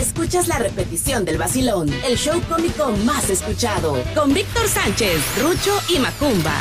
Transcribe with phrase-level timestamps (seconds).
[0.00, 5.98] escuchas la repetición del vacilón, el show cómico más escuchado, con Víctor Sánchez, Rucho y
[5.98, 6.54] Macumba.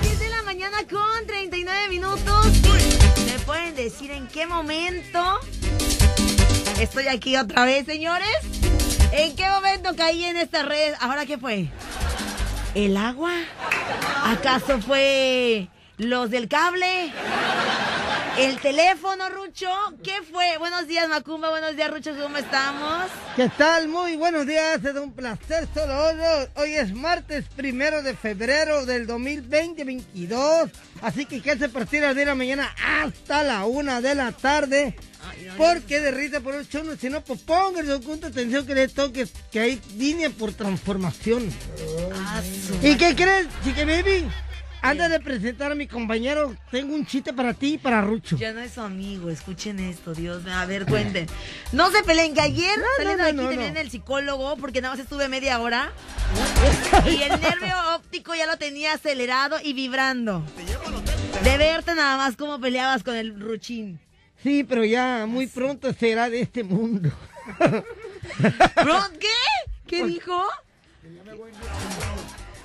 [0.00, 2.46] 10 de la mañana con 39 minutos.
[3.26, 5.40] ¿Me pueden decir en qué momento
[6.80, 8.38] estoy aquí otra vez, señores?
[9.12, 10.94] ¿En qué momento caí en esta red?
[11.00, 11.68] ¿Ahora qué fue?
[12.74, 13.32] ¿El agua?
[14.24, 15.68] ¿Acaso fue
[15.98, 17.12] los del cable?
[18.40, 19.68] ¿El teléfono, Rucho?
[20.02, 20.56] ¿Qué fue?
[20.56, 21.50] Buenos días, Macumba.
[21.50, 22.16] Buenos días, Rucho.
[22.18, 23.04] ¿Cómo estamos?
[23.36, 23.88] ¿Qué tal?
[23.88, 24.82] Muy buenos días.
[24.82, 26.16] Es un placer solo hoy.
[26.54, 30.70] Hoy es martes primero de febrero del 2020-22.
[31.02, 34.96] Así que que se partida de la mañana hasta la una de la tarde.
[35.58, 39.28] Porque de risa por ocho uno, si no, pues pónganle con atención que le toque
[39.52, 41.52] que hay línea por transformación.
[42.14, 42.40] Ah,
[42.82, 44.26] ¿Y qué crees, chica baby?
[44.82, 46.56] Anda de presentar a mi compañero.
[46.70, 48.36] Tengo un chiste para ti y para Rucho.
[48.36, 50.46] Ya no es su amigo, escuchen esto, Dios.
[50.46, 51.26] A ver, cuenten.
[51.72, 54.94] No se peleen, que ayer No, saliendo no, no, aquí tenían el psicólogo porque nada
[54.94, 55.92] más estuve media hora.
[57.06, 60.44] y el nervio óptico ya lo tenía acelerado y vibrando.
[61.44, 64.00] De verte nada más cómo peleabas con el ruchín.
[64.42, 67.10] Sí, pero ya muy pronto será de este mundo.
[68.82, 69.28] ¿Bro, qué?
[69.86, 70.46] ¿Qué dijo?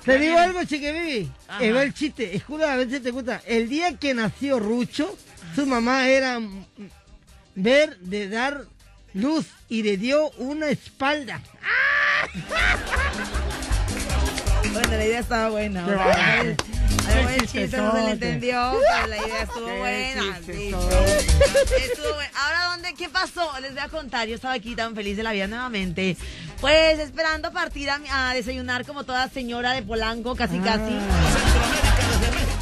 [0.05, 0.59] Te digo algo.
[0.59, 1.63] Ajá.
[1.63, 2.35] Eh, va el chiste.
[2.35, 3.41] Escucha a ver si te gusta.
[3.45, 5.17] El día que nació Rucho,
[5.55, 6.39] su mamá era
[7.55, 8.65] ver de dar
[9.13, 11.41] luz y le dio una espalda.
[14.73, 15.83] Bueno, la idea estaba buena.
[15.83, 16.49] o Qué sea, bárbaro.
[16.49, 20.39] el- chiste no se le entendió, pero la idea estuvo buena.
[20.45, 20.73] sí.
[20.73, 22.31] Estuvo buena.
[22.35, 22.93] Ahora, ¿dónde?
[22.95, 23.51] ¿Qué pasó?
[23.61, 24.27] Les voy a contar.
[24.27, 26.17] Yo estaba aquí tan feliz de la vida nuevamente.
[26.61, 30.97] Pues esperando partir a, a desayunar como toda señora de Polanco, casi casi.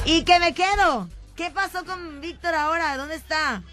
[0.06, 1.08] ¿Y que me quedo?
[1.36, 2.98] ¿Qué pasó con Víctor ahora?
[2.98, 3.64] ¿Dónde está?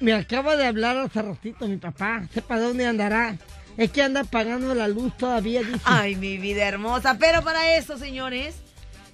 [0.00, 2.22] Me acaba de hablar hace ratito mi papá.
[2.32, 3.36] Sepa dónde andará.
[3.76, 5.80] Es que anda pagando la luz todavía, dice.
[5.84, 7.16] Ay, mi vida hermosa.
[7.18, 8.54] Pero para eso, señores,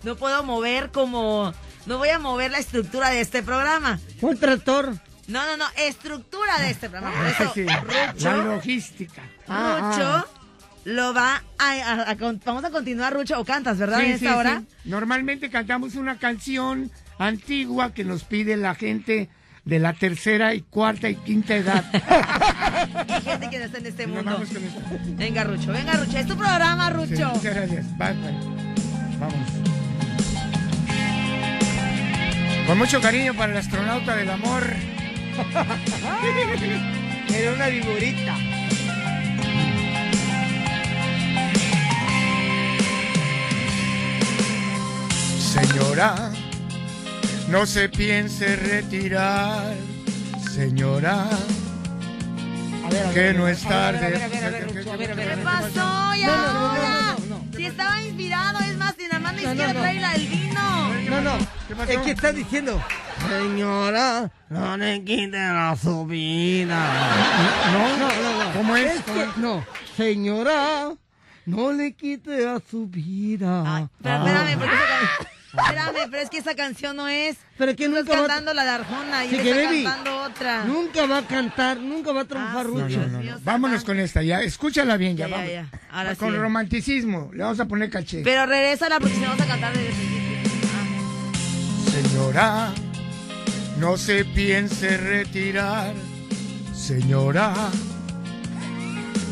[0.04, 1.52] no puedo mover como...
[1.86, 3.98] No voy a mover la estructura de este programa.
[4.20, 4.92] Un tractor.
[5.26, 7.16] No, no, no, estructura de este programa.
[7.16, 7.80] Por eso, Sí, la
[8.12, 9.22] Rucho, logística.
[9.48, 10.28] Ah, Rucho
[10.84, 13.98] lo va a, a- a con- Vamos a continuar, Rucho, o cantas, ¿verdad?
[14.00, 14.60] Sí, en sí, esta hora.
[14.60, 14.88] sí.
[14.90, 19.28] Normalmente cantamos una canción antigua que nos pide la gente
[19.64, 21.84] de la tercera y cuarta y quinta edad.
[23.18, 24.30] Y gente que no está en este mundo.
[24.32, 24.80] vamos con esto.
[25.16, 26.18] Venga, Rucho, venga, Rucho.
[26.18, 27.28] Es tu programa, Sí, Rucho.
[27.34, 27.98] muchas gracias.
[27.98, 28.32] Bye, bye.
[29.18, 29.48] Vamos.
[32.66, 34.62] Con mucho cariño para el astronauta del amor.
[37.34, 38.36] Era una vigorita.
[45.38, 46.30] Señora,
[47.48, 49.74] no se piense retirar.
[50.54, 51.26] Señora,
[53.14, 54.00] que no es tarde.
[54.10, 56.14] ver, a ver, a ver, Rucho, a ver, a ver, ¿Qué pasó?
[56.16, 57.16] ¿Y No, no, no, ahora?
[57.18, 57.56] no, no, no.
[57.56, 59.80] Si estaba inspirado, es más, si la mano No, no, izquierda no.
[59.80, 60.88] trae la- el vino.
[61.10, 61.38] No, no.
[61.68, 61.92] ¿Qué pasó?
[61.92, 62.82] Es que está diciendo,
[63.28, 66.92] señora, no le quiten la subida.
[67.72, 68.52] No, no, no, no.
[68.52, 68.94] ¿Cómo es?
[69.36, 69.64] No,
[69.96, 70.92] señora,
[71.46, 73.88] no le quite la subida.
[74.02, 77.36] Pero espérame, porque can- Espérame, pero es que esa canción no es.
[77.58, 79.84] Pero que nunca estás va, cantando la de Arjona y Sí, que está baby.
[79.84, 80.64] cantando otra.
[80.64, 83.40] nunca va a cantar, nunca va a triunfar Ah, No, no, no, no.
[83.44, 84.40] Vámonos con esta, ya.
[84.42, 85.48] Escúchala bien, ya, vamos.
[85.50, 85.66] ya.
[85.90, 86.38] Ahora con sí.
[86.38, 87.30] romanticismo.
[87.34, 88.22] Le vamos a poner caché.
[88.24, 90.38] Pero regresa la próxima, vamos a cantar desde el principio.
[90.74, 91.90] Ah.
[91.90, 92.72] Señora,
[93.78, 95.92] no se piense retirar.
[96.74, 97.52] Señora,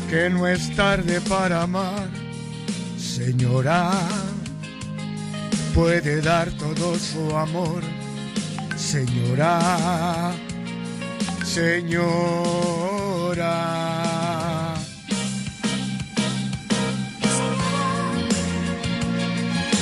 [0.09, 2.07] que no es tarde para amar.
[2.97, 3.91] Señora,
[5.73, 7.81] puede dar todo su amor.
[8.75, 10.31] Señora,
[11.45, 13.11] señora.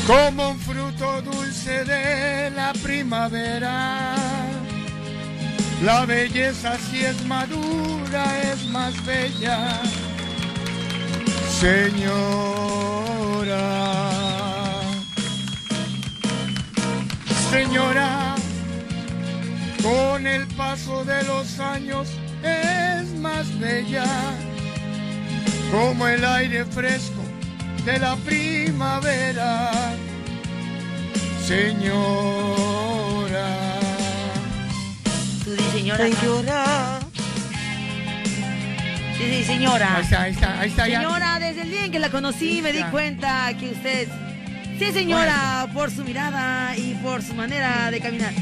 [0.09, 4.15] como un fruto dulce de la primavera.
[5.83, 9.79] La belleza si es madura es más bella,
[11.61, 12.79] señora.
[17.51, 18.35] Señora,
[19.81, 22.07] con el paso de los años
[22.43, 24.05] es más bella,
[25.71, 27.23] como el aire fresco
[27.85, 29.71] de la primavera,
[31.45, 31.89] señora.
[35.43, 36.07] Tú di señora.
[36.07, 36.99] Señora,
[39.17, 39.95] Sí, sí, señora.
[39.97, 41.01] Ahí está, ahí está, ahí está ya.
[41.01, 44.07] Señora, desde el día en que la conocí me di cuenta que usted,
[44.79, 48.33] sí señora, por su mirada y por su manera de caminar.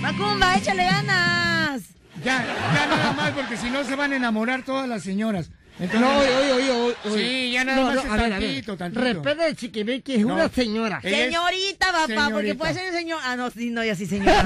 [0.00, 1.82] Macumba, échale ganas.
[2.24, 2.44] Ya,
[2.74, 5.50] ya nada más porque si no se van a enamorar todas las señoras.
[5.78, 7.18] Entonces, No, oye, oye, oye, oye.
[7.46, 8.48] Sí, ya nada No, más no, es a ver, a ver.
[8.48, 9.00] tantito, tantito.
[9.02, 10.34] Respeta de Chiquibequi, es No.
[10.34, 11.00] una señora.
[11.00, 13.18] Señorita, papá, porque puede ser señor.
[13.24, 14.44] Ah, no, sí, no, ya sí, señora.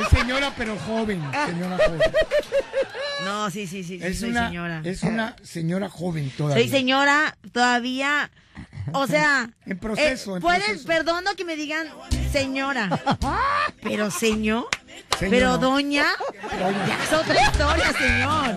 [0.00, 2.00] Es señora pero joven, señora joven.
[3.24, 4.80] No, sí, sí, sí, sí, Es soy una, señora.
[4.84, 6.62] es una señora joven todavía.
[6.62, 8.30] Soy señora todavía.
[8.92, 10.86] O sea, En proceso, eh, en proceso.
[10.86, 11.88] perdono que me digan
[12.32, 12.88] señora,
[13.82, 14.66] pero señor,
[15.18, 15.58] Señor, pero no.
[15.58, 16.04] doña,
[16.86, 18.56] ya es otra historia, señor.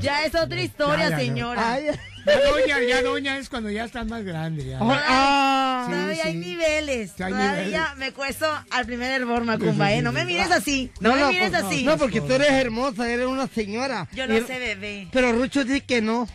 [0.00, 1.22] Ya es otra historia, Ya, ya, no.
[1.22, 1.72] señora.
[1.72, 1.86] Ay,
[2.26, 4.64] Ya doña, ya doña es cuando ya estás más grande.
[4.64, 4.78] Ya.
[4.80, 5.86] ah.
[5.90, 7.12] Todavía Sí, hay niveles.
[7.16, 7.96] Sí, hay Todavía niveles.
[7.96, 10.02] me cuesto al primer hervor, Macumba, Sí, sí, ¿eh?
[10.02, 10.90] No me mires así.
[11.00, 11.82] No, me mires así.
[11.84, 14.06] No, porque tú eres hermosa, eres una señora.
[14.12, 15.08] Yo Y- lo sé, bebé.
[15.12, 16.28] Pero Rucho dice que no.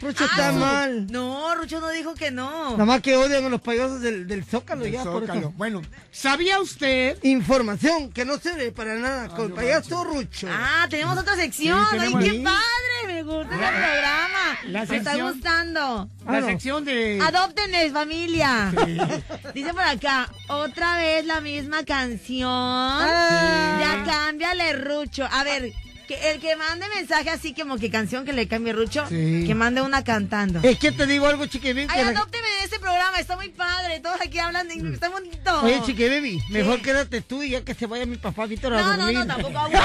[0.00, 0.58] Rucho Ah, está no.
[0.60, 1.06] mal.
[1.10, 2.70] No, Rucho no dijo que no.
[2.72, 5.40] Nada más que odian a los payasos del, del Zócalo Del ya, por Zócalo.
[5.40, 5.52] eso.
[5.56, 7.18] Bueno, ¿sabía usted?
[7.22, 10.48] Información que no sirve para nada con el no payaso Rucho.
[10.50, 11.84] Ah, tenemos otra sección.
[11.90, 12.42] Sí, Ay, qué ahí.
[12.42, 12.60] padre.
[13.06, 14.58] Me gusta el programa.
[14.68, 16.08] la me está sección- gustando.
[16.26, 16.46] Ah, La no.
[16.46, 17.18] sección de...
[17.22, 18.72] Adóptenles, familia.
[19.54, 22.48] Dice por acá, otra vez la misma canción.
[22.50, 23.78] Ah.
[23.80, 25.26] Ya cámbiale, Rucho.
[25.30, 25.72] A ver,
[26.10, 29.44] que el que mande mensaje así como que canción que le cambie Rucho, Sí.
[29.46, 30.58] que mande una cantando.
[30.64, 31.86] Es que te digo algo, chiquitín.
[31.88, 34.00] Ay, adópteme de este programa, está muy padre.
[34.00, 35.60] Todos aquí hablan de está bonito.
[35.62, 38.80] Oye, chiqui baby, mejor quédate tú y ya que se vaya mi papá Víctor a
[38.82, 39.18] No, no, dormir.
[39.18, 39.80] no, tampoco abuses.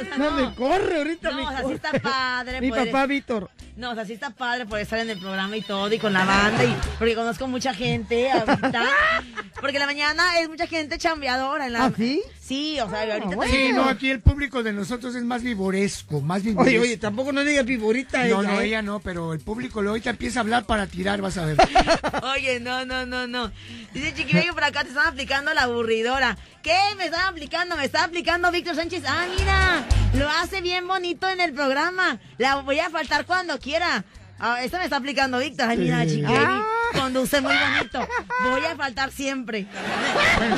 [0.00, 2.60] O sea, No, me corre ahorita, No, me o sea, sí está padre.
[2.62, 3.50] Mi poder- papá Víctor.
[3.76, 6.12] No, o sea, sí está padre por estar en el programa y todo, y con
[6.12, 8.84] la banda, y porque conozco mucha gente ahorita.
[9.62, 11.66] Porque la mañana es mucha gente chambeadora.
[11.68, 11.84] En la...
[11.84, 12.20] ¿Ah, sí?
[12.40, 13.42] Sí, o sea, ahorita bueno.
[13.44, 16.68] Sí, también- no, aquí el público de nosotros es más vivoresco, más vivoresco.
[16.70, 18.66] Oye, oye, tampoco no digas piburita No, ella, no, ¿eh?
[18.66, 21.56] ella no, pero el público lo ahorita empieza a hablar para tirar, vas a ver.
[22.34, 23.50] Oye, no, no, no, no.
[23.92, 26.36] Dice Chiquillo por acá, te están aplicando la aburridora.
[26.62, 27.76] ¿Qué me están aplicando?
[27.76, 29.02] Me está aplicando Víctor Sánchez.
[29.06, 29.84] Ah, mira,
[30.18, 32.20] lo hace bien bonito en el programa.
[32.38, 34.04] La voy a faltar cuando quiera.
[34.38, 35.68] Ah, esta me está aplicando Víctor.
[35.68, 36.64] Ay, mira, Chiqui, Ah.
[36.92, 38.06] Conduce muy bonito.
[38.44, 39.66] Voy a faltar siempre.
[40.36, 40.56] Bueno,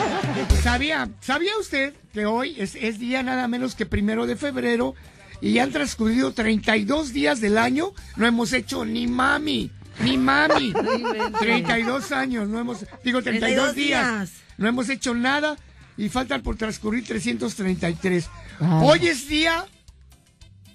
[0.62, 4.94] ¿sabía, ¿sabía usted que hoy es, es día nada menos que primero de febrero
[5.40, 7.92] y han transcurrido 32 días del año?
[8.16, 9.70] No hemos hecho ni mami,
[10.00, 10.72] ni mami.
[11.40, 14.06] 32 años, no hemos, digo 32, 32 días.
[14.06, 14.32] días.
[14.56, 15.56] No hemos hecho nada
[15.96, 18.28] y faltan por transcurrir 333.
[18.60, 18.80] Ah.
[18.82, 19.66] Hoy es día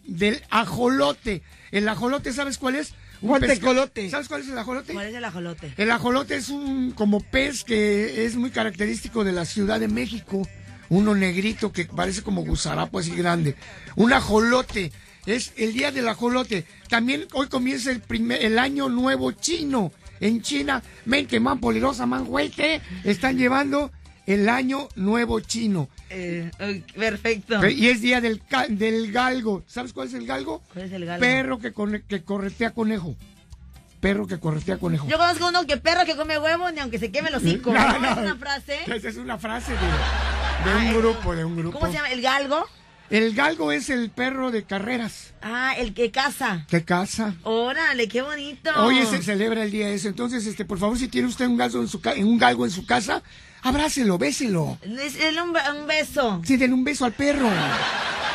[0.05, 1.43] del ajolote.
[1.71, 2.93] El ajolote, ¿sabes cuál es?
[3.21, 4.09] Un ¿Cuál pesca- tecolote?
[4.09, 4.93] ¿Sabes cuál es el ajolote?
[4.93, 5.73] ¿Cuál es el ajolote?
[5.77, 10.47] El ajolote es un como pez que es muy característico de la Ciudad de México.
[10.89, 13.55] Uno negrito que parece como gusarapo así grande.
[13.95, 14.91] Un ajolote.
[15.25, 16.65] Es el día del ajolote.
[16.87, 19.91] También hoy comienza el primer, el año nuevo chino.
[20.21, 23.91] En China, mente man poderosa, man güeyte, están llevando
[24.33, 25.89] el año nuevo chino.
[26.09, 26.51] Eh,
[26.95, 27.67] perfecto.
[27.67, 29.63] Y es día del, del galgo.
[29.67, 30.61] ¿Sabes cuál es el galgo?
[30.73, 31.19] ¿Cuál es el galgo?
[31.21, 33.15] Perro que, corre- que corretea conejo.
[33.99, 35.07] Perro que corretea conejo.
[35.09, 37.73] Yo conozco uno que perro que come huevo ni aunque se queme los hocico.
[37.73, 38.11] No.
[38.11, 38.77] Es una frase.
[38.85, 39.77] Esa es una frase de,
[40.69, 41.79] de un Ay, grupo, de un grupo.
[41.79, 42.11] ¿Cómo se llama?
[42.11, 42.65] ¿El galgo?
[43.09, 46.67] El galgo es el perro de carreras Ah, el que caza.
[46.69, 47.33] que caza.
[47.43, 48.69] Órale, qué bonito.
[48.77, 50.09] Hoy se celebra el día ese.
[50.09, 52.85] Entonces, este, por favor, si tiene usted un galgo en su, un galgo en su
[52.85, 53.23] casa,
[53.61, 54.77] abrácelo, béselo.
[54.81, 56.41] Es un, un beso.
[56.45, 57.49] Sí, den un beso al perro.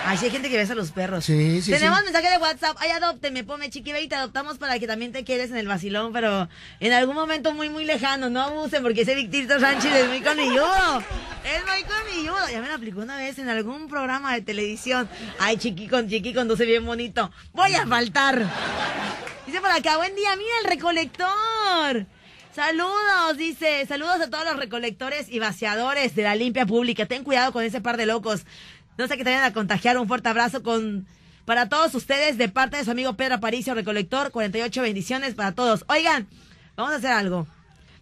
[0.06, 1.24] Ay, sí hay gente que besa a los perros.
[1.24, 2.04] Sí, sí, Tenemos sí.
[2.04, 2.76] mensaje de WhatsApp.
[2.78, 6.12] Ay, adópteme, ponme chiquiba y te adoptamos para que también te quedes en el vacilón,
[6.12, 6.46] pero
[6.80, 8.28] en algún momento muy, muy lejano.
[8.28, 10.98] No abusen porque ese Victorito Sánchez es muy colmilludo.
[11.42, 12.48] Es muy colmilludo.
[12.52, 15.08] Ya me lo aplicó una vez en algún programa de televisión.
[15.38, 17.30] Ay, chiqui con chiqui conduce bien bonito.
[17.54, 18.46] Voy a faltar.
[19.46, 22.06] Dice por acá, buen día, mira el recolector.
[22.54, 27.04] Saludos, dice, saludos a todos los recolectores y vaciadores de la limpia pública.
[27.04, 28.46] Ten cuidado con ese par de locos.
[28.96, 29.98] No sé que te vayan a contagiar.
[29.98, 31.04] Un fuerte abrazo con
[31.46, 34.30] para todos ustedes de parte de su amigo Pedro Aparicio, recolector.
[34.30, 35.84] 48 bendiciones para todos.
[35.88, 36.28] Oigan,
[36.76, 37.48] vamos a hacer algo.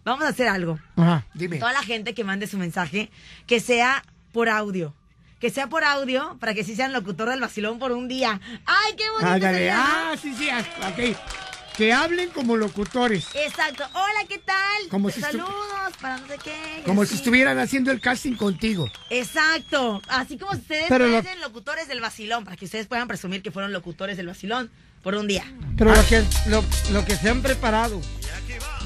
[0.05, 0.77] Vamos a hacer algo.
[0.97, 1.57] Ajá, dime.
[1.57, 3.09] Toda la gente que mande su mensaje,
[3.47, 4.93] que sea por audio.
[5.39, 8.39] Que sea por audio para que sí sean locutor del vacilón por un día.
[8.67, 9.51] ¡Ay, qué bonito!
[9.51, 9.73] ¿no?
[9.73, 11.42] Ah, sí, sí, ah, ok.
[11.77, 13.25] Que hablen como locutores.
[13.33, 13.83] Exacto.
[13.93, 14.55] Hola, ¿qué tal?
[14.89, 15.49] Como si Saludos,
[15.99, 16.83] para no sé qué.
[16.85, 18.91] Como si estuvieran haciendo el casting contigo.
[19.09, 19.99] Exacto.
[20.07, 23.73] Así como ustedes Pero lo- locutores del vacilón, para que ustedes puedan presumir que fueron
[23.73, 24.69] locutores del vacilón
[25.01, 25.45] por un día.
[25.77, 27.99] Pero lo que, lo, lo que se han preparado,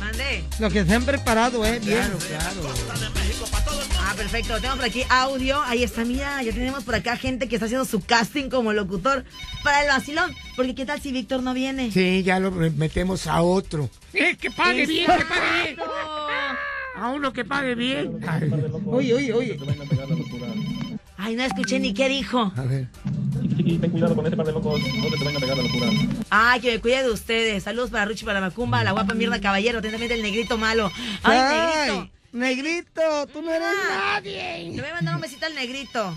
[0.07, 0.43] Mande.
[0.59, 1.79] lo que se han preparado, ¿eh?
[1.79, 1.97] Bien.
[1.99, 2.73] Claro, claro.
[4.01, 4.55] Ah, perfecto.
[4.55, 5.61] Tenemos por aquí audio.
[5.63, 9.25] Ahí está, mira, ya tenemos por acá gente que está haciendo su casting como locutor
[9.63, 10.33] para el vacilón.
[10.55, 11.91] Porque qué tal si Víctor no viene.
[11.91, 13.89] Sí, ya lo metemos a otro.
[14.13, 15.77] Eh, que pague bien, que pague bien.
[16.95, 18.19] A uno que pague bien.
[18.87, 19.59] Oye, oye, oye.
[21.17, 22.51] Ay, no escuché ni qué dijo.
[22.55, 22.87] A ver.
[23.57, 25.87] y ten cuidado con ese par de locos, no te vayan a pegar la locura.
[26.29, 27.63] Ay, que me cuide de ustedes.
[27.63, 30.91] Saludos para Ruchi, para Macumba, la guapa mierda caballero, atentamente el negrito malo.
[31.23, 31.39] Ay,
[31.87, 32.09] negrito.
[32.33, 34.69] Negrito, tú no eres nadie.
[34.71, 36.15] Le voy a mandar un besito al negrito.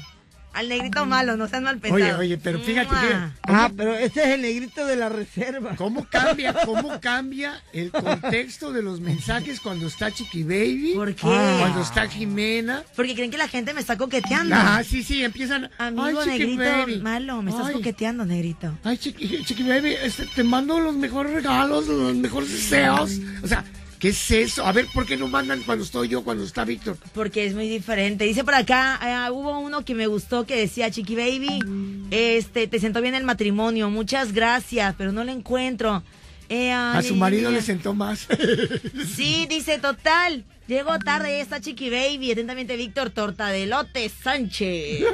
[0.52, 2.02] Al negrito malo, no sean mal pensados.
[2.02, 3.00] Oye, oye, pero fíjate, Mua.
[3.00, 5.76] fíjate, Ah, pero ese es el negrito de la reserva.
[5.76, 10.92] ¿Cómo cambia, cómo cambia el contexto de los mensajes cuando está Chiqui Baby?
[10.96, 11.22] ¿Por qué?
[11.22, 12.82] Cuando está Jimena.
[12.96, 14.54] Porque creen que la gente me está coqueteando.
[14.58, 15.70] Ah, sí, sí, empiezan.
[15.78, 16.96] Amigo Ay, Chiqui negrito Baby.
[16.98, 18.76] malo, me estás Ay, coqueteando, negrito.
[18.82, 23.12] Ay, Chiqui, Chiqui Baby, este, te mando los mejores regalos, los mejores deseos.
[23.42, 23.64] O sea,
[24.00, 24.66] ¿qué es eso?
[24.66, 26.96] A ver, ¿por qué no mandan cuando estoy yo, cuando está Víctor?
[27.12, 28.24] Porque es muy diferente.
[28.24, 32.80] Dice por acá, eh, hubo uno que me gustó que decía, Chiqui Baby, este, te
[32.80, 36.02] sentó bien el matrimonio, muchas gracias, pero no lo encuentro.
[36.48, 38.26] Eh, A ay, su marido le sentó más.
[39.14, 40.44] Sí, dice total.
[40.66, 42.32] Llegó tarde esta Chiqui Baby.
[42.32, 45.04] Atentamente, Víctor Tortadelote Sánchez.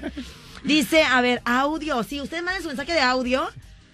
[0.64, 2.02] Dice, a ver, audio.
[2.02, 3.48] Sí, ustedes manden su mensaje de audio.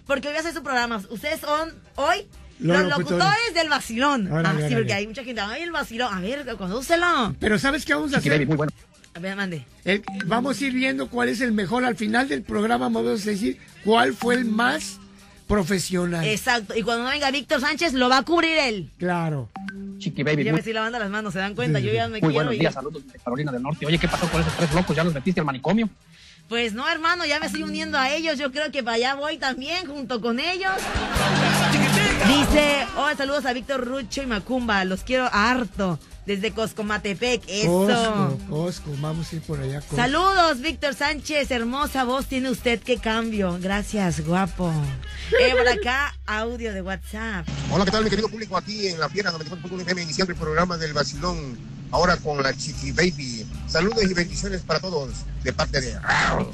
[0.07, 1.03] Porque hoy voy a hacer su programa.
[1.11, 2.27] Ustedes son hoy
[2.63, 3.11] Los los, locutores.
[3.25, 4.33] locutores del vacilón.
[4.33, 4.77] Órale, ah, sí, órale.
[4.77, 5.41] porque hay mucha gente.
[5.41, 6.15] Ay, el vacilón.
[6.15, 7.35] A ver, condúcelo.
[7.41, 8.47] Pero ¿sabes qué vamos a hacer?
[8.47, 8.73] muy bueno.
[9.15, 9.65] A ver, mande.
[9.85, 11.85] El- vamos a ir viendo cuál es el mejor.
[11.85, 14.99] Al final del programa vamos a decir cuál fue el más
[15.47, 16.25] profesional.
[16.27, 16.75] Exacto.
[16.77, 18.91] Y cuando no venga Víctor Sánchez, lo va a cubrir él.
[18.99, 19.51] Claro.
[19.99, 21.79] Chiqui Baby, Ya muy, me estoy lavando las manos, ¿se dan cuenta?
[21.79, 22.61] Yo ya me muy quiero buenos ir.
[22.61, 23.85] días, saludos de Carolina del Norte.
[23.87, 24.97] Oye, ¿qué pasó con esos tres locos?
[24.97, 25.89] ¿Ya los metiste al manicomio?
[26.49, 28.39] Pues no, hermano, ya me estoy uniendo a ellos.
[28.39, 30.73] Yo creo que para allá voy también, junto con ellos.
[32.27, 34.85] Dice, hola, saludos a Víctor Rucho y Macumba.
[34.85, 35.99] Los quiero harto.
[36.27, 37.43] Desde Coscomatepec.
[37.49, 37.69] Eso.
[37.69, 39.81] Cosco, Cosco, vamos a ir por allá.
[39.81, 39.97] Cosco.
[39.97, 41.51] Saludos, Víctor Sánchez.
[41.51, 42.81] Hermosa voz tiene usted.
[42.81, 43.59] Qué cambio.
[43.61, 44.73] Gracias, guapo.
[45.41, 47.47] Eh, por acá, audio de WhatsApp.
[47.71, 48.57] Hola, ¿qué tal, mi querido público?
[48.57, 51.59] Aquí en la Fiera 94.1 FM, iniciando el programa del Vacilón,
[51.91, 53.47] ahora con la Chiqui Baby.
[53.67, 55.11] Saludos y bendiciones para todos,
[55.43, 55.95] de parte de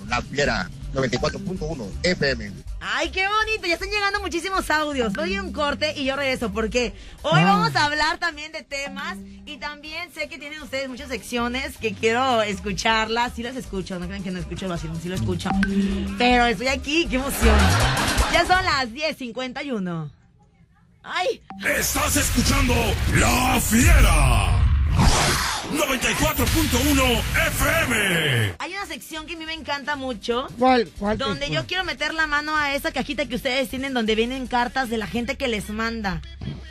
[0.08, 2.52] La Fiera 94.1 FM.
[2.80, 3.66] Ay, qué bonito.
[3.66, 5.12] Ya están llegando muchísimos audios.
[5.12, 7.44] Doy un corte y yo regreso porque hoy Ah.
[7.44, 9.16] vamos a hablar también de temas
[9.46, 13.32] y también sé que tienen ustedes muchas secciones que quiero escucharlas.
[13.34, 15.50] Sí las escucho, no crean que no escucho el vacilón, sí lo escucho.
[16.18, 17.56] Pero estoy aquí, qué emoción.
[18.32, 20.10] Ya son las 10.51.
[21.02, 21.42] Ay,
[21.76, 22.74] Estás escuchando
[23.16, 24.67] La Fiera.
[25.72, 28.54] 94.1 FM.
[28.58, 30.46] hay una sección que a mí me encanta mucho.
[30.58, 30.88] ¿Cuál?
[30.98, 31.18] ¿Cuál?
[31.18, 34.88] Donde yo quiero meter la mano a esa cajita que ustedes tienen donde vienen cartas
[34.88, 36.22] de la gente que les manda.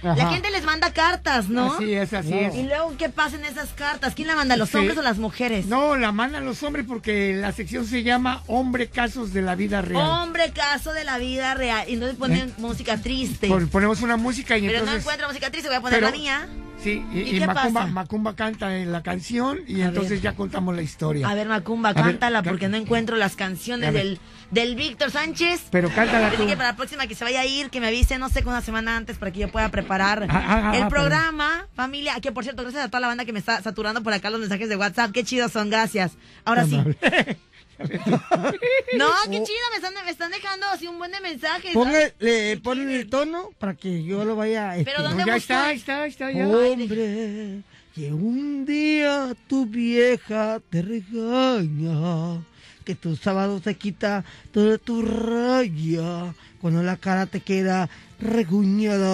[0.03, 1.73] La gente les manda cartas, ¿no?
[1.73, 2.37] Así es, así No.
[2.37, 2.55] es.
[2.55, 4.13] Y luego, ¿qué pasa en esas cartas?
[4.15, 4.77] ¿Quién la manda, los Sí.
[4.77, 5.65] hombres o las mujeres?
[5.65, 9.81] No, la mandan los hombres porque la sección se llama Hombre Casos de la Vida
[9.81, 10.01] Real.
[10.21, 11.89] Hombre, caso de la vida real.
[11.89, 13.47] Y entonces ponen música triste.
[13.47, 16.17] Pon- ponemos una música y Pero no encuentro música triste, voy a poner pero- la
[16.17, 16.47] mía.
[16.81, 17.91] Sí, y, ¿Y y qué Macumba, pasa?
[17.91, 20.21] Macumba canta en la canción y A entonces ver.
[20.21, 21.27] ya contamos la historia.
[21.27, 24.19] A ver, Macumba, A cántala porque no encuentro las canciones del,
[24.51, 25.63] del Víctor Sánchez.
[25.71, 26.45] Pero cántala Así tú.
[26.45, 28.53] que para la próxima que se vaya a ir, que me avise, no sé, con
[28.53, 31.65] una semana antes para que yo pueda preparar Ah, ah, ah, el ah, programa.
[31.73, 34.29] Familia, que por cierto, gracias a toda la banda que me está saturando por acá
[34.29, 35.11] los mensajes de WhatsApp.
[35.11, 36.13] Qué chidos son, gracias.
[36.45, 36.79] Ahora sí.
[37.79, 41.73] No, qué chido, me están, me están dejando así un buen de mensajes.
[41.75, 45.03] Ponle- le ponen el tono para que yo lo vaya a Pero.
[45.03, 45.37] ¿dónde ya busco?
[45.37, 46.47] está, ahí está, ahí está, ya.
[46.47, 47.61] Hombre,
[47.93, 52.41] que un día tu vieja te regaña,
[52.85, 59.07] que tu sábado se quita toda tu raya, cuando la cara te queda reguñada.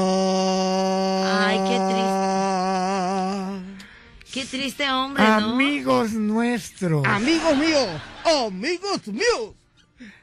[1.48, 1.78] Ay, qué
[4.34, 5.30] Qué triste hombre, ¿no?
[5.54, 7.06] Amigos nuestros.
[7.06, 7.88] Amigos míos,
[8.26, 9.54] amigos míos.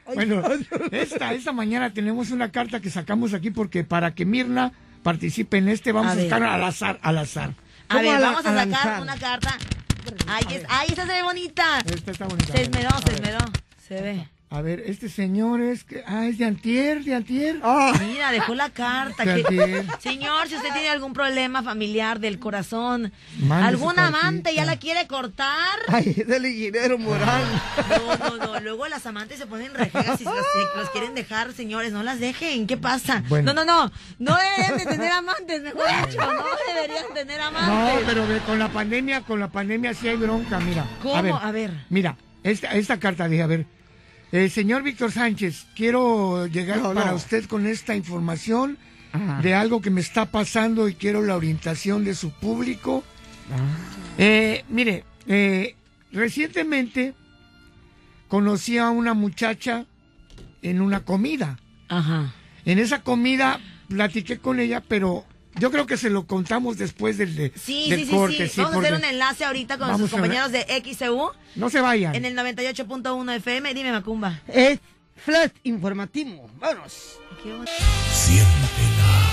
[0.05, 4.25] Ay, Bueno, ay, esta, esta mañana tenemos una carta que sacamos aquí porque para que
[4.25, 4.71] Mirna
[5.03, 6.29] participe en este vamos A a, ver.
[6.29, 7.53] sacar al azar, al azar.
[7.89, 9.01] A ¿Cómo ver, a la- vamos a a sacar lanzar?
[9.01, 9.57] una carta.
[10.49, 11.79] Es, ahí esta se ve bonita.
[11.85, 12.53] Esta está bonita.
[12.53, 13.37] Se esmeró, se esmeró.
[13.87, 14.27] Se ve.
[14.53, 17.61] A ver, este señor es que, ah, es de antier, de antier.
[17.63, 19.23] Ah, Mira, dejó la carta.
[19.23, 19.85] De que- antier.
[20.01, 23.13] Señor, si usted tiene algún problema familiar del corazón,
[23.49, 25.79] algún amante ya la quiere cortar.
[25.87, 27.43] ay, es del ingeniero Morán.
[27.89, 28.59] No, no, no.
[28.59, 30.29] Luego las amantes se ponen rejegas y si
[30.75, 32.67] los, quieren dejar, señores, no las dejen.
[32.67, 33.23] ¿Qué pasa?
[33.29, 33.53] Bueno.
[33.53, 33.91] No, no, no.
[34.19, 36.19] No deberían de tener amantes, mejor dicho.
[36.19, 36.43] No
[36.75, 38.03] deberían tener No, amantes.
[38.05, 40.85] pero ve, con la pandemia, con la pandemia sí hay bronca, mira.
[41.01, 41.15] ¿Cómo?
[41.15, 41.71] A ver, A ver.
[41.89, 43.65] Mira, esta, esta carta dije, a ver.
[44.31, 47.17] Eh, señor Víctor Sánchez, quiero llegar No, para no.
[47.17, 48.77] usted con esta información
[49.11, 49.41] Ajá.
[49.41, 53.03] de algo que me está pasando y quiero la orientación de su público.
[53.51, 54.13] Ah.
[54.17, 55.75] Eh, mire, eh,
[56.13, 57.13] recientemente
[58.29, 59.85] conocí a una muchacha
[60.61, 61.59] en una comida.
[61.89, 62.33] Ajá.
[62.63, 63.59] En esa comida
[63.89, 65.25] platiqué con ella, pero
[65.59, 68.47] yo creo que se lo contamos después del, de- Sí, del sí, sí, corte.
[68.49, 68.61] sí.
[68.61, 72.15] Vamos a hacer un enlace ahorita con sus compañeros de XCU No se vayan.
[72.15, 73.73] en el 98.1 FM.
[73.73, 74.39] Dime, Macumba.
[74.47, 74.79] Es
[75.23, 76.49] flash informativo.
[76.59, 77.17] Vámonos.
[78.13, 79.27] Siéntela.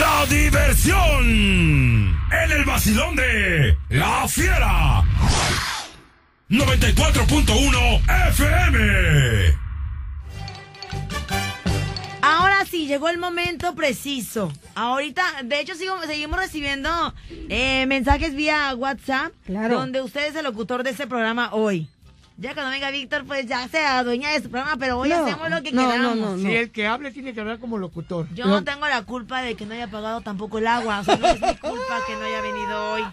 [0.00, 5.02] La diversión en el vacilón de La Fiera.
[6.48, 9.58] 94.1 FM.
[12.24, 14.52] Ahora sí, llegó el momento preciso.
[14.74, 17.14] Ahorita, de hecho, sigo- seguimos recibiendo
[17.48, 19.32] eh, mensajes vía WhatsApp.
[19.46, 19.76] Claro.
[19.78, 21.88] Donde usted es el locutor de este programa hoy.
[22.36, 25.50] Ya cuando venga Víctor, pues ya sea dueña de este programa, pero hoy No, hacemos
[25.50, 26.16] lo que no, queramos.
[26.16, 28.26] no, no, Si el que hable tiene que hablar como locutor.
[28.34, 30.98] Yo no tengo la culpa de que no haya pagado tampoco el agua.
[31.00, 33.04] O sea, no es mi culpa que no haya venido hoy.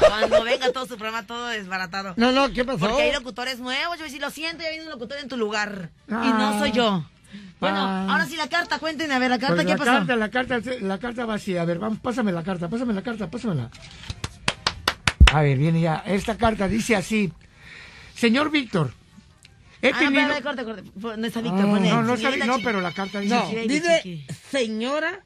[0.00, 2.12] Cuando venga todo su programa, todo desbaratado.
[2.16, 2.80] No, no, ¿qué pasó?
[2.80, 3.94] Porque hay locutores nuevos.
[3.96, 5.90] Yo voy a decir, lo siento, ya viene un locutor en tu lugar.
[6.08, 7.04] Y no soy yo.
[7.64, 8.06] Bueno, Ah.
[8.12, 9.90] ahora sí la carta, cuéntenme, a ver, la carta, Pues ¿qué la pasó?
[9.90, 11.62] carta, la carta, la carta vacía.
[11.62, 13.70] A ver, vamos, pásame la carta, pásame la carta, pásamela.
[15.32, 16.02] A ver, viene ya.
[16.06, 17.32] Esta carta dice así.
[18.14, 18.92] Señor Víctor,
[19.82, 20.42] he Ah, no, tenido...
[20.42, 20.82] corte, corte.
[21.18, 21.70] No está Víctor, Ah.
[21.70, 21.88] pone.
[21.90, 23.34] no, no, señorita sabe- no, pero la carta dice...
[23.34, 23.56] No, así.
[23.68, 25.20] Dice señora.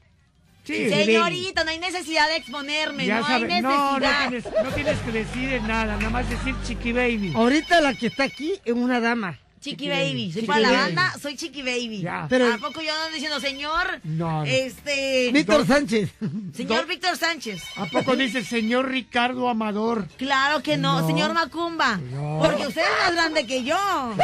[0.65, 4.29] Sí, Señorita, no hay necesidad de exponerme, ya no sabe- hay no, no necesidad.
[4.29, 7.33] tienes, no tienes que decir nada, nada más decir chiqui baby.
[7.35, 9.39] Ahorita la que está aquí es una dama.
[9.61, 10.81] Chiqui Baby, soy Chiqui para la Baby.
[10.95, 12.01] banda, soy Chiqui Baby.
[12.03, 12.27] Ya.
[12.29, 14.01] Pero- ¿A poco yo ando diciendo, señor?
[14.05, 14.45] No, no.
[14.45, 15.31] Este.
[15.33, 16.11] Víctor Sánchez.
[16.55, 17.63] Señor Víctor Sánchez.
[17.77, 20.07] ¿A poco dice señor Ricardo Amador?
[20.17, 21.07] Claro que no, No.
[21.07, 21.97] señor Macumba.
[22.13, 22.39] No.
[22.43, 23.77] Porque usted es más grande que yo.
[23.77, 24.15] Ahora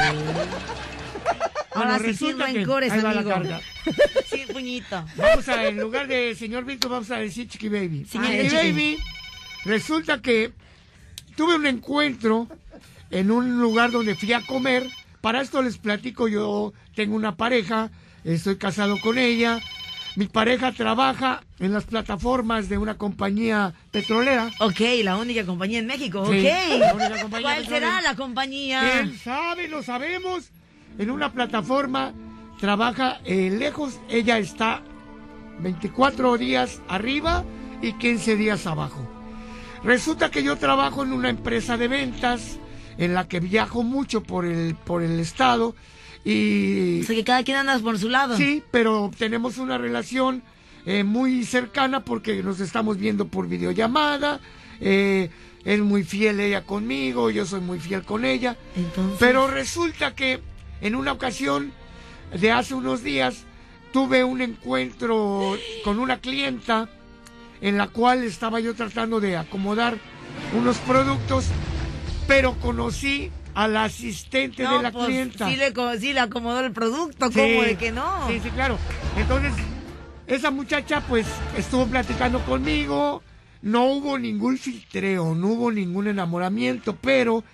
[1.75, 3.35] Bueno, sí, sin resulta que- rencores, ahí va la amigo.
[3.35, 3.61] carta.
[4.31, 5.05] Sí, puñito.
[5.17, 8.05] Vamos a, en lugar de señor Víctor, vamos a decir Chiqui Baby.
[8.11, 8.55] Chiqui Chiqui.
[8.55, 8.99] Baby,
[9.65, 10.53] resulta que
[11.37, 12.49] tuve un encuentro
[13.11, 14.89] en un lugar donde fui a comer.
[15.25, 17.91] Para esto les platico, yo tengo una pareja,
[18.25, 19.59] estoy casado con ella.
[20.17, 24.51] Mi pareja trabaja en las plataformas de una compañía petrolera.
[24.61, 26.79] Ok, la única compañía en México, Sí, ok.
[26.79, 27.87] la única compañía ¿Cuál petrolera.
[27.89, 28.81] será la compañía?
[29.03, 29.67] ¿Quién sabe?
[29.69, 30.51] Lo sabemos.
[30.99, 32.13] En una plataforma
[32.61, 33.99] trabaja eh, lejos.
[34.11, 34.83] Ella está
[35.61, 37.47] 24 días arriba
[37.81, 39.09] y 15 días abajo.
[39.85, 42.59] Resulta que yo trabajo en una empresa de ventas
[42.99, 45.75] en la que viajo mucho por el, por el estado
[46.25, 47.01] y...
[47.03, 48.37] O sea, que cada quien anda por su lado.
[48.37, 50.43] Sí, pero tenemos una relación
[50.87, 54.41] eh, muy cercana porque nos estamos viendo por videollamada.
[54.81, 55.31] eh,
[55.65, 58.57] es muy fiel ella conmigo, yo soy muy fiel con ella.
[58.77, 59.17] Entonces.
[59.19, 60.41] Pero resulta que
[60.81, 61.73] en una ocasión
[62.39, 63.45] de hace unos días
[63.93, 66.89] tuve un encuentro con una clienta
[67.61, 69.97] en la cual estaba yo tratando de acomodar
[70.59, 71.47] unos productos,
[72.27, 75.49] pero conocí a la asistente No, de la pues, clienta.
[75.49, 77.39] Sí le, co- sí le acomodó el producto, Sí.
[77.39, 78.29] ¿cómo de que no?
[78.29, 78.79] Sí, sí, claro.
[79.17, 79.53] Entonces,
[80.27, 83.23] esa muchacha pues estuvo platicando conmigo,
[83.63, 87.45] no hubo ningún filtreo, no hubo ningún enamoramiento, pero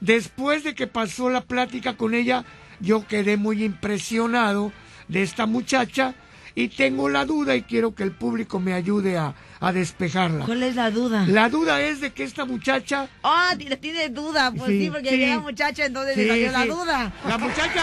[0.00, 2.44] después de que pasó la plática con ella,
[2.80, 4.72] yo quedé muy impresionado
[5.08, 6.14] de esta muchacha
[6.54, 10.44] y tengo la duda y quiero que el público me ayude a, a despejarla.
[10.44, 11.24] ¿Cuál es la duda?
[11.26, 15.10] La duda es de que esta muchacha Ah, tiene, tiene muchacha, pues sí, Sí, porque
[15.10, 15.16] sí.
[15.16, 17.12] llega muchacha, entonces Sí, le salió la duda.
[17.26, 17.82] La muchacha,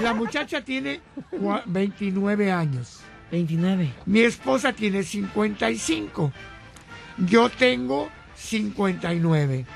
[0.00, 1.00] la muchacha tiene
[1.32, 3.00] cua- 29 años.
[3.30, 3.92] 29.
[4.06, 6.32] Mi esposa tiene 55.
[7.18, 9.66] Yo tengo 59.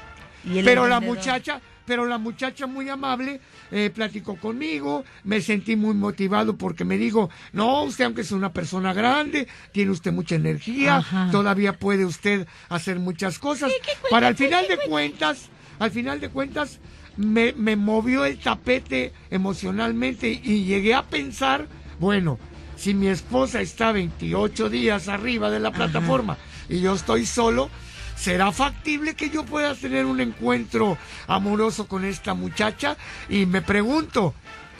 [0.44, 5.94] Y Pero la muchacha, pero la muchacha muy amable eh, platicó conmigo, me sentí muy
[5.94, 10.96] motivado porque me dijo, no, usted aunque es una persona grande, tiene usted mucha energía,
[10.96, 11.28] Ajá.
[11.30, 13.72] todavía puede usted hacer muchas cosas.
[14.10, 16.80] Para al final de cuentas, al final de cuentas,
[17.16, 21.68] me, me movió el tapete emocionalmente y llegué a pensar,
[22.00, 22.38] bueno,
[22.76, 26.36] si mi esposa está 28 días arriba de la plataforma
[26.68, 27.70] y yo estoy solo,
[28.16, 32.96] ¿será factible que yo pueda tener un encuentro amoroso con esta muchacha?
[33.28, 34.34] Y me pregunto,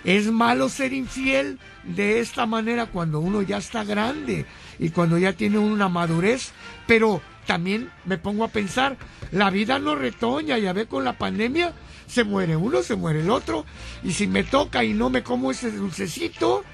[0.04, 4.46] ¿es malo ser infiel de esta manera cuando uno ya está grande
[4.78, 6.52] y cuando ya tiene una madurez?
[6.86, 8.96] Pero también me pongo a pensar,
[9.30, 11.72] la vida no retoña, ya ve con la pandemia,
[12.06, 13.64] se muere uno, se muere el otro,
[14.02, 16.64] y si me toca y no me como ese dulcecito,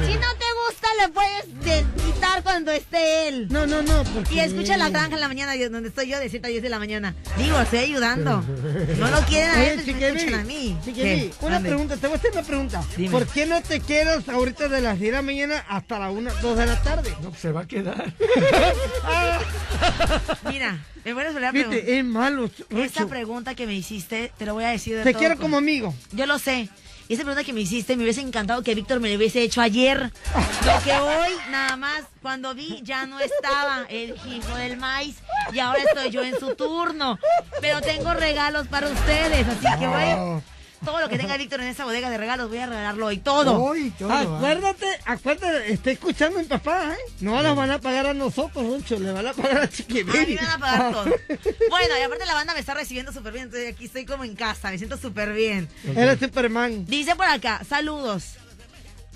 [0.06, 3.48] si no te gusta le puedes de- quitar cuando esté él.
[3.50, 4.34] No, no, no, porque...
[4.34, 6.68] Y escucha la granja en la mañana, donde estoy yo, de 7 a 10 de
[6.70, 7.14] la mañana.
[7.36, 8.42] Digo, estoy ayudando.
[8.98, 10.40] No lo quieren a él, me escuchan a
[11.40, 12.82] una pregunta, te voy a hacer una pregunta.
[12.96, 13.10] Dime.
[13.10, 16.30] ¿Por qué no te quedas ahorita de las 10 de la mañana hasta la 1,
[16.40, 17.10] 2 de la tarde?
[17.22, 18.12] No, pues se va a quedar.
[20.50, 21.80] Mira, me vuelves a volver a preguntar.
[21.80, 23.08] Viste, es malo, Esta Rucho.
[23.08, 25.56] pregunta que me hiciste, te lo voy a decir de Te todo quiero con- como
[25.58, 25.94] amigo.
[26.12, 26.68] Yo lo sé.
[27.08, 29.60] Y esa pregunta que me hiciste, me hubiese encantado que Víctor me lo hubiese hecho
[29.60, 30.12] ayer.
[30.64, 35.16] Lo que hoy, nada más, cuando vi, ya no estaba el hijo del maíz.
[35.52, 37.18] Y ahora estoy yo en su turno.
[37.60, 40.40] Pero tengo regalos para ustedes, así que voy.
[40.84, 43.18] Todo lo que tenga Víctor en esa bodega de regalos, voy a regalarlo hoy.
[43.18, 43.62] Todo.
[43.62, 44.20] Hoy, todo, ¿ah?
[44.22, 47.12] Acuérdate, acuérdate, estoy escuchando a mi papá, ¿eh?
[47.20, 50.18] No las van a pagar a nosotros, Rucho, le van a pagar a A Chiquibaby.
[50.26, 51.04] mí me van a pagar todo.
[51.68, 53.44] Bueno, y aparte la banda me está recibiendo súper bien.
[53.44, 55.68] Entonces aquí estoy como en casa, me siento súper bien.
[55.84, 56.86] Eres Superman.
[56.86, 58.36] Dice por acá, saludos.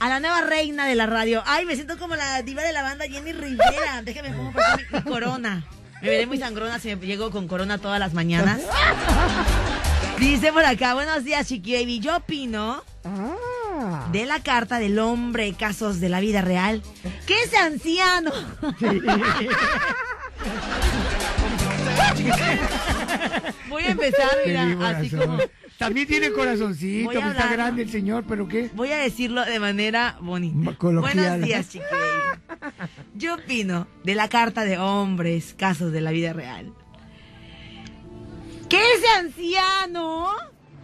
[0.00, 1.42] A la nueva reina de la radio.
[1.46, 4.02] Ay, me siento como la diva de la banda Jenny Rivera.
[4.02, 5.64] Déjame pongo mi, mi corona.
[6.02, 8.60] Me veré muy sangrona si me llego con corona todas las mañanas.
[10.18, 12.00] Dice por acá, buenos días, Chiqui Baby.
[12.00, 14.08] Yo opino Ah.
[14.12, 16.82] de la carta del hombre casos de la vida real
[17.26, 18.30] que ese anciano.
[23.68, 25.38] Voy a empezar, mira, así como.
[25.78, 27.52] También tiene corazoncito, pues está hablar.
[27.52, 28.70] grande el señor, pero ¿qué?
[28.74, 30.76] Voy a decirlo de manera bonita.
[30.76, 31.16] Coloquial.
[31.16, 31.84] Buenos días, chiqui.
[33.14, 36.72] Yo opino de la carta de hombres, casos de la vida real.
[38.74, 40.32] Que ese anciano,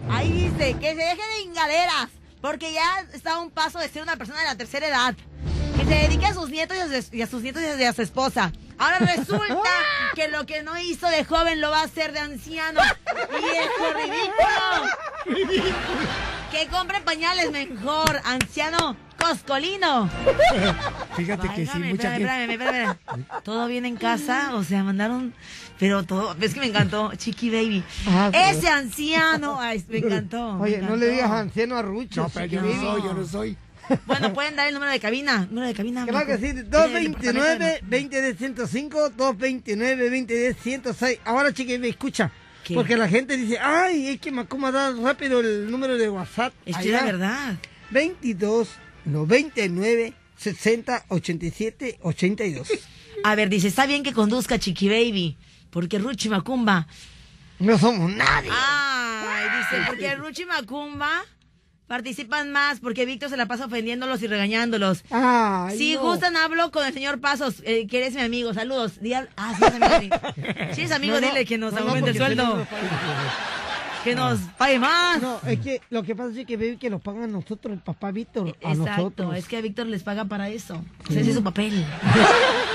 [0.09, 2.07] ahí dice, que se deje de ingaderas,
[2.40, 5.16] porque ya está a un paso de ser una persona de la tercera edad.
[5.76, 7.92] Que se dedique a sus nietos y a su, y a sus nietos y a
[7.92, 8.53] su esposa.
[8.79, 9.70] Ahora resulta
[10.14, 12.81] que lo que no hizo de joven lo va a hacer de anciano.
[13.33, 13.68] Y es
[15.26, 15.74] ridículo.
[16.50, 20.11] Que compre pañales mejor, anciano coscolino.
[21.14, 22.55] Fíjate que sí, mucha espérame, gente.
[22.55, 23.42] espérame, espérame.
[23.44, 24.50] ¿Todo bien en casa?
[24.55, 25.33] O sea, mandaron...
[25.80, 26.36] Pero todo...
[26.38, 27.82] Es que me encantó, Chiqui Baby.
[28.06, 28.30] Ah.
[28.34, 29.58] Ese anciano...
[29.58, 30.56] Ay, me encantó.
[30.56, 32.22] me Oye, no le digas anciano a Rucho.
[32.22, 33.56] No, pero yo no soy, yo no soy.
[34.06, 35.46] Bueno, pueden dar el número de cabina.
[35.50, 36.06] Número de cabina.
[36.06, 37.80] Claro que sí, Tiene el departamento de-
[38.36, 41.18] 229-2010-105, 229-2010-106.
[41.24, 42.30] Ahora, chiqui, escucha.
[42.62, 42.74] ¿Qué?
[42.74, 46.52] Porque la gente dice, ay, es que Macoma da rápido el número de WhatsApp.
[46.66, 47.56] Es que la verdad.
[47.90, 48.68] 22
[49.06, 52.68] 99 60 87 82.
[53.24, 55.36] A ver, dice, está bien que conduzca Chiqui Baby.
[55.70, 56.87] Porque Ruchi Macumba...
[57.59, 58.50] No somos nadie.
[58.52, 61.11] Ay, dice, porque Ruchi Macumba
[61.87, 65.04] participan más porque Víctor se la pasa ofendiéndolos y regañándolos.
[65.11, 66.02] Ay, Si no.
[66.02, 68.54] gustan, hablo con el señor Pasos, eh, que eres mi amigo.
[68.54, 68.92] Saludos.
[69.14, 70.16] Al- ah, sí, es amigo.
[70.37, 70.74] sí.
[70.74, 72.56] Si es amigo, No, no, dile que nos no, no, aumente el sueldo.
[72.56, 72.68] nos.
[74.04, 75.20] Que nos pague más.
[75.20, 77.80] No, es que lo que pasa es que veo que los pagan a nosotros, el
[77.80, 79.37] papá Víctor, a Exacto, nosotros.
[79.37, 80.83] es que a Víctor les paga para eso.
[81.11, 81.85] Ese es su papel.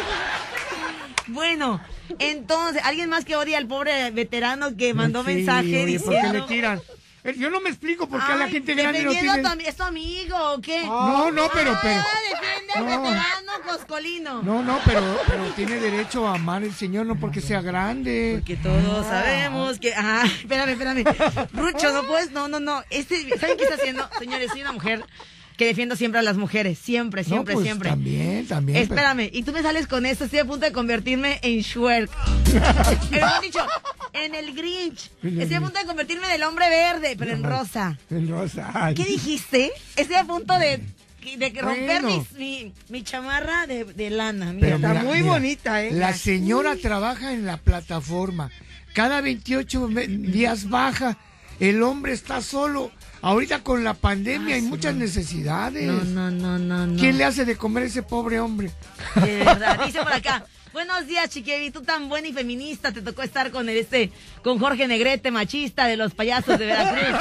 [1.28, 1.82] bueno,
[2.20, 6.16] entonces, ¿alguien más que odia al pobre veterano que mandó Sí, mensaje oye, ¿por qué
[6.16, 6.46] le diciendo...
[6.46, 6.82] tiran?
[7.24, 9.42] Eh, Yo no me explico por qué a la gente grande no tiene...
[9.42, 10.86] tu ¿Es tu amigo o qué?
[10.86, 12.00] No, no, pero, pero...
[12.00, 13.02] Ah, defiende al No.
[13.02, 14.44] veterano coscolino.
[14.44, 18.36] No, no, pero, pero tiene derecho a amar el Señor, no porque sea grande.
[18.40, 19.94] Porque todos sabemos que.
[19.96, 21.04] Ah, espérame, espérame.
[21.54, 22.30] Rucho, no puedes.
[22.32, 22.84] No, no, no.
[22.92, 24.08] Este, ¿Saben qué está haciendo?
[24.20, 25.04] Señores, soy una mujer
[25.58, 26.78] que defiendo siempre a las mujeres.
[26.80, 27.90] Siempre, No, siempre, pues, siempre.
[27.90, 28.88] También, también.
[28.88, 30.26] pero- Espérame, y tú me sales con esto.
[30.26, 32.10] Estoy a punto de convertirme en Schwerk.
[33.10, 33.60] Pero han dicho,
[34.14, 35.10] en el Grinch.
[35.24, 37.98] Estoy a punto de convertirme en el hombre verde, pero en rosa.
[38.10, 38.72] En rosa.
[38.74, 38.96] ay.
[38.96, 39.72] ¿Qué dijiste?
[39.96, 40.82] Estoy a punto de,
[41.38, 42.26] de que romper Bueno.
[42.38, 44.54] mi, mi chamarra de, de lana.
[44.54, 44.60] Mira.
[44.62, 45.92] Pero Está mira, muy mira, bonita, ¿eh?
[45.92, 48.52] La señora trabaja en la plataforma.
[48.94, 51.18] Cada 28 me- días baja.
[51.60, 52.92] El hombre está solo.
[53.26, 55.88] Ahorita con la pandemia hay muchas necesidades.
[55.88, 57.00] no, no, no, no, no.
[57.00, 58.72] ¿Quién le hace de comer a ese pobre hombre?
[59.16, 60.46] De verdad, dice por acá.
[60.74, 61.72] Buenos días, Chiquevi.
[61.72, 62.92] Tú tan buena y feminista.
[62.92, 64.12] Te tocó estar con el este,
[64.44, 67.02] con Jorge Negrete, machista de los payasos de Veracruz.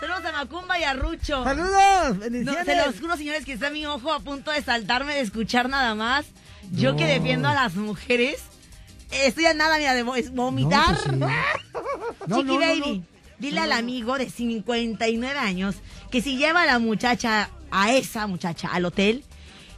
[0.00, 1.42] Saludos a Macumba y a Rucho.
[1.42, 2.08] ¡Saludos!
[2.08, 2.66] No, ¡Bendiciones!
[2.66, 5.94] se los juro, señores, que está mi ojo a punto de saltarme de escuchar nada
[5.94, 6.26] más.
[6.72, 8.42] Yo que defiendo a las mujeres.
[9.12, 11.10] Estoy a nada, mira, de vomitar.
[11.14, 13.11] No, pues No, Chiqui no, no, Baby, no.
[13.42, 15.74] Dile al amigo de 59 años
[16.10, 19.24] que si lleva a la muchacha, a esa muchacha, al hotel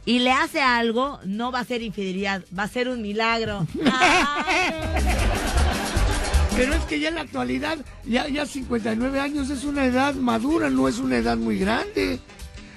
[0.05, 3.67] y le hace algo, no va a ser infidelidad, va a ser un milagro.
[6.55, 10.69] Pero es que ya en la actualidad, ya, ya 59 años es una edad madura,
[10.69, 12.19] no es una edad muy grande.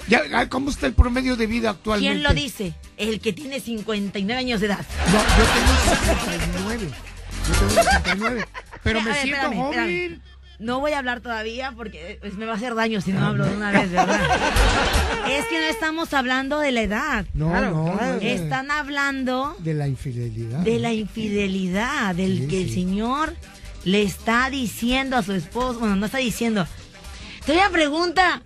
[0.08, 2.12] Ya, ah, ¿Cómo está el promedio de vida actualmente?
[2.12, 2.72] ¿Quién lo dice?
[2.96, 4.84] El que tiene 59 años de edad.
[5.12, 5.74] No, yo tengo
[6.24, 6.88] 59.
[7.46, 8.44] Yo tengo 59.
[8.82, 9.78] Pero me ver, siento espérame, joven.
[9.80, 10.37] espérame.
[10.58, 13.46] No voy a hablar todavía porque pues, me va a hacer daño si no hablo
[13.46, 14.20] de una vez, ¿verdad?
[15.30, 17.26] es que no estamos hablando de la edad.
[17.34, 18.18] No, Claro, no, claro.
[18.20, 20.58] Están hablando de la infidelidad.
[20.60, 23.34] de la infidelidad, del Sí, que el señor
[23.84, 26.66] le está diciendo a su esposo, bueno, no está diciendo.
[27.46, 28.42] Te doy una pregunta,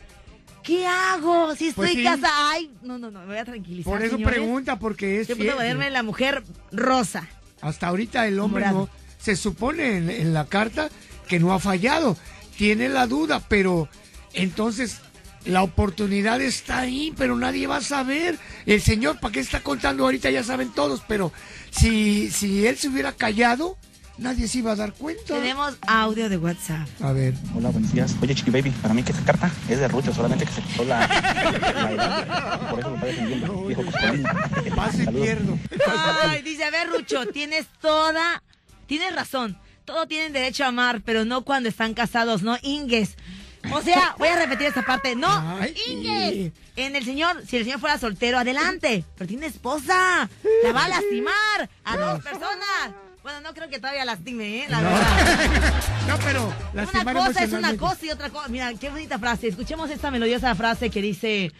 [0.62, 2.04] ¿qué hago si estoy Pues sí.
[2.04, 2.50] casada?
[2.52, 3.90] Ay, no, no, no, me voy a tranquilizar.
[3.90, 4.36] Por eso señores.
[4.38, 7.26] pregunta, porque es Yo puedo ponerme la mujer rosa.
[7.62, 8.88] Hasta ahorita el hombre no.
[9.18, 10.90] Se supone en, en la carta
[11.28, 12.16] que no ha fallado.
[12.56, 13.88] Tiene la duda, pero
[14.34, 14.98] entonces
[15.44, 18.38] la oportunidad está ahí, pero nadie va a saber.
[18.66, 20.30] El señor, ¿para qué está contando ahorita?
[20.30, 21.32] Ya saben todos, pero
[21.70, 23.76] si, si él se hubiera callado,
[24.18, 25.22] nadie se iba a dar cuenta.
[25.26, 26.86] Tenemos audio de WhatsApp.
[27.02, 27.34] A ver.
[27.56, 28.14] Hola, buenos días.
[28.22, 30.84] Oye, Chiqui Baby, para mí que esa carta es de Rucho, solamente que se quitó
[30.84, 32.60] la, la edad.
[32.62, 33.82] Y por eso me está defendiendo, viejo.
[34.76, 35.24] Pase y Saludos.
[35.26, 35.58] pierdo.
[36.28, 38.42] Ay, dice, a ver, Rucho, tienes toda,
[38.86, 39.58] tienes razón.
[39.92, 42.56] Todos tienen derecho a amar, pero no cuando están casados, ¿no?
[42.62, 43.14] Ingues.
[43.70, 45.14] O sea, voy a repetir esta parte.
[45.14, 45.28] No,
[45.60, 45.74] Ay.
[45.86, 46.52] Ingues.
[46.76, 49.04] En el señor, si el señor fuera soltero, adelante.
[49.18, 50.30] Pero tiene esposa.
[50.64, 52.94] La va a lastimar a dos personas.
[53.22, 54.66] Bueno, no creo que todavía lastime, ¿eh?
[54.70, 55.82] La verdad.
[56.08, 58.48] No, pero Una cosa es una cosa y otra cosa.
[58.48, 59.48] Mira, qué bonita frase.
[59.48, 61.52] Escuchemos esta melodiosa frase que dice.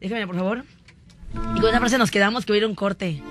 [0.00, 0.64] Déjame, por favor.
[1.54, 3.22] Y con esta frase nos quedamos que hubiera un corte.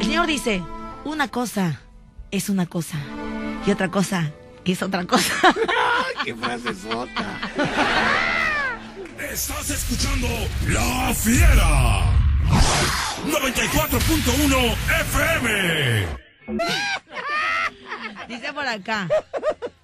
[0.00, 0.62] El señor dice:
[1.06, 1.80] Una cosa
[2.30, 2.98] es una cosa.
[3.66, 4.30] Y otra cosa
[4.64, 5.32] es otra cosa.
[6.24, 7.40] Qué frase sota.
[9.32, 10.28] Estás escuchando
[10.68, 12.04] La Fiera.
[13.26, 16.06] 94.1 FM.
[18.28, 19.08] dice por acá: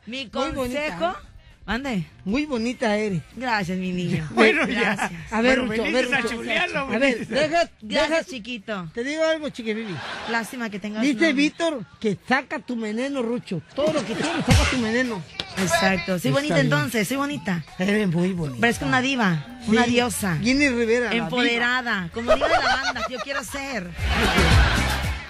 [0.06, 1.16] Mi consejo.
[1.64, 2.04] Mande.
[2.24, 3.22] Muy bonita eres.
[3.36, 4.28] Gracias, mi niño.
[4.34, 4.80] Bueno, ya.
[4.80, 5.12] Gracias.
[5.32, 6.34] A ver, Bueno, Rucho, a ver, a Rucho.
[6.34, 8.90] chulearlo, A ver, deja, deja, Gracias, chiquito.
[8.92, 9.94] te digo algo, chiquibibi.
[10.30, 11.02] Lástima que tengas.
[11.02, 11.32] Dice.
[11.32, 13.62] Víctor que saca tu veneno, Rucho.
[13.76, 15.22] Todo lo que tienes, saca tu veneno.
[15.58, 16.18] Exacto.
[16.18, 16.66] Soy Está bonita bien.
[16.66, 17.64] entonces, soy bonita.
[17.78, 18.60] Eres muy bonita.
[18.60, 20.38] Parezco una diva, una diosa.
[20.42, 21.10] Jenny Rivera.
[21.10, 23.88] la Empoderada, como diva de la banda, que yo quiero ser.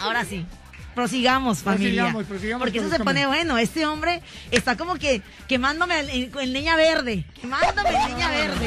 [0.01, 0.47] Ahora sí.
[0.95, 2.03] Prosigamos, familia.
[2.03, 3.59] Prosigamos, prosigamos Porque eso se pone bueno.
[3.59, 7.25] Este hombre está como que quemándome el, el, el leña verde.
[7.41, 8.67] Quemándome el leña verde.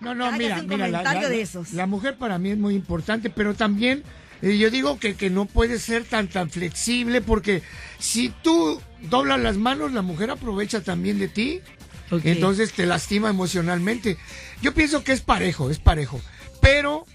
[0.00, 1.72] No, no, Cada mira, un mira, la, la- de esos.
[1.72, 4.02] la mujer para mí es muy importante, pero también
[4.42, 7.62] eh, yo digo que, que no puede ser tan tan flexible porque
[7.98, 11.60] si tú doblas las manos, la mujer aprovecha también de ti,
[12.24, 14.18] entonces te lastima emocionalmente.
[14.60, 16.20] Yo pienso que es parejo, es parejo,
[16.60, 17.06] pero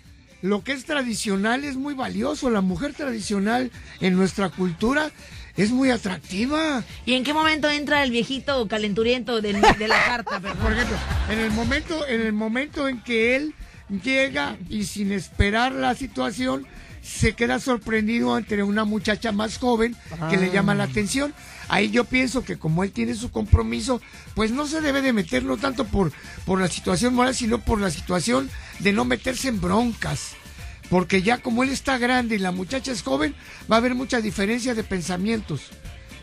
[0.41, 2.49] lo que es tradicional es muy valioso.
[2.49, 5.11] La mujer tradicional en nuestra cultura
[5.57, 6.83] es muy atractiva.
[7.05, 10.39] ¿Y en qué momento entra el viejito calenturiento de la carta?
[10.41, 10.57] perdón?
[10.59, 10.97] Por ejemplo,
[11.29, 13.53] en el momento, en el momento en que él
[14.03, 16.65] llega y sin esperar la situación
[17.01, 19.95] se queda sorprendido ante una muchacha más joven
[20.29, 21.33] que le llama la atención.
[21.69, 24.01] Ahí yo pienso que como él tiene su compromiso,
[24.33, 26.11] pues no se debe de meter no tanto por,
[26.45, 30.31] por la situación moral, sino por la situación de no meterse en broncas.
[30.89, 33.35] Porque ya como él está grande y la muchacha es joven,
[33.71, 35.61] va a haber mucha diferencia de pensamientos.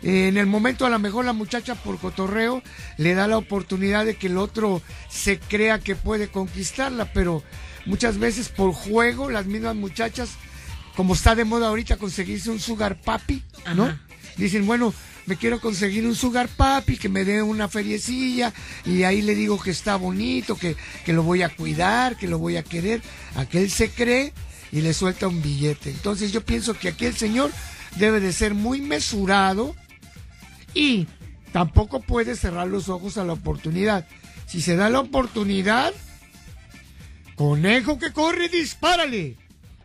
[0.03, 2.61] Eh, En el momento a lo mejor la muchacha por cotorreo
[2.97, 7.41] le da la oportunidad de que el otro se crea que puede conquistarla, pero
[7.85, 10.31] muchas veces por juego las mismas muchachas,
[10.97, 13.43] como está de moda ahorita conseguirse un sugar papi,
[13.75, 13.97] ¿no?
[14.37, 14.93] Dicen, bueno,
[15.25, 18.53] me quiero conseguir un sugar papi que me dé una feriecilla
[18.85, 22.39] y ahí le digo que está bonito, que, que lo voy a cuidar, que lo
[22.39, 23.01] voy a querer.
[23.35, 24.33] Aquel se cree
[24.71, 25.89] y le suelta un billete.
[25.89, 27.51] Entonces yo pienso que aquí el señor
[27.97, 29.75] debe de ser muy mesurado
[30.73, 31.07] y
[31.51, 34.07] tampoco puede cerrar los ojos a la oportunidad.
[34.45, 35.93] Si se da la oportunidad,
[37.35, 39.35] conejo que corre, dispárale.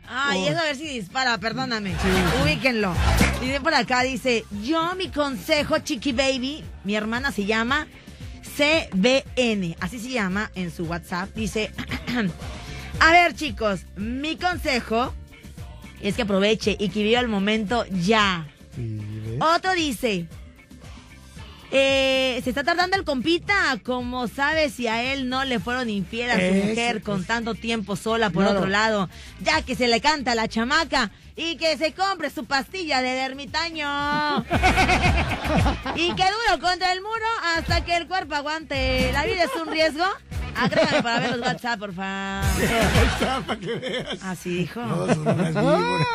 [0.09, 0.49] Ay, Oh.
[0.51, 1.95] eso a ver si dispara, perdóname.
[2.43, 2.95] Ubíquenlo.
[3.41, 7.87] Dice por acá, dice, yo mi consejo, Chiqui Baby, mi hermana se llama
[8.57, 11.31] CBN, así se llama en su WhatsApp.
[11.35, 11.71] Dice,
[13.01, 15.15] a ver chicos, mi consejo
[16.03, 18.47] es que aproveche y que viva el momento ya.
[19.41, 20.27] Otro dice,
[21.75, 26.31] eh, se está tardando el compita, como sabe si a él no le fueron infiel
[26.31, 28.59] a su Eso, mujer con tanto tiempo sola por Claro.
[28.59, 29.09] otro lado,
[29.41, 33.19] ya que se le canta a la chamaca y que se compre su pastilla de
[33.19, 34.45] ermitaño.
[35.97, 39.11] y que duro contra el muro hasta que el cuerpo aguante.
[39.13, 40.05] La vida es un riesgo
[40.57, 42.45] Agrégame para ver los WhatsApp, por favor.
[43.47, 44.23] Para que veas.
[44.23, 44.81] Así dijo.
[44.83, 46.07] No, son unas víboras.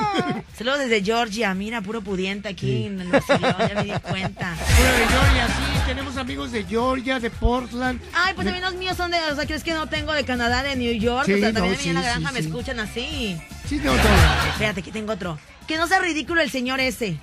[0.57, 1.53] Saludos desde Georgia.
[1.53, 4.55] Mira, puro pudiente aquí en el vacilón, ya me di cuenta.
[4.77, 7.99] Bueno, de Georgia, sí, tenemos amigos de Georgia, de Portland.
[8.13, 10.63] Ay, pues también los míos son de, o sea, ¿crees que no tengo de Canadá,
[10.63, 11.25] de New York?
[11.25, 13.37] Sí, o sea, no, también a mí sí, en la granja me escuchan así.
[13.67, 14.49] Sí, no, todo.
[14.51, 15.39] Espérate, que tengo otro.
[15.67, 17.17] Que no sea ridículo el señor ese.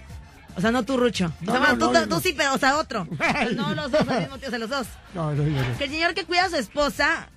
[0.56, 1.32] O sea, no tú, Rucho.
[1.42, 2.20] O sea, no, bueno, tú, no, tú no.
[2.20, 3.06] sí, pero, o sea, otro.
[3.56, 4.86] No los dos al mismo tiempo, o sea, los dos.
[5.14, 5.78] No, no, no.
[5.78, 7.28] Que el señor que cuida a su esposa,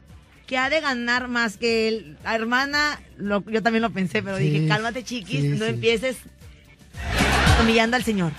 [0.46, 2.18] que ha de ganar más que él.
[2.24, 5.72] La hermana, lo- yo también lo pensé, pero Sí, dije, cálmate, chiquis, sí, no sí.
[5.72, 6.18] empieces
[7.62, 8.32] humillando al señor.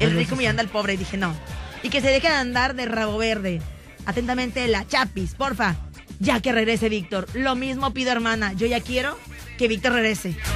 [0.00, 1.34] El rico humillando al pobre, y dije, no.
[1.82, 3.60] Y que se deje de andar de rabo verde.
[4.06, 5.76] Atentamente, la Chapis, porfa.
[6.20, 7.26] Ya que regrese Víctor.
[7.34, 8.52] Lo mismo pido, hermana.
[8.52, 9.18] Yo ya quiero
[9.58, 10.36] que Víctor regrese.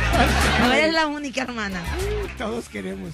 [0.61, 1.81] No eres la única hermana.
[2.37, 3.13] Todos queremos.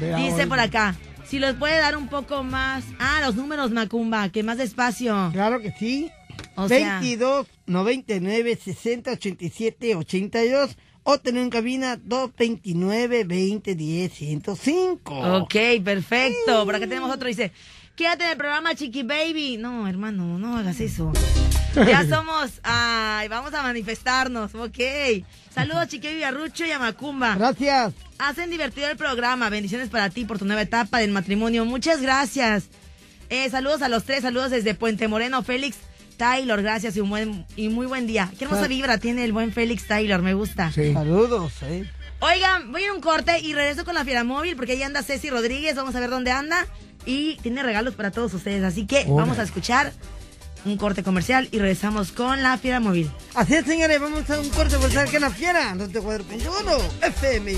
[0.00, 0.94] Dice por acá.
[1.26, 2.84] Si los puede dar un poco más.
[2.98, 5.30] Ah, los números, Macumba, que más despacio.
[5.32, 6.10] Claro que sí.
[6.54, 15.14] O sea- 22 99 60 87 82 o tener en cabina 229 20 10 105.
[15.42, 16.64] Ok, perfecto.
[16.64, 17.28] Por acá tenemos otro.
[17.28, 17.52] Dice,
[17.96, 19.56] quédate en el programa Chiqui Baby.
[19.58, 21.12] No, hermano, no hagas eso.
[21.76, 24.78] Ya somos, ay, vamos a manifestarnos, ok.
[25.54, 27.36] Saludos Chiqui Baby a Rucho y a Macumba.
[27.36, 27.92] Gracias.
[28.18, 29.48] Hacen divertido el programa.
[29.48, 31.64] Bendiciones para ti por tu nueva etapa del matrimonio.
[31.64, 32.64] Muchas gracias.
[33.30, 35.76] Eh, saludos a los tres, saludos desde Puente Moreno, Félix
[36.16, 38.30] Taylor, gracias y un buen y muy buen día.
[38.38, 40.72] Qué hermosa vibra tiene el buen Félix Taylor, me gusta.
[40.72, 40.92] Sí.
[40.92, 41.88] Saludos, eh.
[42.20, 44.82] Oigan, voy a ir a un corte y regreso con la Fiera Móvil porque ahí
[44.82, 46.66] anda Ceci Rodríguez, vamos a ver dónde anda
[47.06, 49.92] y tiene regalos para todos ustedes, así que vamos a escuchar
[50.64, 53.10] un corte comercial y regresamos con la Fiera Móvil.
[53.34, 55.74] Así es, señores, vamos a un corte por saber que la fiera.
[55.74, 56.76] No te cuadro punto uno.
[57.02, 57.52] FM.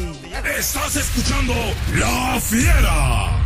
[0.59, 1.55] Estás escuchando
[1.97, 3.37] La Fiera.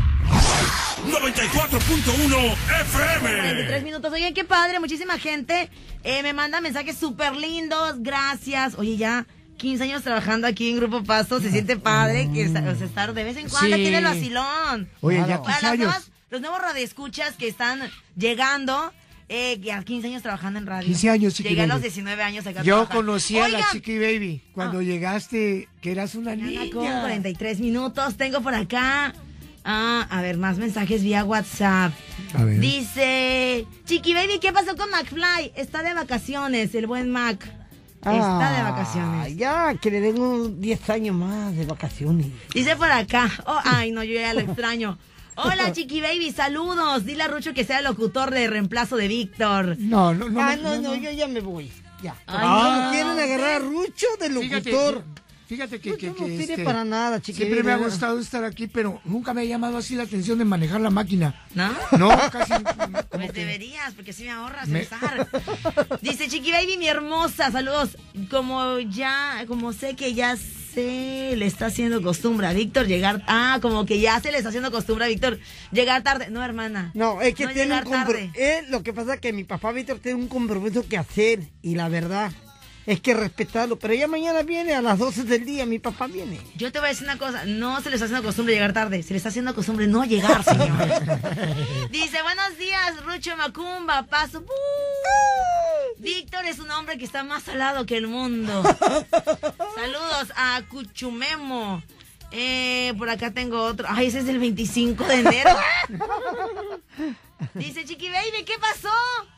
[1.04, 3.20] 94.1 FM.
[3.20, 4.12] 43 minutos.
[4.12, 5.70] Oye, qué padre, muchísima gente
[6.02, 8.74] eh, me manda mensajes súper lindos, gracias.
[8.76, 9.26] Oye, ya
[9.58, 13.24] 15 años trabajando aquí en Grupo Pasto, se siente padre que o sea, estar de
[13.24, 13.72] vez en cuando Sí.
[13.74, 14.88] aquí en el vacilón.
[15.00, 15.42] Oye, ya Claro.
[15.42, 15.86] Para 15 las años.
[15.86, 17.80] nuevas- los nuevos radioescuchas que están
[18.16, 18.92] llegando,
[19.28, 20.86] eh, que a 15 años trabajando en radio.
[20.86, 21.82] 15 años, Chiqui Llegué a los Baby.
[21.88, 22.96] 19 años acá Yo trabajar.
[22.96, 26.62] conocí a la Chiqui Baby cuando llegaste, que eras una niña.
[26.72, 29.14] con 43 minutos, tengo por acá.
[29.64, 31.92] Ah, a ver, más mensajes vía WhatsApp.
[32.34, 32.60] A ver.
[32.60, 35.52] Dice, Chiqui Baby, ¿qué pasó con McFly?
[35.56, 37.42] Está de vacaciones, el buen Mac.
[37.96, 39.36] Está de Ah, vacaciones.
[39.38, 42.26] Ya, que le den unos 10 años más de vacaciones.
[42.52, 43.30] Dice por acá.
[43.46, 44.98] Oh, ay, no, yo ya lo extraño.
[45.36, 47.04] Hola, Chiqui Baby, saludos.
[47.04, 49.76] Dile a Rucho que sea el locutor de reemplazo de Víctor.
[49.78, 50.40] No, no, no.
[50.40, 51.70] ah, no, no, yo ya me voy.
[52.02, 52.14] Ya.
[52.26, 52.90] Ay, ¿Cómo no.
[52.92, 55.04] quieren agarrar a Rucho de locutor?
[55.46, 58.18] fíjate que, No, que, no que, sirve este, para nada, Chiqui Siempre me ha gustado
[58.18, 61.34] estar aquí, pero nunca me ha llamado así la atención de manejar la máquina.
[61.54, 61.70] ¿No?
[61.98, 62.52] No, casi.
[62.52, 65.28] como Pues que- deberías, porque así me ahorras Me- pensar.
[66.00, 67.96] Dice Chiqui Baby, mi hermosa, saludos.
[68.30, 70.36] Como ya, como sé que ya
[70.74, 73.22] se le está haciendo costumbre a Víctor llegar.
[73.26, 75.38] Ah, como que ya se le está haciendo costumbre a Víctor
[75.72, 76.28] llegar tarde.
[76.30, 76.90] No, hermana.
[76.94, 78.32] No, es que No tiene un compromiso.
[78.68, 81.88] Lo que pasa es que mi papá Víctor tiene un compromiso que hacer y la
[81.88, 82.32] verdad
[82.86, 83.78] es que respetarlo.
[83.78, 86.40] Pero ya mañana viene a las 12 del día, mi papá viene.
[86.56, 89.02] Yo te voy a decir una cosa, no se le está haciendo costumbre llegar tarde,
[89.02, 90.68] se le está haciendo costumbre no llegar, señor.
[91.90, 94.44] Dice, buenos días, Rucho Macumba, paso.
[95.98, 98.62] Víctor es un hombre que está más salado que el mundo.
[99.74, 101.82] Saludos a Cuchumemo.
[102.36, 103.86] Eh, por acá tengo otro.
[103.88, 105.50] Ay, ese es del 25 de enero.
[107.54, 108.92] Dice Chiqui Baby, ¿qué pasó?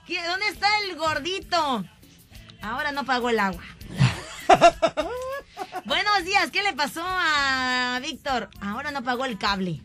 [0.06, 1.84] ¿Qué- ¿Dónde está el gordito?
[2.62, 3.62] Ahora no pagó el agua.
[5.84, 8.50] Buenos días, ¿qué le pasó a Víctor?
[8.60, 9.80] Ahora no pagó el cable.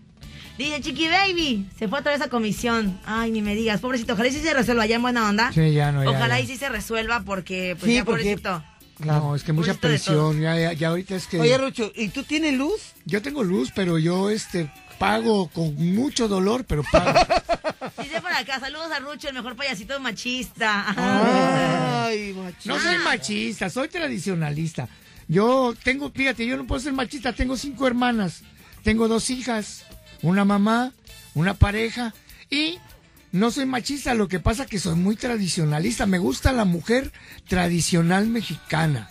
[0.57, 2.99] Dice Chiqui Baby, se fue otra vez a comisión.
[3.05, 5.51] Ay, ni me digas, pobrecito, ojalá y sí se resuelva ya en buena onda.
[5.53, 6.43] Sí, ya no, ya, Ojalá ya.
[6.43, 8.63] y sí se resuelva porque, pues Sí, ya porque- pobrecito.
[8.99, 10.39] No, es que mucha presión.
[10.39, 11.39] Ya, ya, ya ahorita es que.
[11.39, 12.93] Oye, Rucho, ¿y tú tienes luz?
[13.05, 14.71] Yo tengo luz, pero yo este
[15.01, 17.19] pago con mucho dolor, pero pago.
[18.03, 20.93] Dice por acá, saludos a Rucho, el mejor payasito machista.
[22.05, 22.71] Ay, machín.
[22.71, 24.87] No soy machista, soy tradicionalista.
[25.27, 28.43] Yo tengo, fíjate, yo no puedo ser machista, tengo cinco hermanas,
[28.83, 29.85] tengo dos hijas,
[30.21, 30.91] una mamá,
[31.33, 32.13] una pareja
[32.51, 32.77] y
[33.31, 37.11] no soy machista, lo que pasa que soy muy tradicionalista, me gusta la mujer
[37.47, 39.09] tradicional mexicana.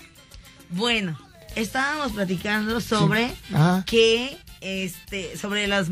[0.68, 1.18] Bueno,
[1.56, 3.82] estábamos platicando sobre Ajá.
[3.86, 5.88] que este sobre las,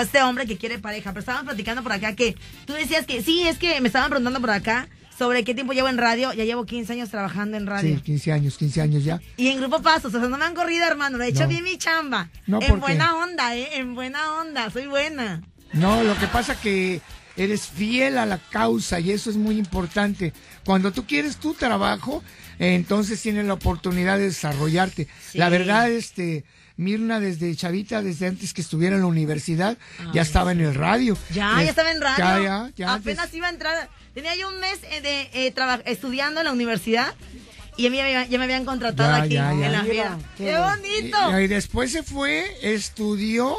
[0.00, 3.42] este hombre que quiere pareja, pero estábamos platicando por acá que tú decías que sí,
[3.46, 6.64] es que me estaban preguntando por acá sobre qué tiempo llevo en radio, ya llevo
[6.64, 7.96] 15 años trabajando en radio.
[7.96, 9.20] Sí, 15 años, 15 años ya.
[9.36, 11.48] Y en Grupo Pasos, o sea, no me han corrido, hermano, le he hecho No.
[11.48, 12.30] bien mi chamba.
[12.46, 15.42] No, en buena onda, eh, en buena onda, soy buena.
[15.72, 17.00] No, lo que pasa que
[17.36, 20.32] eres fiel a la causa y eso es muy importante.
[20.64, 22.22] Cuando tú quieres tu trabajo,
[22.58, 25.08] entonces tienes la oportunidad de desarrollarte.
[25.30, 25.38] Sí.
[25.38, 26.44] La verdad, este,
[26.76, 29.76] Mirna desde chavita, desde antes que estuviera en la universidad,
[30.14, 31.16] ya estaba en el radio.
[31.32, 32.18] Ya, ya estaba en radio.
[32.24, 32.94] Ya, ya, ya.
[32.94, 33.88] Apenas iba a entrar.
[34.14, 37.14] Tenía yo un mes eh, de eh, traba- estudiando en la universidad
[37.76, 39.66] y ya me, había- ya me habían contratado Ya, aquí ya, ya.
[39.66, 40.18] en la fiera.
[40.36, 41.40] qué ¡Qué bonito!
[41.40, 43.54] Y, y después se fue, estudió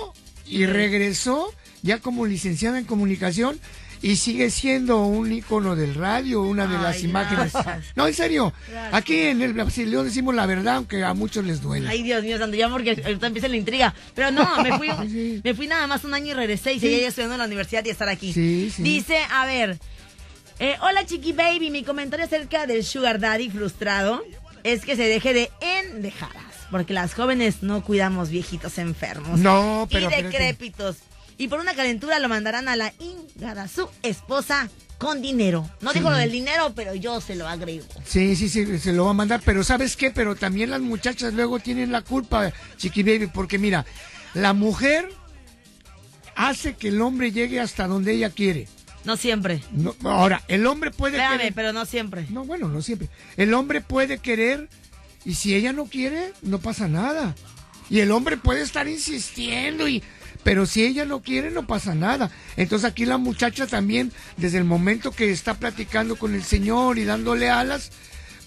[0.45, 3.59] y regresó ya como licenciada en comunicación
[4.03, 7.53] y sigue siendo un ícono del radio, una de las imágenes.
[7.53, 7.85] gracias.
[7.95, 8.53] No, en serio,
[8.91, 11.87] aquí en el Basilio decimos la verdad, aunque a muchos les duele.
[11.89, 13.95] Ay, Dios mío, santo, ya porque ahorita empieza la intriga.
[14.13, 15.41] Pero no, me fui, Sí.
[15.43, 17.83] me fui nada más un año y regresé y seguía ya estudiando en la universidad
[17.85, 18.33] y estar aquí.
[18.33, 18.83] Sí, sí.
[18.83, 19.79] Dice, a ver,
[20.59, 24.21] eh, hola Chiqui Baby, mi comentario acerca del Sugar Daddy frustrado
[24.63, 25.49] es que se deje de
[25.79, 26.43] endejadas.
[26.71, 29.39] Porque las jóvenes no cuidamos viejitos enfermos.
[29.39, 30.97] No, pero Y decrépitos.
[31.43, 35.69] Y por una calentura lo mandarán a la ingada, su esposa, con dinero.
[35.81, 37.85] No dijo lo del dinero, pero yo se lo agrego.
[38.05, 40.09] Sí, sí, sí, se lo va a mandar, pero ¿sabes qué?
[40.09, 43.85] Pero también las muchachas luego tienen la culpa, Chiqui Baby, porque mira,
[44.33, 45.09] la mujer
[46.37, 48.69] hace que el hombre llegue hasta donde ella quiere.
[49.03, 49.61] No siempre.
[49.73, 51.53] No, ahora, el hombre puede Espérame, querer...
[51.53, 52.25] pero no siempre.
[52.29, 53.09] No, bueno, no siempre.
[53.35, 54.69] El hombre puede querer
[55.25, 57.35] y si ella no quiere, no pasa nada.
[57.89, 60.01] Y el hombre puede estar insistiendo y
[60.43, 62.31] pero si ella no quiere no pasa nada.
[62.57, 67.05] Entonces aquí la muchacha también desde el momento que está platicando con el señor y
[67.05, 67.91] dándole alas,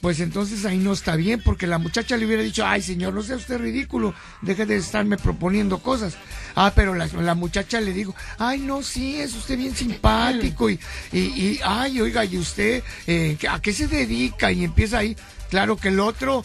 [0.01, 3.23] pues entonces ahí no está bien porque la muchacha le hubiera dicho, "Ay, señor, no
[3.23, 6.17] sea usted ridículo, deje de estarme proponiendo cosas."
[6.55, 10.79] Ah, pero la, muchacha le dijo, "Ay, no, sí, es usted bien simpático y
[11.13, 15.17] y, y, ay, oiga, ¿y usted eh, a qué se dedica?" Y empieza ahí,
[15.51, 16.45] claro que el otro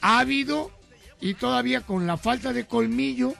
[0.00, 0.70] ávido
[1.20, 3.34] y todavía con la falta de colmillo,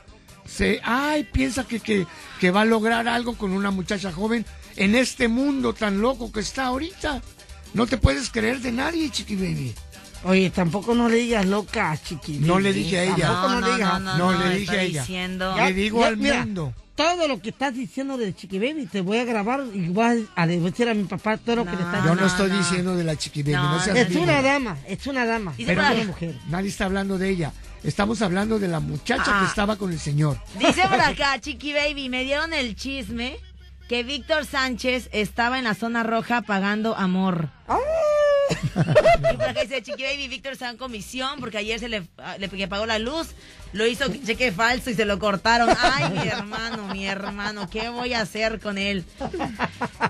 [0.47, 2.07] se, ay, piensa que, que,
[2.41, 4.45] que va a lograr algo con una muchacha joven
[4.77, 7.23] en este mundo tan loco que está ahorita.
[7.75, 9.75] No te puedes creer de nadie, chiqui baby.
[10.25, 12.39] Oye, tampoco no le digas loca, chiqui.
[12.39, 13.27] No le dije a ella.
[13.29, 14.01] Tampoco no, le digas.
[14.01, 15.01] No, le dije a ella.
[15.03, 16.75] diciendo- Le digo Ya, al mira, mundo.
[16.97, 20.47] Todo lo que estás diciendo de Chiqui Baby te voy a grabar y voy a
[20.47, 22.57] decir a mi papá todo lo que le estás Yo no, no, estoy no.
[22.57, 25.53] diciendo de la chiqui baby, no, No, seas Es una dama, es una dama.
[25.59, 26.35] Pero una mujer.
[26.49, 27.53] Nadie está hablando de ella.
[27.87, 29.41] Estamos hablando de la muchacha Ah.
[29.41, 30.39] que estaba con el señor.
[30.59, 33.39] Dice por acá, Chiqui Baby, me dieron el chisme
[33.89, 37.49] que Víctor Sánchez estaba en la zona roja pagando amor.
[39.33, 42.03] Y por acá dice Chiqui Baby, Víctor está en comisión porque ayer se le,
[42.39, 43.29] le que pagó la luz,
[43.73, 45.69] lo hizo cheque falso y se lo cortaron.
[45.81, 49.05] Ay, mi hermano, mi hermano, ¿qué voy a hacer con él?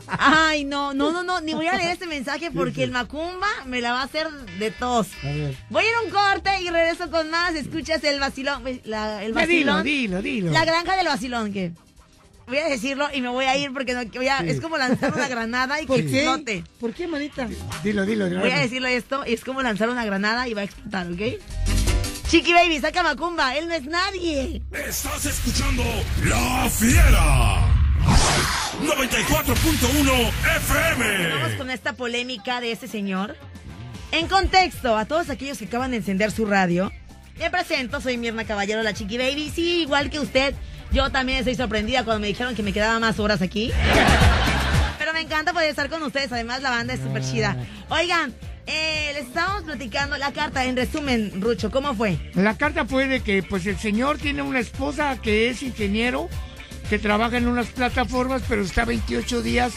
[0.09, 3.81] Ay, no, no, no, no, ni voy a leer este mensaje porque el Macumba me
[3.81, 5.09] la va a hacer de tos.
[5.71, 7.55] Voy a ir a un corte y regreso con más.
[7.55, 9.83] Escuchas el vacilón, la- el Ya dilo, vacilón.
[9.85, 10.51] dilo, dilo.
[10.53, 11.73] La granja del vacilón, que
[12.47, 15.13] voy a decirlo y me voy a ir porque no, voy a- es como lanzar
[15.15, 16.19] una granada y que ¿Por qué?
[16.25, 16.65] explote.
[16.81, 17.49] ¿Por qué, manita?
[17.83, 18.29] Dilo, dilo.
[18.41, 21.21] Voy a decirle esto y es como lanzar una granada y va a explotar, ¿ok?
[22.29, 24.61] Chiqui Baby, saca Macumba, él no es nadie.
[24.73, 25.85] Estás escuchando
[26.25, 27.73] La Fiera.
[28.83, 31.29] 94.1 FM.
[31.35, 33.37] Vamos con esta polémica de este señor.
[34.13, 36.93] En contexto, a todos aquellos que acaban de encender su radio,
[37.39, 39.51] me presento, soy Mirna Caballero, la Chiqui Baby.
[39.55, 40.55] Sí, igual que usted,
[40.93, 43.73] yo también estoy sorprendida cuando me dijeron que me quedaban más horas aquí.
[44.99, 47.57] Pero me encanta poder estar con ustedes, además la banda es súper chida.
[47.89, 48.35] Oigan,
[48.67, 52.19] eh, les estábamos platicando la carta, en resumen, Rucho, ¿cómo fue?
[52.35, 56.29] La carta fue de que pues el señor tiene una esposa que es ingeniero,
[56.91, 59.73] que trabaja en unas plataformas, pero está 28 días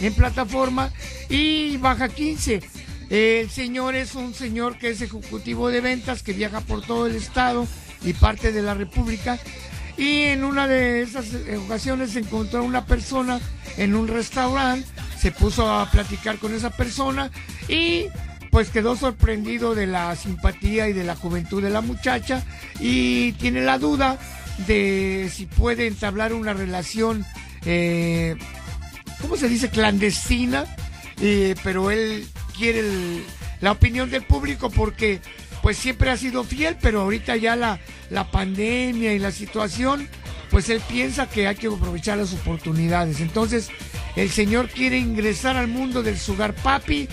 [0.00, 0.92] en plataforma
[1.28, 2.60] y baja 15.
[3.10, 7.16] El señor es un señor que es ejecutivo de ventas, que viaja por todo el
[7.16, 7.66] estado
[8.04, 9.38] y parte de la República.
[9.98, 11.26] Y en una de esas
[11.66, 13.40] ocasiones se encontró una persona
[13.76, 14.88] en un restaurante,
[15.18, 17.32] se puso a platicar con esa persona
[17.68, 18.06] y
[18.52, 22.44] pues quedó sorprendido de la simpatía y de la juventud de la muchacha
[22.78, 24.18] y tiene la duda
[24.66, 27.24] de si puede entablar una relación,
[27.66, 28.36] eh,
[29.20, 29.68] ¿cómo se dice?
[29.68, 30.64] Clandestina,
[31.20, 32.26] eh, pero él
[32.56, 33.22] quiere
[33.60, 35.20] la opinión del público porque
[35.62, 37.80] pues siempre ha sido fiel, pero ahorita ya la,
[38.10, 40.08] la pandemia y la situación,
[40.50, 43.20] pues él piensa que hay que aprovechar las oportunidades.
[43.20, 43.70] Entonces,
[44.16, 47.08] el señor quiere ingresar al mundo del sugar papi,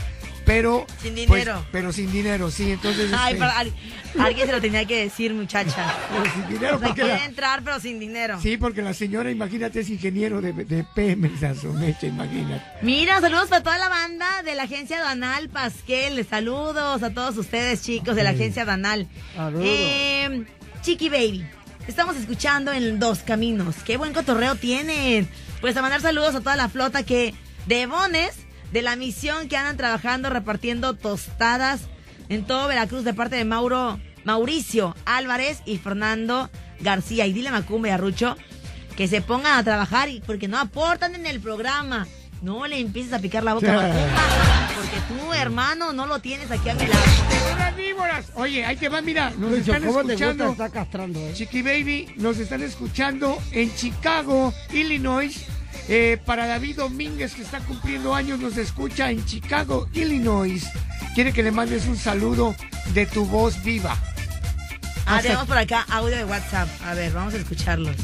[0.46, 1.66] pero Sin pues, dinero.
[1.72, 5.94] pero sin dinero, sí, entonces Ay, este, alguien se lo tenía que decir, muchacha.
[6.12, 8.40] pero sin dinero O sea, porque quiere la- entrar, pero sin dinero.
[8.42, 11.30] sí, porque la señora, imagínate, es ingeniero de, de PM,
[11.60, 12.64] su mecha, imagínate.
[12.82, 16.26] Mira, saludos para toda la banda de la agencia Danal Pasquel.
[16.30, 19.08] Saludos a todos ustedes, chicos de la agencia Danal.
[19.36, 19.66] Saludos.
[19.68, 20.46] Eh,
[20.82, 21.46] Chiqui Baby,
[21.88, 23.76] estamos escuchando en Dos Caminos.
[23.86, 25.28] Qué buen cotorreo tienen.
[25.62, 27.34] Pues a mandar saludos a toda la flota que
[27.66, 28.36] de Bones,
[28.76, 31.84] de la misión que andan trabajando repartiendo tostadas
[32.28, 36.50] en todo Veracruz de parte de Mauro, Mauricio Álvarez y Fernando
[36.82, 37.26] García.
[37.26, 38.36] Y dile a Macumba y a Rucho
[38.98, 42.06] que se pongan a trabajar y porque no aportan en el programa.
[42.42, 46.52] No le empieces a picar la boca a Macumba, porque tú, hermano, no lo tienes
[46.52, 47.02] aquí a mi lado.
[48.34, 50.48] Oye, ahí te va, mira, nos Lucho, están ¿cómo te escuchando.
[50.50, 50.66] gusta?
[50.66, 51.32] Está castrando, eh.
[51.34, 55.46] Chiqui Baby, nos están escuchando en Chicago, Illinois.
[55.88, 60.64] Eh, para David Domínguez, que está cumpliendo años, nos escucha en Chicago, Illinois.
[61.14, 62.56] Quiere que le mandes un saludo
[62.94, 63.96] de tu voz viva.
[65.06, 66.68] Ah, tenemos por acá audio de WhatsApp.
[66.84, 67.96] A ver, vamos a escucharlos.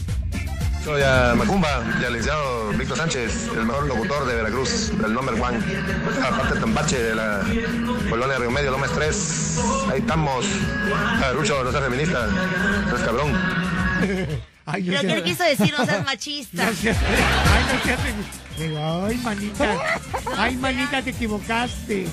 [0.83, 5.37] Soy a Macumba, y al licenciado Víctor Sánchez, el mejor locutor de Veracruz, el nombre
[5.37, 5.63] Juan.
[6.23, 7.41] Aparte Tambache, de la
[8.09, 9.59] colonia Río Medio, Lomas 3.
[9.91, 10.45] Ahí estamos.
[10.93, 14.41] Ah, Rucho, no seas feminista, no es cabrón.
[14.71, 15.73] Ay, Pero ¿qué le quiso decir?
[15.77, 16.65] No seas machista.
[16.65, 17.99] No seas- Ay, no seas
[18.59, 19.99] Digo, Ay, manita.
[20.37, 22.07] Ay, manita, te equivocaste.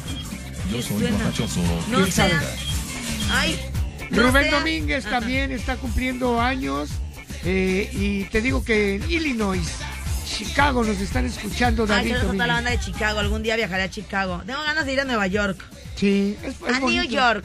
[0.73, 1.61] Yo soy borrachoso.
[1.89, 2.31] No ¿Quién sabe?
[2.31, 2.45] seas...
[3.31, 3.61] Ay.
[4.11, 5.21] no Rubén sea- Domínguez Ajá.
[5.21, 6.91] también está cumpliendo años.
[7.45, 9.67] eh, y te digo que en Illinois,
[10.27, 13.19] Chicago, nos están escuchando Ay, David quiero toda la banda de Chicago.
[13.21, 14.43] Algún día viajaré a Chicago.
[14.47, 15.63] Tengo ganas de ir a Nueva York.
[15.97, 17.05] Sí, es, es A New bonito.
[17.05, 17.45] York.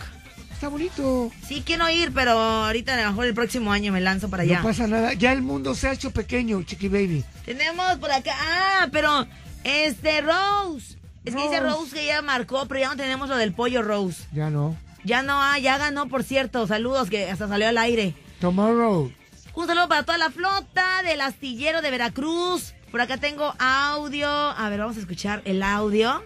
[0.64, 1.30] Está bonito.
[1.46, 4.60] Sí, quiero ir, pero ahorita a lo mejor el próximo año me lanzo para allá.
[4.60, 5.12] No pasa nada.
[5.12, 7.26] Ya el mundo se ha hecho pequeño, Chiqui Baby.
[7.44, 8.32] Tenemos por acá.
[8.40, 9.28] Ah, pero
[9.66, 10.98] este Rose.
[11.26, 11.94] Es que dice Rose.
[11.94, 14.24] Que ya marcó, pero ya no tenemos lo del pollo Rose.
[14.32, 14.78] Ya no.
[15.04, 16.66] Ya no hay, ya ganó, por cierto.
[16.66, 18.16] Saludos, que hasta salió al aire.
[18.40, 19.12] Tomorrow.
[19.56, 22.74] Un saludo para toda la flota del astillero de Veracruz.
[22.90, 24.30] Por acá tengo audio.
[24.30, 26.24] A ver, vamos a escuchar el audio.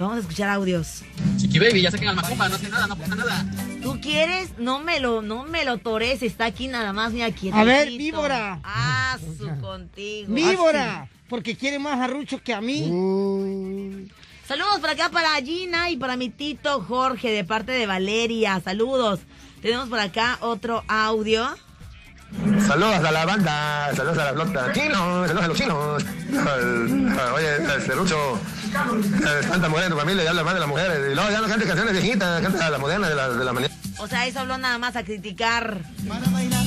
[0.00, 1.02] Vamos a escuchar audios.
[1.36, 3.44] Chiqui Baby, ya saquen al Macumba, no hace nada, no pasa nada.
[3.82, 4.56] ¿Tú quieres?
[4.56, 7.50] No me lo, no me lo tores, está aquí nada más, mira aquí.
[7.52, 8.60] A ver, víbora.
[8.64, 10.32] Ah, su contigo.
[10.32, 11.06] ¡Víbora!
[11.28, 12.88] Porque quiere más a Rucho que a mí.
[12.90, 14.10] Uy.
[14.48, 18.58] Saludos por acá para Gina y para mi tito Jorge de parte de Valeria.
[18.64, 19.20] Saludos.
[19.60, 21.46] Tenemos por acá otro audio.
[22.66, 24.72] Saludos a la banda, saludos a la flota.
[24.72, 26.04] Chinos, saludos a los chinos.
[27.34, 30.98] Oye, este Rucho, eh, tanta mujer en tu familia y habla más de las mujeres.
[31.10, 33.74] Y luego ya no canta canciones viejitas, canta las modernas de la, de la mañana.
[33.98, 35.82] O sea, eso habló nada más a criticar.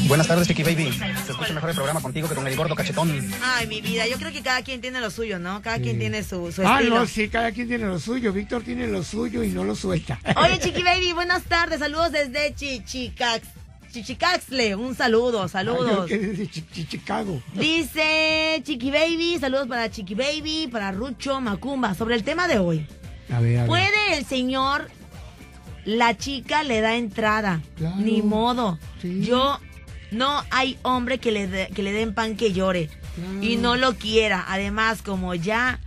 [0.07, 0.91] Buenas tardes, Chiqui Baby.
[1.25, 3.09] Se escucha mejor el programa contigo que con el gordo cachetón.
[3.41, 5.61] Ay, mi vida, yo creo que cada quien tiene lo suyo, ¿no?
[5.63, 6.99] Cada quien tiene su, su Ah, estilo.
[6.99, 8.31] no, sí, cada quien tiene lo suyo.
[8.33, 10.19] Víctor tiene lo suyo y no lo suelta.
[10.35, 11.79] Oye, Chiqui Baby, buenas tardes.
[11.79, 13.47] Saludos desde Chichicax.
[13.93, 14.75] Chichicaxle.
[14.75, 16.09] Un saludo, Ay, saludos.
[16.09, 17.41] Chi- Chi- Chicago.
[17.53, 21.93] Dice Chiqui Baby, saludos para Chiqui Baby, para Rucho Macumba.
[21.93, 22.87] Sobre el tema de hoy.
[23.31, 23.67] A ver, a ver.
[23.67, 24.89] ¿Puede el señor,
[25.85, 27.61] la chica le da entrada?
[27.77, 27.97] Claro.
[27.97, 28.79] Ni modo.
[29.01, 29.21] Sí.
[29.21, 29.59] Yo,
[30.11, 33.43] no hay hombre que le, que le den pan que llore Claro.
[33.43, 34.43] y no lo quiera.
[34.47, 35.79] Además, como ya,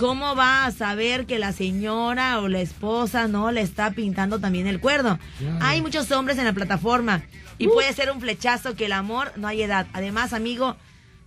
[0.00, 4.66] ¿cómo va a saber que la señora o la esposa no le está pintando también
[4.66, 5.18] el cuerno?
[5.38, 5.58] Claro.
[5.60, 7.22] Hay muchos hombres en la plataforma
[7.58, 9.86] y puede ser un flechazo que el amor no hay edad.
[9.92, 10.76] Además, amigo,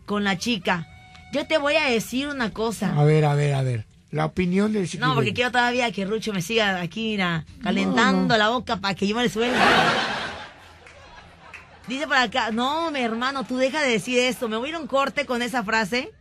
[0.07, 0.87] con la chica.
[1.33, 2.99] Yo te voy a decir una cosa.
[2.99, 3.85] A ver, a ver, a ver.
[4.09, 8.21] La opinión del Chiqui No, porque quiero todavía que Rucho me siga aquí mira, calentando
[8.21, 8.37] No, no.
[8.37, 9.57] la boca para que yo me le suelte.
[11.87, 14.49] Dice por acá, no, mi hermano, tú deja de decir esto.
[14.49, 16.11] Me voy a ir a un corte con esa frase.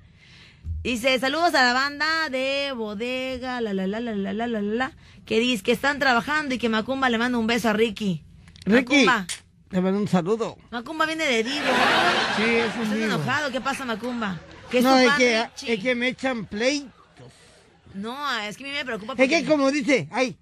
[0.82, 4.92] Dice, saludos a la banda de bodega, la la la la la la la la,
[5.24, 8.24] que dice que están trabajando y que Macumba le manda un beso a Ricky.
[8.64, 9.26] Ricky, Macumba,
[9.68, 10.58] te mando un saludo.
[10.72, 11.66] Macumba viene de Divo.
[12.36, 14.40] Sí, es un Estás enojado, ¿qué pasa Macumba?
[14.72, 15.72] ¿Qué es No, es que, Richie?
[15.74, 16.90] es que me echan play.
[17.94, 20.36] No, es que a mí me preocupa Es que como dice, ay,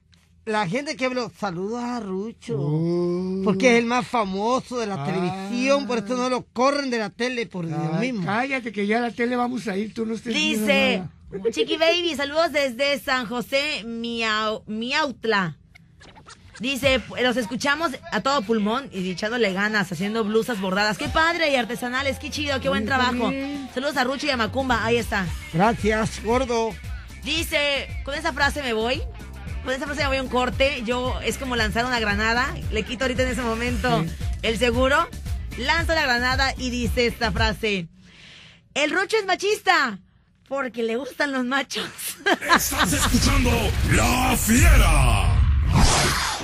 [0.47, 2.57] la gente que habló, saludos a Rucho.
[2.59, 3.43] Uh.
[3.45, 5.07] Porque es el más famoso de la Ah.
[5.07, 8.25] televisión, por eso no lo corren de la tele por Dios mismo.
[8.25, 11.03] cállate que ya a la tele vamos a ir, tú no estés viendo Dice.
[11.53, 15.57] Chiqui Baby, saludos desde San José, Miau- Miautla.
[16.59, 20.99] Dice, los escuchamos a todo pulmón y echándole ganas, haciendo blusas bordadas.
[20.99, 23.33] Qué padre y artesanales, qué chido, qué buen trabajo.
[23.73, 25.27] Saludos a Rucho y a Macumba, ahí está.
[25.55, 26.71] Gracias, gordo.
[27.25, 29.01] Dice, con esa frase me voy.
[29.65, 30.83] Con esa frase me voy a un corte.
[30.85, 32.47] Yo es como lanzar una granada.
[32.73, 34.05] Le quito ahorita en ese momento
[34.43, 35.09] el seguro.
[35.59, 37.89] Lanzo la granada y dice esta frase.
[38.75, 39.99] El Rucho es machista
[40.49, 41.89] porque le gustan los machos.
[42.57, 43.51] Estás escuchando
[43.93, 45.37] La Fiera.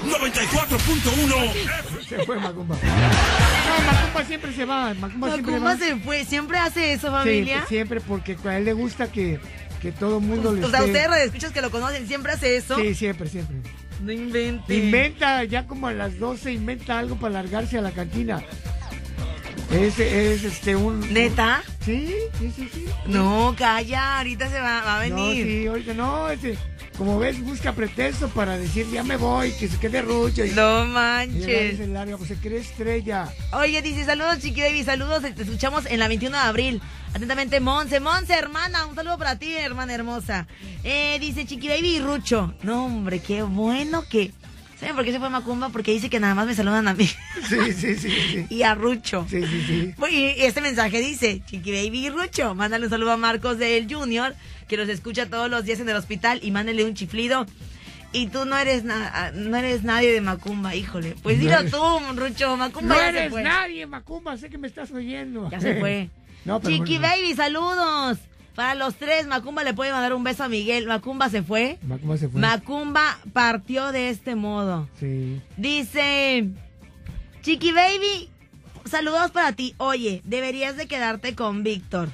[0.07, 2.77] 94.1 Se fue Macumba.
[2.77, 4.95] No, Macumba siempre se va.
[4.95, 5.79] Macumba, siempre Macumba va.
[5.79, 6.25] se fue.
[6.25, 7.65] Siempre hace eso, Sí, familia.
[7.69, 9.41] siempre, porque a él le gusta que,
[9.87, 12.75] que todo el mundo le o sea, ustedes escuchas que lo conocen, siempre hace eso.
[12.77, 13.59] Sí, siempre, siempre.
[14.03, 14.75] No invente.
[14.75, 18.43] Inventa, ya como a las 12, inventa algo para largarse a la cantina.
[19.71, 21.13] Es, es este un...
[21.13, 21.63] ¿Neta?
[21.85, 22.85] Sí, sí, sí, sí.
[23.07, 25.45] No, calla, ahorita se va, va a No, venir.
[25.47, 26.57] sí, ahorita no, este,
[26.97, 30.45] como ves, busca pretexto para decir ya me voy, que se quede rucho.
[30.45, 31.77] Y, No y manches.
[31.79, 33.29] se larga, pues se cree estrella.
[33.53, 36.83] Oye, dice, saludos, Chiqui Baby, saludos, te escuchamos en la 21 de abril.
[37.13, 40.47] Atentamente, Monse, Monse, hermana, un saludo para ti, hermana hermosa.
[40.85, 42.55] Eh, dice Chiqui Baby y Rucho.
[42.63, 44.33] No, hombre, qué bueno que...
[44.79, 45.71] ¿Saben por qué se fue Macumba?
[45.71, 48.47] Porque dice que nada más me saludan a mí Sí, sí, sí, sí.
[48.51, 49.27] y a Rucho.
[49.29, 49.95] Sí, sí, sí.
[50.11, 54.35] Y este mensaje dice, Chiqui Baby y Rucho, mándale un saludo a Marcos del Junior,
[54.69, 57.47] que los escucha todos los días en el hospital y mándale un chiflido.
[58.13, 61.17] Y tú no eres na- no eres nadie de Macumba, híjole.
[61.23, 61.83] Pues No dilo eres- tú,
[62.15, 63.43] Rucho, Macumba No ya se eres fue.
[63.43, 65.51] nadie, Macumba, sé que me estás oyendo.
[65.51, 66.11] Ya se fue.
[66.45, 67.09] No, pero Chiqui bueno.
[67.17, 68.19] Baby, saludos.
[68.57, 70.87] Para los tres, Macumba le puede mandar un beso a Miguel.
[70.87, 71.79] Macumba se fue.
[71.87, 72.41] Macumba se fue.
[72.41, 74.89] Macumba partió de este modo.
[74.99, 75.41] sí.
[75.59, 76.49] Dice,
[77.43, 78.31] Chiqui Baby,
[78.91, 79.75] saludos para ti.
[79.77, 82.09] Oye, deberías de quedarte con Víctor.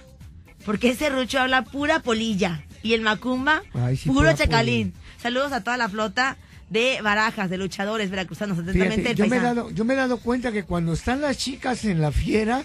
[0.66, 2.64] Porque ese Rucho habla pura polilla.
[2.82, 4.92] Y el Macumba, Ay, sí, puro chacalín.
[5.20, 6.36] Saludos a toda la flota
[6.68, 8.58] de barajas, de luchadores veracruzanos.
[8.58, 9.54] Atentamente, Fíjate, el yo me, he paisano.
[9.62, 12.64] dado, yo me he dado cuenta que cuando están las chicas en la fiera,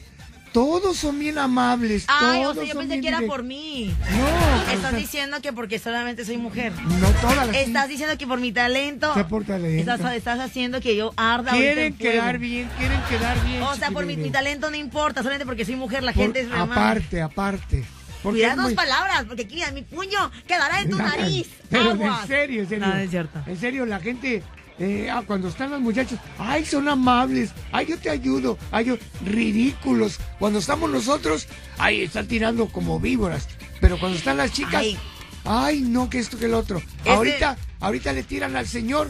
[0.57, 2.05] todos son bien amables.
[2.07, 3.93] Ay, o sea, yo pensé bien que era direct- por mí.
[4.09, 4.27] No,
[4.73, 6.73] Estás o sea, diciendo que porque solamente soy mujer.
[6.81, 9.13] no todas las Estás diciendo que por mi talento.
[9.13, 9.91] Se por talento.
[9.91, 13.61] Estás, estás haciendo que yo arda Quieren quedar bien, quieren quedar bien.
[13.61, 16.39] O sea, por mi, mi talento no importa, solamente porque soy mujer, la Por- gente
[16.39, 16.71] es remada.
[16.89, 17.83] Aparte, aparte.
[18.23, 21.49] Porque Cuidado dos muy- palabras, porque aquí mi puño quedará en tu nariz.
[21.69, 22.21] Pero Aguas.
[22.23, 22.87] en serio, en serio.
[22.87, 23.39] No, es cierto.
[23.45, 24.41] En serio, la gente,
[24.79, 28.97] eh, ah, cuando están los muchachos, ay, son amables, ay, yo te ayudo, ay, yo,
[29.25, 30.19] ridículos.
[30.39, 31.47] Cuando estamos nosotros,
[31.77, 33.47] ay, están tirando como víboras.
[33.81, 34.97] Pero cuando están las chicas, Ay.
[35.45, 36.81] ay, no, que esto, que el otro.
[37.05, 39.09] Ahorita, ahorita le tiran al señor.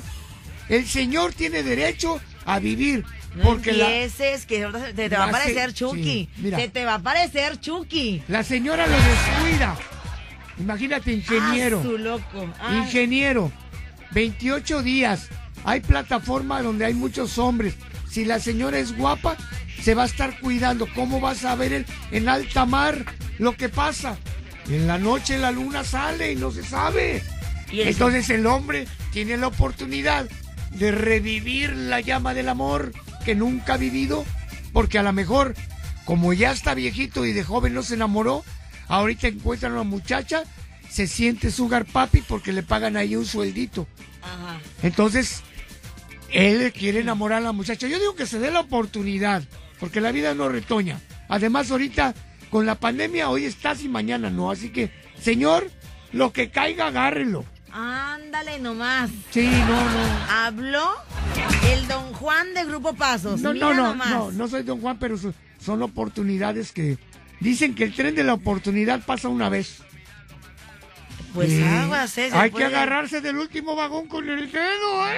[0.70, 3.05] El señor tiene derecho a vivir.
[3.36, 6.30] No porque la, empieces, que ahorita se te, te va a la se- parecer Chucky.
[6.36, 8.24] sí, te va a parecer Chucky.
[8.28, 9.78] la señora lo descuida.
[10.59, 11.80] Imagínate, ingeniero.
[11.80, 12.49] Ah, su loco.
[12.59, 12.78] Ay.
[12.80, 13.51] Ingeniero,
[14.11, 15.30] 28 días.
[15.63, 17.75] Hay plataforma donde hay muchos hombres.
[18.09, 19.37] Si la señora es guapa,
[19.81, 20.87] se va a estar cuidando.
[20.93, 23.05] ¿Cómo va a él en alta mar
[23.37, 24.17] lo que pasa?
[24.69, 27.23] En la noche la luna sale y no se sabe.
[27.71, 27.81] Y.
[27.81, 30.27] Entonces el hombre tiene la oportunidad
[30.71, 32.91] de revivir la llama del amor
[33.25, 34.25] que nunca ha vivido,
[34.73, 35.55] porque a lo mejor,
[36.05, 38.43] como ya está viejito y de joven no se enamoró,
[38.87, 40.43] ahorita encuentra una muchacha,
[40.89, 43.88] se siente sugar papi porque le pagan ahí un sueldito.
[44.21, 44.59] Ajá.
[44.83, 45.41] Entonces,
[46.31, 47.88] él quiere enamorar a la muchacha.
[47.88, 49.43] Yo digo que se dé la oportunidad,
[49.79, 50.99] porque la vida no retoña.
[51.29, 52.13] Además, ahorita,
[52.49, 54.51] con la pandemia, hoy estás y mañana no.
[54.51, 55.69] Así que, señor,
[56.11, 57.45] lo que caiga, agárrelo.
[57.71, 59.09] Ándale nomás.
[59.31, 60.25] Sí, no, no.
[60.31, 60.89] Habló
[61.71, 63.39] el don Juan de Grupo Pasos.
[63.41, 64.09] No, Mira no, no, nomás.
[64.09, 65.33] no, no soy don Juan, pero so-
[65.63, 66.97] son oportunidades que
[67.39, 69.83] dicen que el tren de la oportunidad pasa una vez.
[71.34, 71.63] Pues Sí.
[71.63, 72.30] aguas, ¿eh?
[72.34, 75.17] Hay puede- que agarrarse del último vagón con el dedo, ¿eh?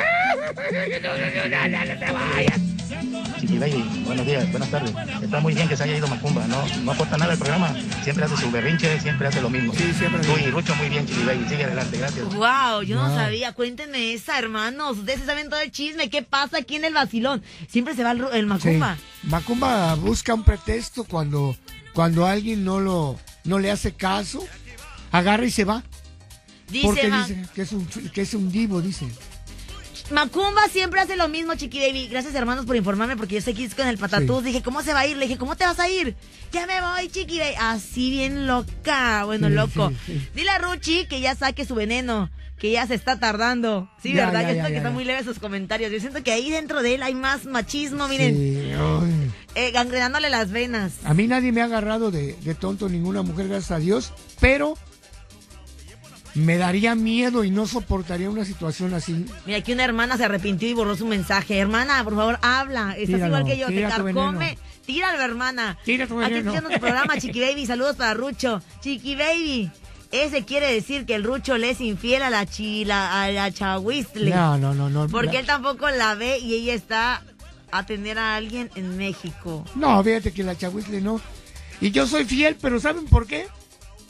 [3.59, 4.93] Baby, buenos días, buenas tardes.
[5.21, 7.73] Está muy bien que se haya ido Macumba, no, no aporta nada al programa.
[8.03, 9.73] Siempre hace su berrinche, siempre hace lo mismo.
[9.73, 10.21] Sí, siempre.
[10.21, 11.45] Tú y Rucho muy bien, Chiqui Baby.
[11.47, 12.25] Sigue adelante, gracias.
[12.35, 13.15] Wow, yo no Wow.
[13.17, 13.53] sabía.
[13.53, 14.97] Cuéntenme esa, hermanos.
[14.97, 16.09] Ustedes saben todo el chisme.
[16.09, 17.43] ¿Qué pasa aquí en el vacilón?
[17.69, 18.95] Siempre se va el, el Macumba.
[18.97, 19.27] Sí.
[19.27, 21.55] Macumba busca un pretexto cuando,
[21.93, 24.45] cuando alguien no lo no le hace caso,
[25.11, 25.83] agarra y se va.
[26.71, 29.07] Dice, porque Ma- dice que es un que es un divo, dice.
[30.11, 32.07] Macumba siempre hace lo mismo, Chiqui Baby.
[32.07, 34.43] Gracias, hermanos, por informarme, porque yo sé que es con el patatús.
[34.43, 35.17] Dije, ¿cómo se va a ir?
[35.17, 36.15] Le dije, ¿cómo te vas a ir?
[36.51, 37.53] Ya me voy, Chiqui Baby.
[37.59, 39.25] Así bien loca.
[39.25, 39.91] Bueno, Sí, loco.
[40.07, 40.27] sí.
[40.33, 42.29] Dile a Ruchi que ya saque su veneno.
[42.57, 43.87] Que ya se está tardando.
[44.01, 44.41] Sí, Ya, ¿verdad?
[44.41, 45.91] ya, yo ya, siento que están muy leves sus comentarios.
[45.91, 48.35] Yo siento que ahí dentro de él hay más machismo, miren.
[49.55, 50.93] Eh, gangrenándole las venas.
[51.05, 54.11] A mí nadie me ha agarrado de, de tonto ninguna mujer, gracias a Dios,
[54.41, 54.75] pero
[56.35, 59.25] me daría miedo y no soportaría una situación así.
[59.45, 61.57] Mira, aquí una hermana se arrepintió y borró su mensaje.
[61.57, 62.91] Hermana, por favor, habla.
[62.91, 63.67] Estás Tíralo, igual que yo.
[63.67, 64.57] Te carcome.
[64.85, 65.77] Tíralo, hermana.
[65.83, 67.65] Tira tu Aquí escuchando tu programa, Chiqui Baby.
[67.65, 68.61] Saludos para Rucho.
[68.81, 69.71] Chiqui Baby.
[70.11, 74.31] Ese quiere decir que el Rucho le es infiel a la chila, a la chahuistle.
[74.31, 75.07] No, no, no, no.
[75.07, 77.21] Porque él tampoco la ve y ella está
[77.71, 79.63] a tener a alguien en México.
[79.75, 81.21] No, fíjate que la chahuisle no.
[81.81, 83.47] Y yo soy fiel, pero ¿saben por qué?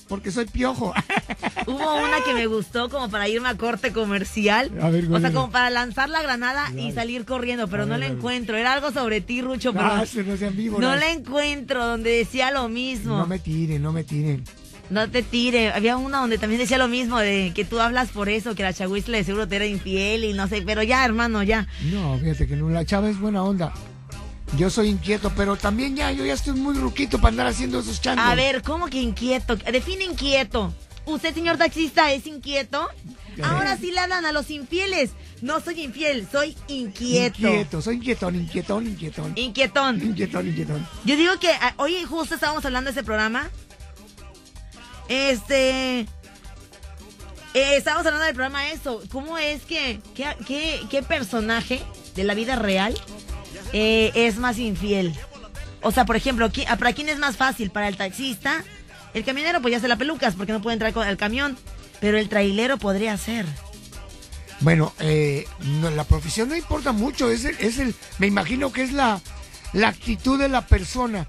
[0.10, 0.94] Porque soy piojo.
[1.68, 4.72] Hubo una que me gustó como para irme a corte comercial.
[4.82, 7.96] A ver, o ¿cuál sea, como para lanzar la granada y salir corriendo, pero no
[7.98, 8.58] la encuentro.
[8.58, 10.90] Era algo sobre ti, Rucho, pero Ah, se no sean víboras.
[10.90, 13.18] no la encuentro donde decía lo mismo.
[13.18, 14.44] No me tiren, no me tiren.
[14.90, 15.72] No te tire.
[15.72, 18.74] Había una donde también decía lo mismo, de que tú hablas por eso, que la
[18.74, 21.68] chahuistle de seguro te era infiel y no sé, pero ya, hermano, ya.
[21.92, 23.72] No, fíjate que no, la chava es buena onda.
[24.58, 28.02] Yo soy inquieto, pero también ya, yo ya estoy muy ruquito para andar haciendo esos
[28.02, 28.26] changos.
[28.26, 29.56] A ver, ¿cómo que inquieto?
[29.56, 30.74] Define inquieto.
[31.06, 32.88] ¿Usted, señor taxista, es inquieto?
[33.44, 35.12] Ahora sí le hablan a los infieles.
[35.42, 37.38] No soy infiel, soy inquieto.
[37.40, 39.34] Inquieto, soy inquietón, inquietón, inquietón.
[39.36, 40.02] Inquietón.
[40.02, 40.88] Inquietón, inquietón.
[41.06, 43.50] Yo digo que ah, hoy justo estábamos hablando de ese programa.
[45.08, 46.02] Este.
[46.02, 46.08] eh,
[47.54, 49.02] estábamos hablando del programa eso.
[49.12, 50.02] ¿Cómo es que.
[50.14, 51.82] ¿Qué, qué, qué personaje
[52.16, 52.94] de la vida real
[53.74, 55.16] eh, es más infiel?
[55.82, 57.70] O sea, por ejemplo, ¿qui- ah, ¿para quién es más fácil?
[57.70, 58.64] ¿Para el taxista?
[59.14, 61.58] El camionero, pues ya se la pelucas porque no puede entrar con el camión.
[62.00, 63.46] Pero el trailero podría ser.
[64.62, 68.84] Bueno, eh, no, la profesión no importa mucho, es el, es el, me imagino que
[68.84, 69.22] es la,
[69.74, 71.28] la actitud de la persona.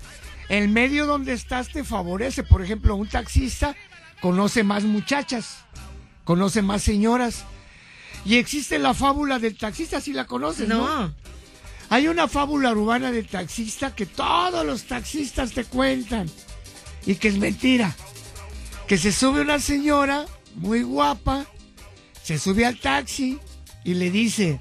[0.49, 2.43] El medio donde estás te favorece.
[2.43, 3.77] Por ejemplo, un taxista
[4.21, 5.59] conoce más muchachas,
[6.25, 7.45] conoce más señoras.
[8.25, 11.03] Y existe la fábula del taxista, si la conoces, ¿no?
[11.07, 11.15] No.
[11.91, 16.31] Hay una fábula urbana del taxista que todos los taxistas te cuentan
[17.05, 17.97] y que es mentira.
[18.87, 21.47] Que se sube una señora muy guapa,
[22.23, 23.41] se sube al taxi
[23.83, 24.61] y le dice,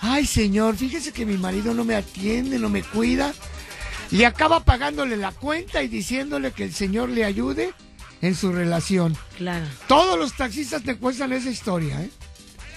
[0.00, 3.34] ay señor, fíjese que mi marido no me atiende, no me cuida.
[4.10, 7.74] Y acaba pagándole la cuenta y diciéndole que el señor le ayude
[8.22, 9.14] en su relación.
[9.36, 9.66] Claro.
[9.88, 12.10] Todos los taxistas te cuentan esa historia, ¿eh?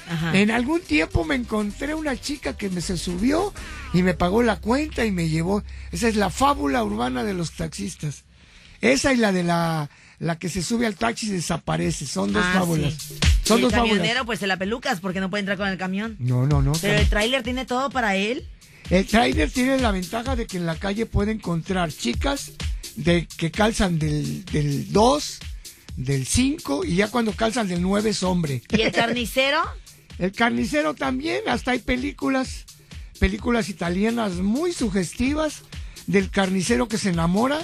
[0.09, 0.37] Ajá.
[0.37, 3.53] En algún tiempo me encontré una chica que me se subió
[3.93, 5.63] y me pagó la cuenta y me llevó.
[5.91, 8.23] Esa es la fábula urbana de los taxistas.
[8.81, 9.89] Esa y la de la,
[10.19, 12.05] la que se sube al taxi y desaparece.
[12.05, 12.93] Son dos Ah, fábulas.
[12.93, 13.15] sí.
[13.43, 13.97] Son Y dos el fábulas.
[13.97, 16.15] camionero, pues se la pelucas porque no puede entrar con el camión.
[16.19, 16.73] No, no, no.
[16.81, 18.47] Pero el tráiler tiene todo para él.
[18.91, 22.51] El trailer tiene la ventaja de que en la calle puede encontrar chicas
[22.95, 25.39] de que calzan del, del 2,
[25.97, 28.61] del 5 y ya cuando calzan del 9 es hombre.
[28.69, 29.59] ¿Y el carnicero?
[30.19, 32.65] El carnicero también, hasta hay películas,
[33.19, 35.63] películas italianas muy sugestivas
[36.07, 37.59] del carnicero que se enamora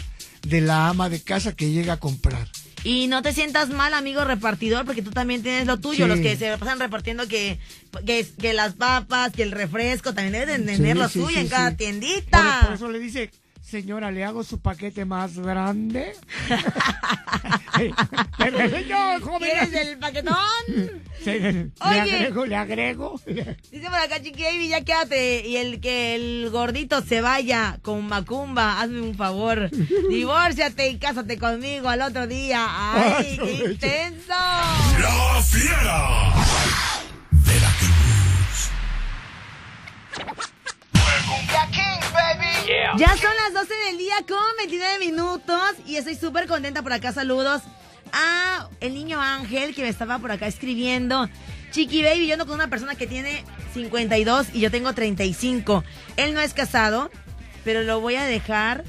[0.48, 2.48] de la ama de casa que llega a comprar.
[2.84, 6.06] Y no te sientas mal, amigo repartidor, porque tú también tienes lo tuyo.
[6.06, 6.10] Sí.
[6.10, 7.60] Los que se pasan repartiendo que,
[8.08, 11.40] que, que las papas, que el refresco, también deben de tener Sí, lo sí, sí,
[11.40, 12.58] en cada tiendita.
[12.62, 13.30] Por, por eso le dice,
[13.72, 16.14] señora, ¿le hago su paquete más grande?
[18.38, 19.50] Señor, joven.
[19.50, 20.36] ¿Quieres el paquetón?
[21.22, 22.00] Sí, le Oye.
[22.02, 23.22] agrego, le agrego.
[23.28, 25.48] Dice por acá, Chiqui Baby, ya quédate.
[25.48, 29.70] Y el que el gordito se vaya con Macumba, hazme un favor.
[30.10, 32.66] Divórciate y cásate conmigo al otro día.
[32.68, 34.34] ¡Ay, qué intenso!
[34.34, 36.12] La fiera.
[42.98, 47.12] Ya son las 12 del día con 29 minutos y estoy súper contenta por acá.
[47.14, 47.62] Saludos
[48.12, 51.30] a el niño Ángel que me estaba por acá escribiendo.
[51.72, 55.84] Chiqui Baby, yo ando con una persona que tiene 52 y yo tengo 35.
[56.18, 57.10] Él no es casado,
[57.64, 58.84] pero lo voy a dejar.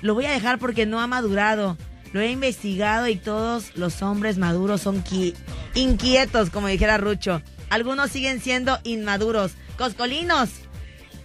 [0.00, 1.76] Lo voy a dejar porque no ha madurado.
[2.12, 5.34] Lo he investigado y todos los hombres maduros son qui-
[5.74, 7.40] inquietos, como dijera Rucho.
[7.70, 9.52] Algunos siguen siendo inmaduros.
[9.78, 10.50] Coscolinos.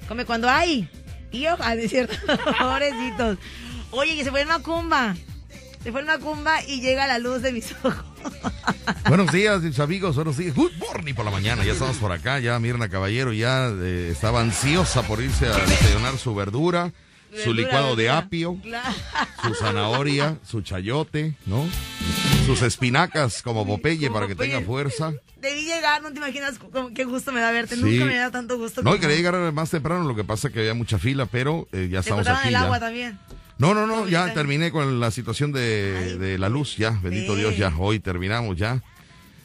[0.08, 0.88] Come cuando hay.
[1.38, 2.16] Y ojalá, es cierto.
[2.58, 3.38] Pobrecitos.
[3.92, 5.16] Oye, que se fue en Macumba.
[5.84, 7.96] Se fue en Macumba y llega la luz de mis ojos.
[9.08, 10.56] Buenos días, mis amigos, buenos días.
[10.56, 14.42] Good morning por la mañana, ya estamos por acá, ya Mirna Caballero ya eh, estaba
[14.42, 16.92] ansiosa por irse a desayunar su verdura,
[17.32, 18.90] su Verdura, licuado de apio, Claro.
[19.44, 21.64] su zanahoria, su chayote, ¿no?
[22.48, 25.12] Sus espinacas como Popeye para que tenga fuerza.
[25.42, 26.56] Debí llegar, no te imaginas
[26.96, 27.76] qué gusto me da verte.
[27.76, 27.82] Sí.
[27.82, 28.82] Nunca me da tanto gusto.
[28.82, 31.68] No, como- quería llegar más temprano, lo que pasa es que había mucha fila, pero
[31.72, 32.48] eh, ya Te estamos aquí.
[32.48, 32.62] el ya.
[32.62, 33.20] agua también.
[33.60, 37.36] No, no, no, ya terminé con la situación de, de la luz, ya, bendito.
[37.36, 38.82] Dios, ya, hoy terminamos, ya.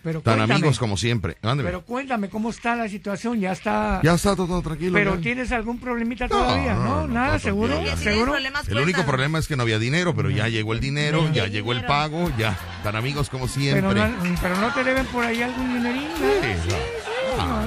[0.03, 1.37] Pero Tan cuéntame, amigos como siempre.
[1.43, 1.69] Ándeme.
[1.69, 3.39] Pero cuéntame, ¿cómo está la situación?
[3.41, 4.01] Ya está...
[4.03, 4.93] Ya está todo, tranquilo.
[4.95, 5.21] Pero ya.
[5.21, 6.75] ¿tienes algún problemita todavía?
[6.75, 7.81] No, no, no, nada, seguro.
[7.97, 8.35] Si seguro.
[8.37, 11.73] El único problema es que no había dinero, pero ya llegó el dinero, ya llegó
[11.73, 12.59] el pago, ya.
[12.83, 13.95] Tan amigos como Pero siempre.
[13.95, 16.09] no, pero no te deben por ahí algún dinerín.
[16.09, 17.03] ¿no?
[17.39, 17.67] Ah,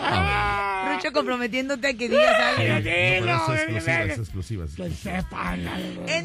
[0.00, 2.80] ah, comprometiéndote a que digas algo.
[2.80, 4.12] Dilo, es exclusiva, dile.
[4.12, 4.64] es exclusiva.
[4.64, 5.68] es Que sepan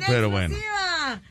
[0.07, 0.55] Pero bueno.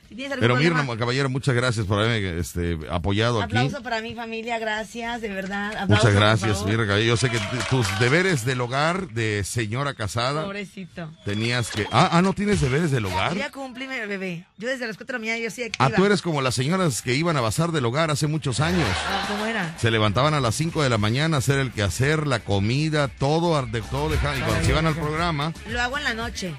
[0.09, 3.57] Pero problema, Mirna Caballero, muchas gracias por haberme este, apoyado aquí.
[3.57, 5.68] aplauso para mi familia, gracias, de verdad.
[5.68, 6.64] Aplauso, Muchas gracias.
[6.66, 7.09] Mirna Caballero.
[7.11, 7.38] Yo sé que
[7.70, 11.11] tus deberes del hogar de señora casada Pobrecito.
[11.24, 11.86] tenías que...
[11.92, 13.36] Ah, ah, ¿no tienes deberes del hogar?
[13.36, 14.46] Ya cumplime, bebé.
[14.59, 15.86] Yo desde las 4 de la mañana yo sí activa.
[15.86, 18.88] Ah, tú eres como las señoras que iban a bazar del hogar hace muchos años.
[19.07, 19.78] Ah, ¿Cómo era?
[19.78, 23.39] Se levantaban a las 5 de la mañana a hacer el quehacer, la comida, todo,
[23.41, 24.38] de todo dejaban.
[24.38, 26.55] Y cuando se iban al programa, Lo hago en la noche.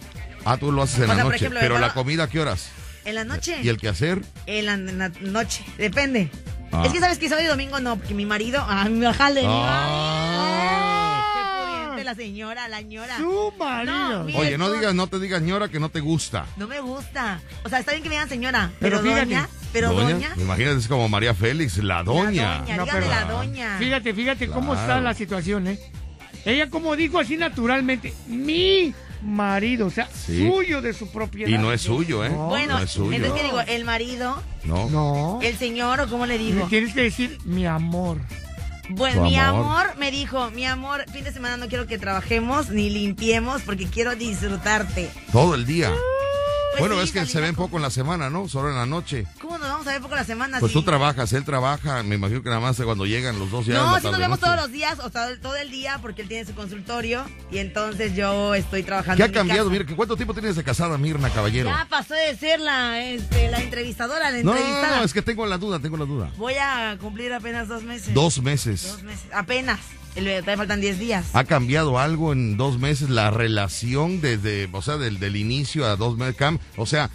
[0.46, 1.36] ah, tú lo haces en O la sea, noche.
[1.38, 2.70] ejemplo, Pero la comida, ¿a qué horas?
[3.06, 3.58] ¿En la noche?
[3.64, 4.22] ¿Y el quehacer?
[4.46, 5.64] En la, en la noche.
[5.78, 6.30] Depende.
[6.72, 6.84] Ah.
[6.86, 8.64] Es que sabes que sábado y domingo no, porque mi marido.
[8.70, 9.42] Ah, mi jale.
[9.42, 10.32] mi Ah.
[10.62, 11.22] marido.
[11.34, 13.18] Qué pudiente la señora, la ñora.
[13.18, 14.24] Su marido.
[14.24, 16.46] No, Oye, no digas, no te digas ñora que no te gusta.
[16.58, 17.40] No me gusta.
[17.64, 20.30] O sea, está bien que me digan señora, Pero doña, pero doña.
[20.38, 22.60] Imagínate, es como María Félix, la doña.
[22.60, 22.78] doña.
[22.78, 23.76] No, dígame pero- la doña.
[23.80, 25.80] Fíjate, fíjate cómo está la situación, ¿eh?
[26.46, 30.48] Ella como dijo así naturalmente, mi marido, o sea, Sí.
[30.50, 31.50] suyo de su propiedad.
[31.52, 32.30] Y no es suyo, ¿eh?
[32.30, 32.48] No.
[32.48, 33.12] Bueno, no es suyo.
[33.16, 33.60] entonces, ¿qué digo?
[33.62, 34.42] ¿El marido?
[34.64, 34.90] No.
[34.90, 35.40] No.
[35.44, 36.68] ¿El señor o cómo le Le digo?
[36.68, 38.18] tienes que decir mi amor.
[38.90, 39.86] Bueno, Tu mi amor.
[39.86, 43.86] amor me dijo, mi amor, fin de semana no quiero que trabajemos ni limpiemos porque
[43.86, 45.10] quiero disfrutarte.
[45.32, 45.92] Todo el día.
[46.72, 48.48] Pues bueno, sí, es que se ven poco en la semana, ¿no?
[48.48, 49.26] Solo en la noche.
[49.42, 50.60] ¿Cómo nos vamos a ver poco la semana?
[50.60, 52.02] Pues si- tú trabajas, él trabaja.
[52.04, 53.74] Me imagino que nada más cuando llegan los dos ya.
[53.76, 54.52] en No, sí nos tarde vemos noche.
[54.52, 58.16] todos los días, o sea, todo el día, porque él tiene su consultorio y entonces
[58.16, 59.18] yo estoy trabajando.
[59.18, 59.70] ¿Qué ha en mi cambiado?
[59.70, 61.70] Mira, ¿que ¿cuánto tiempo tienes de casada, Mirna Caballero?
[61.70, 64.98] Ya pasó de ser la, este, la entrevistadora, la no, no, entrevistada.
[65.00, 66.32] no, es que tengo la duda, tengo la duda.
[66.38, 68.14] Voy a cumplir apenas dos meses.
[68.14, 68.84] Dos meses.
[68.92, 69.80] Dos meses, apenas.
[70.16, 71.26] Todavía faltan 10 días.
[71.34, 75.96] ¿Ha cambiado algo en dos meses la relación desde, o sea, del, del inicio a
[75.96, 76.36] dos meses?
[76.78, 77.10] O sea,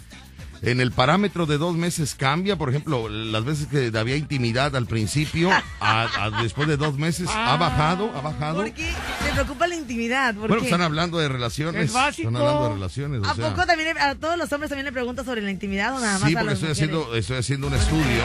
[0.61, 4.85] en el parámetro de dos meses cambia, por ejemplo, las veces que había intimidad al
[4.87, 5.49] principio,
[5.79, 8.11] a, a después de dos meses, ¿ha bajado?
[8.15, 8.57] ¿Ha bajado?
[8.57, 8.91] ¿Por qué?
[9.25, 10.33] ¿Te preocupa la intimidad?
[10.35, 10.67] ¿Por Bueno, qué?
[10.67, 11.85] están hablando de relaciones.
[11.85, 12.29] Es básico.
[12.29, 13.21] Están hablando de relaciones.
[13.21, 13.49] o ¿A sea.
[13.49, 16.27] poco también a todos los hombres también le preguntas sobre la intimidad o nada más
[16.29, 16.77] Sí, a porque estoy mujeres?
[16.77, 18.23] haciendo, estoy haciendo un estudio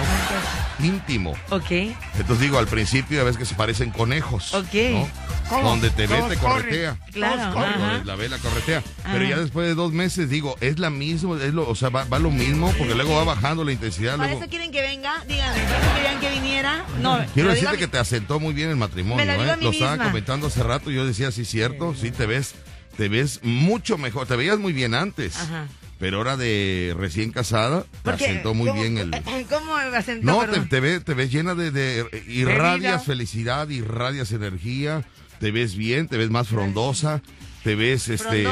[0.80, 1.34] íntimo.
[1.50, 1.70] Ok.
[1.70, 4.54] Entonces digo, al principio ya ves que se parecen conejos.
[4.54, 4.74] Ok.
[4.92, 5.08] ¿no?
[5.48, 5.68] ¿Cómo?
[5.68, 6.56] Donde te ve, Todos te corren.
[6.62, 6.98] corretea.
[7.12, 7.72] Claro, corren.
[7.74, 7.88] ajá.
[7.92, 8.82] Donde La ve, la corretea.
[9.04, 12.04] Pero ya después de dos meses, digo, es la misma, es lo, o sea, va,
[12.04, 14.16] va lo mismo, porque luego va bajando la intensidad.
[14.16, 14.40] ¿Para Luego...
[14.42, 15.22] eso quieren que venga?
[15.28, 16.84] Díganme, ¿para eso querían que viniera?
[17.00, 19.52] No, Quiero decirte que te asentó muy bien el matrimonio, Me lo digo ¿eh?
[19.52, 20.06] a mí Lo estaba misma.
[20.08, 22.54] comentando hace rato, yo decía, sí, cierto, sí, te ves,
[22.96, 25.36] te ves mucho mejor, te veías muy bien antes.
[25.36, 25.66] Ajá.
[25.98, 29.10] Pero ahora de recién casada, te Porque, asentó muy ¿cómo- bien el...
[29.48, 30.26] ¿Cómo asentó?
[30.26, 32.18] No, te, te ves, te ves llena de, de vida.
[32.28, 35.04] irradias felicidad, irradias energía,
[35.38, 37.22] te ves bien, te ves más frondosa,
[37.62, 38.44] te ves este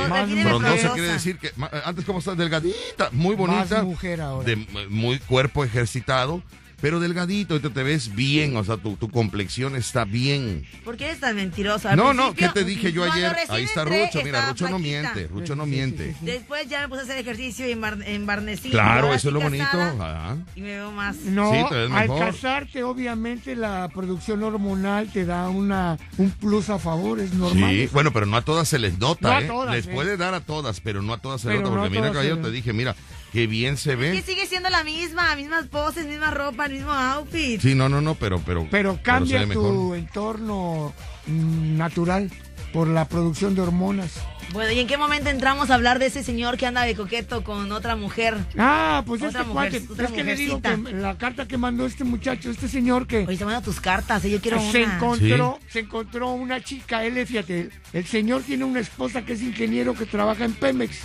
[0.42, 1.52] Frondosa, quiere decir que
[1.84, 4.46] antes como estás delgadita, muy bonita, Más mujer ahora.
[4.46, 4.56] de
[4.88, 6.42] muy cuerpo ejercitado,
[6.80, 10.64] pero delgadito, ahorita te ves bien, o sea, tu, tu complexión está bien.
[10.84, 11.88] ¿Por qué eres tan mentiroso?
[11.88, 13.34] Al No, no, ¿qué te dije yo ayer?
[13.48, 14.78] Ahí está entré, Rucho, mira, Rucho no flaquita.
[15.12, 16.06] miente, Rucho no Sí, sí, miente.
[16.12, 16.26] sí, sí.
[16.26, 18.70] Después ya me puse a hacer ejercicio y embar- embarnecí.
[18.70, 19.64] Claro, eso es lo bonito.
[19.64, 20.36] ajá.
[20.56, 21.16] Y me veo más.
[21.16, 26.70] No, Sí, te ves al casarte, obviamente, la producción hormonal te da una un plus
[26.70, 27.70] a favor, es normal.
[27.70, 29.46] Sí, bueno, pero no a todas se les nota, No a ¿eh?
[29.46, 29.90] todas, les ¿eh?
[29.92, 32.00] puede dar a todas, pero no a todas se Pero nota, no a porque mira,
[32.10, 32.94] todas caballero, te dije, mira,
[33.32, 34.12] qué bien se Es ve.
[34.12, 37.60] que sigue siendo la misma, mismas poses, misma ropa, el mismo outfit.
[37.60, 39.64] Sí, no, no, no, pero, pero, Pero se cambia mejor.
[39.72, 40.92] tu entorno
[41.26, 42.30] natural
[42.72, 44.12] por la producción de hormonas.
[44.52, 47.44] Bueno, ¿y en qué momento entramos a hablar de ese señor que anda de coqueto
[47.44, 48.36] con otra mujer?
[48.58, 51.86] Ah, pues Otra este mujer- cuate, es que le digo que la carta que mandó
[51.86, 54.30] este muchacho, este señor que Oye, te mando tus cartas, ¿eh?
[54.30, 54.96] yo quiero se una.
[54.96, 59.94] encontró, se encontró una chica, él, fíjate, el señor tiene una esposa que es ingeniero
[59.94, 60.98] que trabaja en Pemex.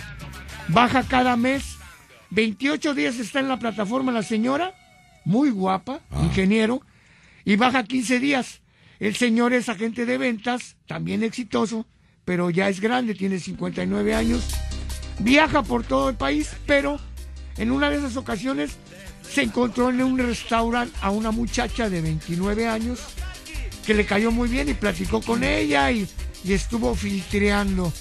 [0.68, 1.75] Baja cada mes,
[2.30, 4.74] 28 días está en la plataforma la señora,
[5.24, 6.22] muy guapa, Ah.
[6.24, 6.80] ingeniero,
[7.44, 8.60] y baja 15 días.
[8.98, 11.86] El señor es agente de ventas, también exitoso,
[12.24, 14.44] pero ya es grande, tiene 59 años.
[15.18, 16.98] Viaja por todo el país, pero
[17.56, 18.72] en una de esas ocasiones
[19.22, 23.00] se encontró en un restaurante a una muchacha de 29 años
[23.86, 26.08] que le cayó muy bien y platicó con ella y,
[26.44, 27.92] y estuvo filtreando.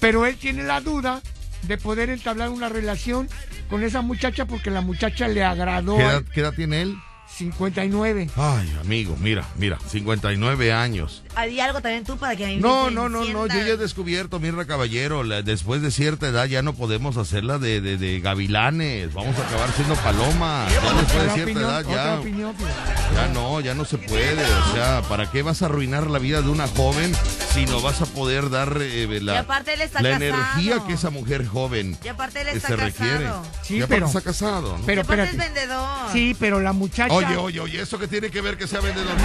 [0.00, 1.20] Pero él tiene la duda
[1.62, 3.28] de poder entablar una relación
[3.68, 5.96] con esa muchacha porque la muchacha le agradó.
[5.96, 6.96] ¿Qué edad, qué edad tiene él?
[7.36, 8.30] 59.
[8.36, 11.22] Ay, amigo, mira, mira, 59 años.
[11.36, 13.66] Hay algo también tú para que a mí No, me no, no, no, yo ya
[13.68, 17.96] he descubierto, Mirra Caballero, la- después de cierta edad ya no podemos hacerla de, de,
[17.96, 22.14] de gavilanes, vamos a acabar siendo palomas, ya después de cierta opinión, edad otra ya,
[22.20, 22.54] opinión,
[23.14, 26.42] ya no, ya no se puede, o sea, ¿para qué vas a arruinar la vida
[26.42, 27.12] de una joven
[27.54, 30.24] si no vas a poder dar eh, Y la, aparte él está la casado.
[30.34, 32.88] energía que esa mujer joven Y aparte él está se casado.
[33.10, 33.30] requiere?
[33.62, 34.84] Sí, y aparte pero- está casado, ¿no?
[34.86, 35.88] Pero y aparte es vendedor.
[36.12, 37.14] Sí, pero la muchacha.
[37.26, 39.14] Oye, oye, oye, ¿eso qué tiene que ver que sea vendedor?
[39.16, 39.22] ¿Qué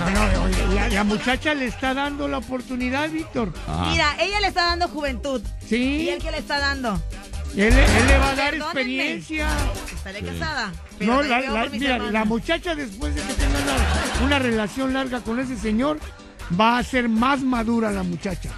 [0.00, 0.10] No?
[0.10, 3.52] No, no, oye, la, la muchacha le está dando la oportunidad, Víctor.
[3.68, 3.88] Ah.
[3.90, 5.40] Mira, ella le está dando juventud.
[5.62, 7.00] ¿Y Sí, él qué le está dando?
[7.56, 8.60] él, él le va a dar Perdónenme.
[8.80, 9.48] experiencia.
[9.94, 10.72] Estaré casada.
[11.00, 15.38] No, la, la- mira, la muchacha después de que tenga una, una relación larga con
[15.38, 15.98] ese señor,
[16.60, 18.50] va a ser más madura la muchacha.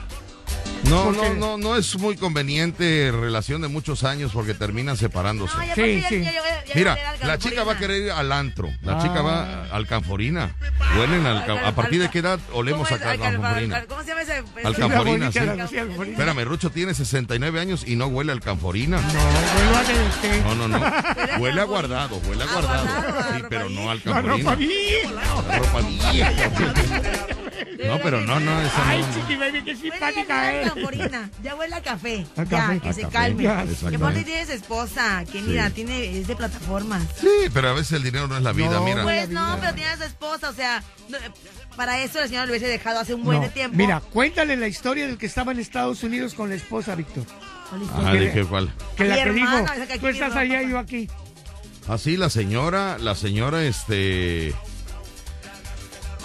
[0.88, 5.56] No, no, no, no es muy conveniente relación de muchos años porque terminan separándose.
[5.56, 6.22] No, Sí, ya- sí.
[6.22, 9.22] ya- ya- ya- Mira, la chica va a querer ir al antro, la chica Ah.
[9.22, 10.54] va al canforina.
[10.96, 13.04] Huelen al, ca- ¿A partir de qué edad olemos ¿Cómo a?
[13.10, 13.76] Al- al- canforina?
[13.78, 14.32] al- ¿Cómo se llama ese?
[14.36, 15.38] Al ese- canforina, sí.
[15.38, 19.00] Espérame, Rucho tiene 69 años y no huele al canforina.
[19.00, 20.42] No, vuelvo a decir.
[20.44, 20.78] No, no, no.
[20.78, 20.94] Huele a
[21.34, 21.64] canforina.
[21.64, 22.86] guardado, huele a A guardado.
[23.36, 24.54] Sí, pero no al La ropa canforina.
[24.54, 25.12] vieja.
[25.48, 27.26] La ropa vieja.
[27.86, 29.14] No, pero no, no, esa Ay, no.
[29.14, 30.66] Chiqui Baby, qué simpática ya, es.
[30.66, 32.24] ya, Tamborina, ya huele a café.
[32.36, 32.80] A ya, café.
[32.80, 33.42] que A se café, calme.
[33.42, 37.02] ya, Que aparte tienes esposa, que mira, tiene, es de plataformas.
[37.20, 39.02] Sí, pero a veces el dinero no es la vida, No, mira.
[39.02, 39.58] Pues no, vida.
[39.60, 41.18] pero tienes esposa, o sea, no,
[41.76, 43.76] para eso la señora lo hubiese dejado hace un buen No, tiempo.
[43.76, 47.24] Mira, cuéntale la historia del que estaba en Estados Unidos con la esposa, Víctor.
[47.94, 48.72] Ah, ¿de qué cuál?
[48.96, 49.56] Que la que dijo,
[50.00, 50.70] tú estás allá y papá".
[50.70, 51.10] yo aquí.
[51.88, 54.54] Así la señora, la señora, este...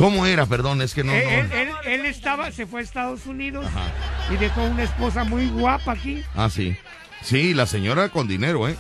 [0.02, 0.46] ¿Cómo era?
[0.46, 1.14] Perdón, es que no...
[1.14, 1.30] él, no.
[1.56, 3.92] él- él- él estaba, se fue a Estados Unidos Ajá.
[4.34, 6.24] y dejó una esposa muy guapa aquí.
[6.36, 6.76] Ah, sí.
[7.22, 8.76] Sí, la señora con dinero, ¿eh?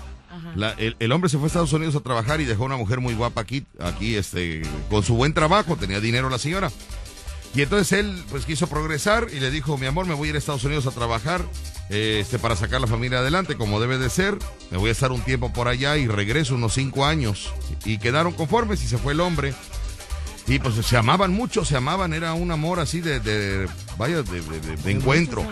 [0.55, 2.99] La- el, el hombre se fue a Estados Unidos a trabajar y dejó una mujer
[3.01, 6.71] muy guapa aquí, aquí, este, con su buen trabajo, tenía dinero la señora.
[7.53, 10.35] Y entonces él, pues, quiso progresar y le dijo, mi amor, me voy a ir
[10.35, 11.41] a Estados Unidos a trabajar,
[11.89, 14.37] eh, este, para sacar la familia adelante, como debe de ser.
[14.71, 17.53] Me voy a estar un tiempo por allá y regreso unos cinco años.
[17.83, 19.53] Y quedaron conformes y se fue el hombre.
[20.47, 23.67] Y pues se amaban mucho, se amaban, era un amor así de, de
[23.97, 25.45] vaya, de, de- encuentro.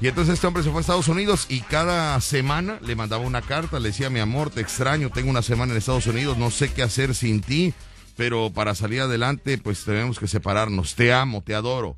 [0.00, 3.40] Y entonces este hombre se fue a Estados Unidos y cada semana le mandaba una
[3.40, 6.72] carta, le decía, mi amor, te extraño, tengo una semana en Estados Unidos, no sé
[6.72, 7.72] qué hacer sin ti,
[8.16, 11.96] pero para salir adelante pues tenemos que separarnos, te amo, te adoro.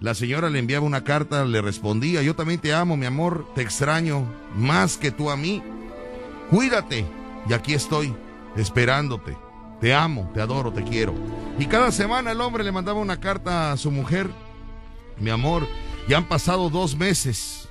[0.00, 3.62] La señora le enviaba una carta, le respondía, yo también te amo, mi amor, te
[3.62, 5.62] extraño, más que tú a mí.
[6.50, 7.06] Cuídate,
[7.48, 8.12] y aquí estoy,
[8.56, 9.36] esperándote.
[9.82, 11.12] Te amo, te adoro, te quiero.
[11.58, 14.30] Y cada semana el hombre le mandaba una carta a su mujer.
[15.18, 15.66] Mi amor,
[16.08, 17.68] ya han pasado dos meses.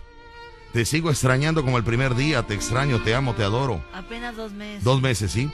[0.73, 2.43] Te sigo extrañando como el primer día.
[2.43, 3.81] Te extraño, te amo, te adoro.
[3.93, 4.83] Apenas dos meses.
[4.83, 5.49] Dos meses, ¿sí?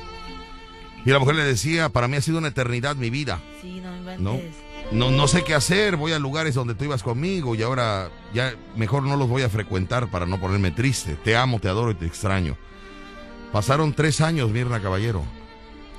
[1.06, 3.40] Y la mujer le decía, para mí ha sido una eternidad mi vida.
[3.62, 4.40] Sí, no me No,
[4.92, 5.96] no, no sé qué hacer.
[5.96, 9.50] Voy a lugares donde tú ibas conmigo y ahora ya mejor no los voy a
[9.50, 11.18] frecuentar para no ponerme triste.
[11.24, 12.58] Te amo, te adoro y te extraño.
[13.52, 15.24] Pasaron tres años, Mirna Caballero,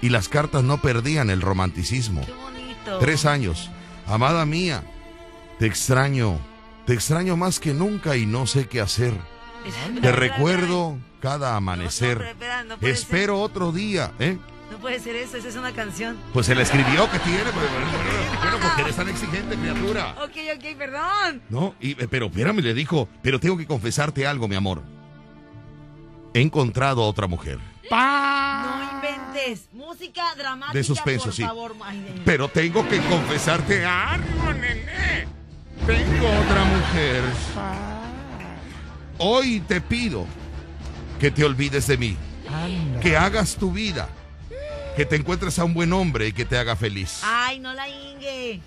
[0.00, 2.24] y las cartas no perdían el romanticismo.
[2.24, 2.98] Qué bonito.
[2.98, 3.70] Tres años.
[4.06, 4.82] Amada mía,
[5.58, 6.38] te extraño.
[6.86, 9.12] Te extraño más que nunca y no sé qué hacer.
[10.00, 12.36] Te recuerdo cada amanecer.
[12.66, 14.38] no Espero otro día, ¿eh?
[14.70, 16.16] No puede ser eso, esa es una canción.
[16.32, 17.86] Pues se la escribió que tiene, pero bueno,
[18.40, 20.14] bueno, porque eres tan exigente, criatura.
[20.22, 21.42] Ok, ok, perdón.
[21.48, 24.82] No, y, eh, pero espérame, le dijo, pero tengo que confesarte algo, mi amor.
[26.34, 27.58] He encontrado a otra mujer.
[27.90, 28.97] No
[29.72, 31.42] Música dramática, De suspenso, por sí.
[31.42, 31.74] favor.
[31.84, 35.26] Ay, de- Pero tengo que confesarte algo, nene.
[35.86, 37.22] Tengo otra mujer.
[39.18, 40.26] Hoy te pido
[41.18, 42.16] que te olvides de mí,
[42.48, 43.00] Anda.
[43.00, 44.08] que hagas tu vida,
[44.96, 47.20] que te encuentres a un buen hombre y que te haga feliz.
[47.24, 48.60] Ay, no la ingue.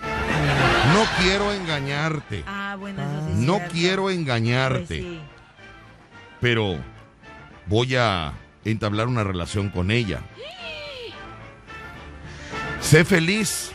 [0.94, 3.74] No quiero engañarte, Ah, bueno, eso sí no cierto.
[3.74, 5.22] quiero Pues engañarte, sí.
[6.42, 6.78] pero
[7.68, 8.34] voy a
[8.66, 10.22] entablar una relación con ella.
[12.82, 13.72] Sé feliz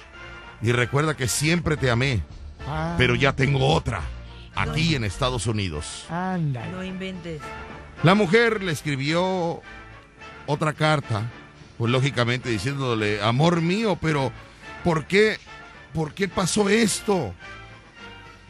[0.63, 2.23] y recuerda que siempre te amé,
[2.69, 4.03] Ah, pero ya tengo otra
[4.57, 6.05] aquí en Estados Unidos.
[6.11, 6.67] Anda.
[6.67, 7.41] No inventes.
[8.03, 9.63] La mujer le escribió
[10.47, 11.31] otra carta,
[11.79, 14.33] pues lógicamente diciéndole, amor mío, pero
[14.83, 15.39] ¿por qué,
[15.95, 17.33] por qué pasó esto?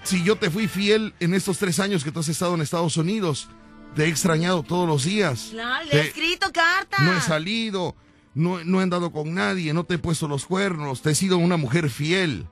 [0.03, 2.97] Si yo te fui fiel en estos tres años que tú has estado en Estados
[2.97, 3.49] Unidos,
[3.95, 5.49] te he extrañado todos los días.
[5.51, 6.97] Claro, le Te- he escrito carta.
[7.03, 7.95] no he salido,
[8.37, 11.39] no, no he andado con nadie, no te he puesto los cuernos, te he sido
[11.39, 12.47] una mujer fiel.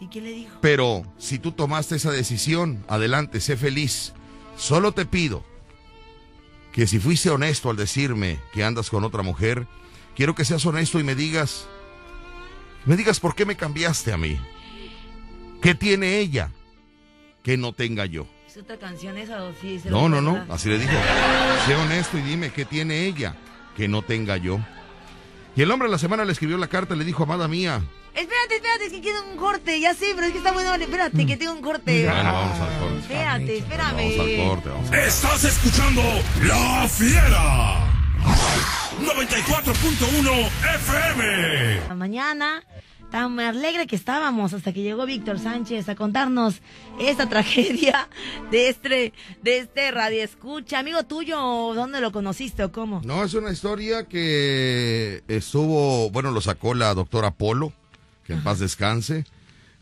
[0.00, 0.58] ¿Y qué le dijo?
[0.60, 4.14] Pero si tú tomaste esa decisión, adelante, sé feliz.
[4.56, 5.44] Solo te pido
[6.72, 9.68] que si fuiste honesto al decirme que andas con otra mujer,
[10.16, 11.68] quiero que seas honesto y me digas,
[12.84, 14.40] me digas por qué me cambiaste a mí.
[15.62, 16.50] ¿Qué tiene ella
[17.44, 18.26] que no tenga yo?
[18.48, 19.78] ¿Es otra canción esa o sí?
[19.78, 20.92] se No, no, no, así le dijo.
[21.64, 23.36] Sé honesto y dime qué tiene ella
[23.76, 24.58] que no tenga yo.
[25.56, 27.82] Y el hombre a la semana le escribió la carta y le dijo, amada mía,
[28.14, 29.78] Espérate, espérate, es que quiero un corte.
[29.78, 30.74] Ya sé, pero es que está bueno.
[30.74, 32.06] Espérate, que tengo un corte.
[32.06, 32.98] bueno, vamos al corte.
[33.00, 33.96] Espérate, espérame.
[33.96, 36.02] Vamos al corte, vamos al Estás escuchando
[36.44, 37.86] La Fiera.
[39.00, 41.80] 94.1 FM.
[41.88, 42.64] La mañana
[43.10, 46.60] tan alegre que estábamos hasta que llegó Víctor Sánchez a contarnos
[46.98, 48.08] esta tragedia
[48.50, 50.78] de este, de este radio escucha.
[50.78, 51.38] Amigo tuyo,
[51.74, 53.00] ¿dónde lo conociste o cómo?
[53.04, 57.72] No, es una historia que estuvo, bueno, lo sacó la doctora Polo,
[58.24, 59.24] que en paz descanse.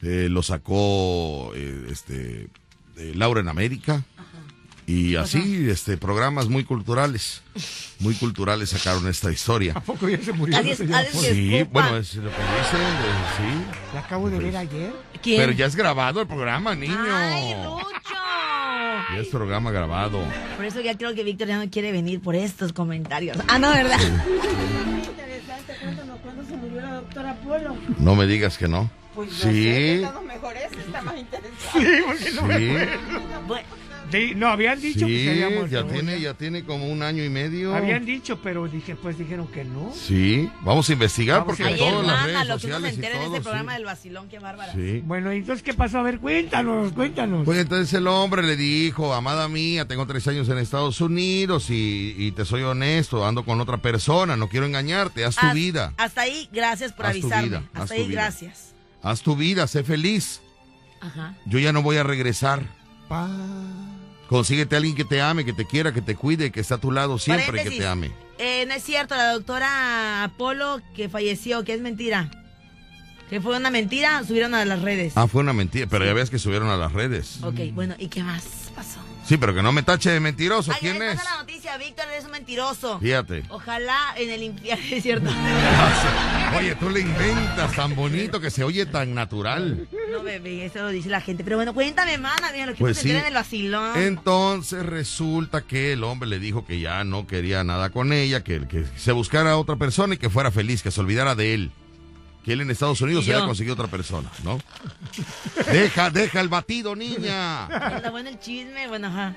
[0.02, 2.48] Eh, lo sacó eh, este
[2.96, 4.04] eh, Laura en América.
[4.86, 7.40] Y así, este, programas muy culturales,
[8.00, 9.72] muy culturales sacaron esta historia.
[9.76, 10.58] ¿A poco ya se murió?
[10.58, 10.78] Es.
[10.78, 11.20] Polo?
[11.22, 13.64] Sí, bueno, es lo que dicen, eh, sí.
[13.94, 14.92] La acabo de ver ayer.
[15.22, 15.40] ¿Quién?
[15.40, 16.94] Pero ya es grabado el programa, niño.
[17.10, 17.84] ¡Ay, Lucho!
[19.14, 20.20] Ya es programa grabado.
[20.56, 23.38] Por eso ya creo que Víctor ya no quiere venir por estos comentarios.
[23.48, 23.98] Ah, no, ¿verdad?
[24.00, 27.76] Interesante, cuéntanos cuándo se murió la doctora Polo.
[27.98, 28.90] No me digas que no.
[29.14, 29.68] Pues sé Sí.
[30.02, 31.56] estamos mejor mejor ese está más interesante.
[31.72, 32.70] Sí, porque no me Sí.
[32.70, 33.42] acuerdo.
[33.46, 33.66] Bueno,
[34.12, 35.66] Sí, no, habían dicho que Sí, se había muerto.
[35.74, 37.74] ya tiene, ya tiene como un año y medio.
[37.74, 39.92] Habían dicho, pero dije, pues dijeron que no.
[39.92, 42.92] Sí, vamos a investigar Vamos a porque todas las redes lo que uno se sociales
[42.92, 43.42] y entera en este sí.
[43.42, 44.72] programa del vacilón, qué bárbara.
[44.72, 45.02] Sí.
[45.04, 45.98] Bueno, ¿y entonces qué pasó?
[45.98, 47.44] A ver, cuéntanos, cuéntanos.
[47.44, 52.14] Pues entonces el hombre le dijo, amada mía, tengo tres años en Estados Unidos y,
[52.16, 55.92] y te soy honesto, ando con otra persona, no quiero engañarte, haz tu Haz- vida,
[55.96, 57.48] Hasta ahí, gracias por Haz tu avisarme.
[57.48, 58.20] vida, haz hasta tu ahí, vida.
[58.22, 58.74] gracias.
[59.02, 60.40] haz tu vida, sé feliz.
[61.00, 61.36] Ajá.
[61.46, 62.62] Yo ya no voy a regresar.
[64.34, 66.78] Consíguete a alguien que te ame, que te quiera, que te cuide, que esté a
[66.78, 67.78] tu lado siempre, que Paréntesis.
[67.78, 68.10] te ame.
[68.38, 72.32] Eh, no es cierto, la doctora Apolo que falleció, que es mentira.
[73.30, 75.12] Que fue una mentira, subieron a las redes.
[75.14, 77.44] Ah, fue una mentira, pero ya ves que subieron a las redes.
[77.44, 79.00] Ok, bueno, ¿y qué más pasó?
[79.26, 80.70] Sí, pero que no me tache de mentiroso.
[80.70, 81.16] Ay, ¿Quién es?
[81.16, 82.98] la noticia, Víctor, eres un mentiroso.
[82.98, 83.42] Fíjate.
[83.48, 85.30] Ojalá en el infierno, es cierto.
[86.58, 89.88] Oye, tú le inventas tan bonito que se oye tan natural.
[90.12, 91.42] No, bebé, eso lo dice la gente.
[91.42, 93.10] Pero bueno, cuéntame, mana, mira, lo que Pues se sí.
[93.12, 93.98] en el vacilón.
[93.98, 98.68] Entonces resulta que el hombre le dijo que ya no quería nada con ella, que,
[98.68, 101.70] que se buscara a otra persona y que fuera feliz, que se olvidara de él.
[102.44, 104.60] Que él en Estados Unidos se había conseguido otra persona, ¿no?
[105.72, 107.66] Deja, deja el batido, niña.
[107.96, 109.34] Está bueno el chisme, bueno, ajá.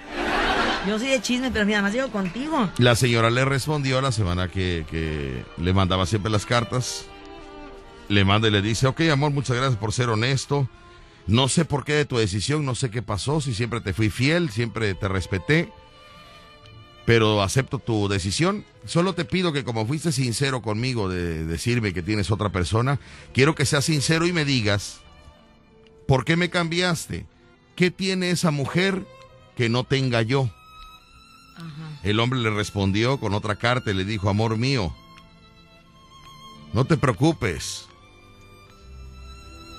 [0.87, 2.69] Yo soy de chisme, pero mira, más llego contigo.
[2.77, 7.05] La señora le respondió la semana que, que le mandaba siempre las cartas.
[8.09, 10.67] Le manda y le dice, ok, amor, muchas gracias por ser honesto.
[11.27, 14.09] No sé por qué de tu decisión, no sé qué pasó, si siempre te fui
[14.09, 15.71] fiel, siempre te respeté.
[17.07, 18.65] Pero acepto tu decisión.
[18.85, 22.99] Solo te pido que como fuiste sincero conmigo de decirme que tienes otra persona,
[23.33, 24.99] quiero que seas sincero y me digas,
[26.05, 27.25] ¿por qué me cambiaste?
[27.77, 29.07] ¿Qué tiene esa mujer
[29.55, 30.49] que no tenga yo?
[32.03, 34.93] El hombre le respondió con otra carta y le dijo, amor mío,
[36.73, 37.87] no te preocupes.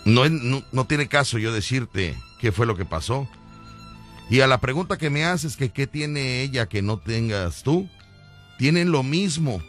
[0.07, 3.29] No, no, no tiene caso yo decirte qué fue lo que pasó.
[4.31, 7.89] Y a la pregunta que me haces, que qué tiene ella que no tengas tú,
[8.59, 9.62] tienen lo mismo.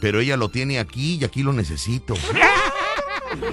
[0.00, 2.14] Pero ella lo tiene aquí y aquí lo necesito.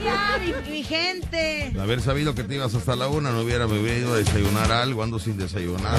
[0.04, 0.40] Ya,
[0.70, 1.72] mi, gente.
[1.72, 4.18] De haber sabido que te ibas hasta la una, no hubiera me hubiera ido a
[4.18, 5.96] desayunar algo, ando sin desayunar.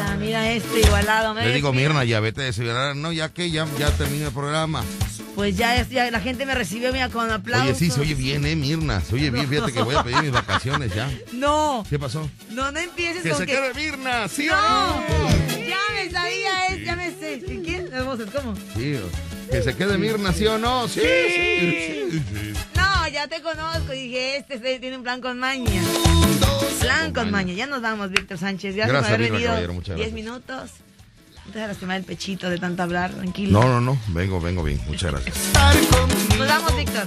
[0.00, 1.34] Ah, mira este igualado.
[1.34, 1.72] Le digo.
[1.72, 2.96] Mirna, ya vete a desayunar.
[2.96, 4.82] No, ya que ya, ya terminé el programa.
[5.40, 7.70] Pues ya, es- ya la gente me recibió, mira, con aplausos.
[7.70, 9.00] Oye, sí, se oye bien, eh, Mirna.
[9.00, 11.08] Se oye bien, fíjate que voy a pedir mis vacaciones ya.
[11.32, 12.28] No, ¿Qué pasó?
[12.50, 13.52] no, no empieces Que con se que...
[13.52, 15.06] quede Mirna, ¿sí o no, no?
[15.66, 17.36] ya me sabía, es, ya me sé.
[17.48, 17.88] ¿Y ¿Quién?
[17.90, 18.54] Las voces, ¿cómo?
[18.76, 18.96] Sí,
[19.50, 20.86] que se quede Mirna, ¿sí o no?
[20.88, 22.52] Sí, sí, sí, sí.
[22.76, 23.92] No, ya te conozco.
[23.92, 25.82] Dije, este, tiene un plan con maña.
[26.80, 27.54] Plan con maña.
[27.54, 28.76] Ya nos vamos, Víctor Sánchez.
[28.76, 29.48] Gracias, Gracias, por haber venido.
[29.48, 30.14] Caballero, muchas 10 gracias.
[30.14, 30.70] minutos.
[31.50, 33.60] No te vas a lastimar el pechito de tanto hablar, tranquilo.
[33.60, 33.98] No, no, no.
[34.06, 34.80] Vengo, vengo bien.
[34.86, 35.36] Muchas gracias.
[36.38, 37.02] Nos vamos, Víctor.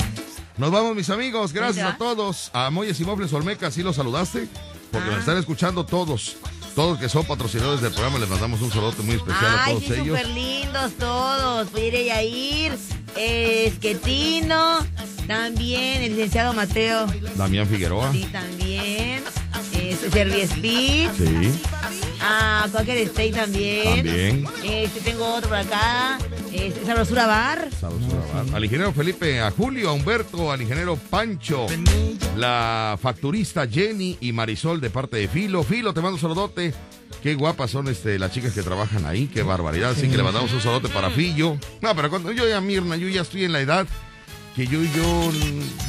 [0.58, 1.54] Nos vamos, mis amigos.
[1.54, 2.52] Gracias a todos.
[2.54, 4.50] A Moyes y Mofles Olmeca, ¿sí los saludaste?
[4.91, 5.12] Porque Ah.
[5.12, 6.36] nos están escuchando todos.
[6.76, 9.94] Todos que son patrocinadores del programa, les mandamos un saludo muy especial a todos sí,
[9.94, 10.08] ellos.
[10.20, 11.68] súper lindos todos.
[11.70, 12.78] Pudiera Yair,
[13.16, 14.86] Esquetino,
[15.26, 17.06] también el licenciado Mateo.
[17.38, 18.12] Damián Figueroa.
[18.12, 19.24] Sí, también.
[19.74, 21.10] Este, Servi Speed.
[21.18, 21.62] Sí.
[22.26, 24.05] Ah, Quaker Stay también.
[24.05, 24.47] También.
[24.63, 26.17] Este, tengo otro por acá.
[26.53, 27.67] Este, Sabrosura Bar.
[28.53, 31.67] Al ingeniero Felipe, a Julio, a Humberto, al ingeniero Pancho,
[32.38, 35.63] la facturista Jenny y Marisol de parte de Filo.
[35.63, 36.74] Filo, te mando un saludote.
[37.21, 39.91] Qué guapas son este, las chicas que trabajan ahí, qué barbaridad.
[39.91, 41.57] Así que le mandamos un saludote para Fillo.
[41.82, 43.88] No, pero cuando yo ya, Mirna, yo ya estoy en la edad
[44.56, 45.32] que yo, yo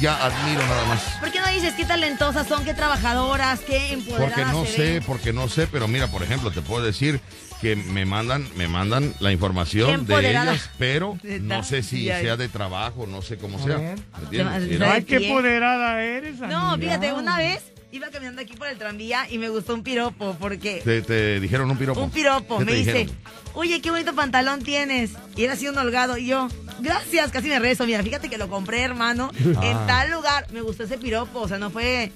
[0.01, 1.01] ya admiro nada más.
[1.19, 4.81] ¿Por qué no dices qué talentosas son, qué trabajadoras, qué empoderadas Porque no se sé,
[4.93, 5.03] ven?
[5.05, 7.21] porque no sé, pero mira, por ejemplo, te puedo decir
[7.61, 12.47] que me mandan, me mandan la información de ellas, pero no sé si sea de
[12.49, 13.77] trabajo, no sé cómo sea.
[13.77, 13.99] ver.
[14.17, 14.81] ¿me entiendes?
[14.81, 16.97] Ay, qué empoderada eres, No, amiga.
[16.99, 17.61] fíjate, una vez
[17.97, 21.69] iba caminando aquí por el tranvía y me gustó un piropo, porque Te, te dijeron
[21.71, 22.01] un piropo.
[22.01, 23.15] un piropo ¿Qué me dice, dijeron?
[23.53, 25.11] oye, qué bonito pantalón tienes.
[25.35, 26.17] Y era así un holgado.
[26.17, 26.47] Y yo,
[26.79, 27.85] gracias, casi me rezo.
[27.85, 29.65] Mira, fíjate que lo compré, hermano, Ah.
[29.65, 30.47] en tal lugar.
[30.51, 32.11] Me gustó ese piropo, o sea, no fue...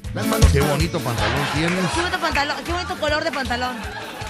[0.51, 1.85] Qué bonito pantalón tienes.
[1.93, 3.75] Qué bonito pantalón, qué bonito color de pantalón.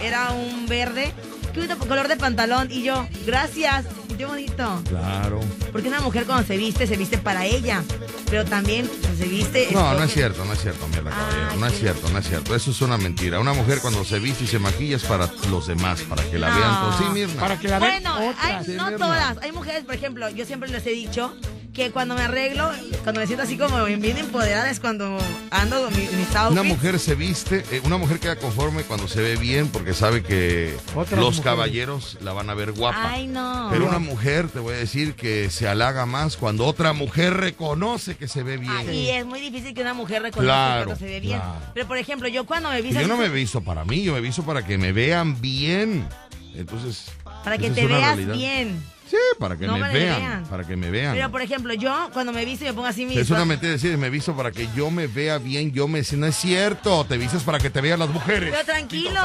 [0.01, 1.13] Era un verde.
[1.53, 2.69] Qué bonito color de pantalón.
[2.71, 3.85] Y yo, gracias,
[4.17, 4.81] qué bonito.
[4.89, 5.39] Claro.
[5.71, 7.83] Porque una mujer cuando se viste, se viste para ella.
[8.29, 9.69] Pero también cuando se viste...
[9.71, 11.47] No, no es cierto, no es cierto, mierda, caballero.
[11.51, 12.55] Ah, No es cierto, no es cierto.
[12.55, 13.39] Eso es una mentira.
[13.39, 16.49] Una mujer cuando se viste y se maquilla es para los demás, para que la
[16.49, 16.55] No.
[16.57, 16.79] vean.
[16.81, 16.97] todos.
[16.97, 17.41] Sí, Mirna.
[17.41, 18.67] Para que la vean Bueno, otras.
[18.67, 18.97] hay- no Mirna.
[18.97, 19.37] todas.
[19.41, 21.33] Hay mujeres, por ejemplo, yo siempre les he dicho
[21.73, 22.69] que cuando me arreglo,
[23.03, 25.17] cuando me siento así como bien empoderada es cuando
[25.51, 26.51] ando con mi- mis outfits.
[26.51, 30.23] Una mujer se viste, eh, una mujer queda conforme cuando se ve bien porque sabe
[30.23, 31.41] que Otras los mujeres.
[31.41, 33.11] caballeros la van a ver guapa.
[33.11, 33.67] Ay, no.
[33.71, 38.17] Pero una mujer, te voy a decir que se halaga más cuando otra mujer reconoce
[38.17, 38.73] que se ve bien.
[38.75, 41.37] Ah, y es muy difícil que una mujer reconozca Claro, cuando se ve bien.
[41.39, 41.59] claro.
[41.73, 44.21] Pero por ejemplo, yo cuando me visto yo no me visto para mí, yo me
[44.21, 46.07] visto para que me vean bien.
[46.55, 47.05] Entonces.
[47.43, 48.33] para que te veas realidad.
[48.33, 48.83] bien.
[49.09, 50.45] Sí, para que No, me para que vean.
[50.45, 51.15] Para que me vean.
[51.15, 53.97] Pero por ejemplo, yo cuando me visto me pongo así mis es una mentira decir,
[53.97, 56.03] me visto para que yo me vea bien, yo me...
[56.11, 58.51] No es cierto, te vistes para que te vean las mujeres.
[58.51, 59.19] Pero tranquilo.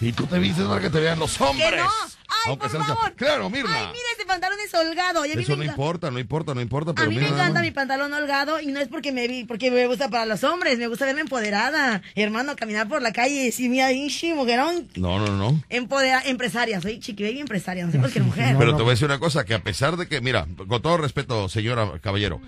[0.00, 1.76] Y tú te vistes para que te vean los hombres.
[1.76, 2.19] No.
[2.30, 3.12] Ay, Aunque por favor.
[3.14, 3.74] Claro, Mirna.
[3.74, 5.26] Ay, mira, este pantalón es holgado.
[5.26, 6.92] Y a mí Eso me no importa, no importa, no importa.
[6.92, 9.26] A Pero mí me mira nada encanta mi pantalón holgado y no es porque me
[9.28, 12.02] vi, porque me gusta para los hombres, me gusta verme empoderada.
[12.14, 15.60] Hermano, caminar por la calle y decir, mira, Ishi, mujerón, No, no, no.
[15.68, 18.56] empodera, empresaria, soy chiqui baby empresaria, no sé por qué mujer.
[18.58, 20.96] Pero te voy a decir una cosa, que a pesar de que, mira, con todo
[20.96, 22.40] respeto, señora caballero,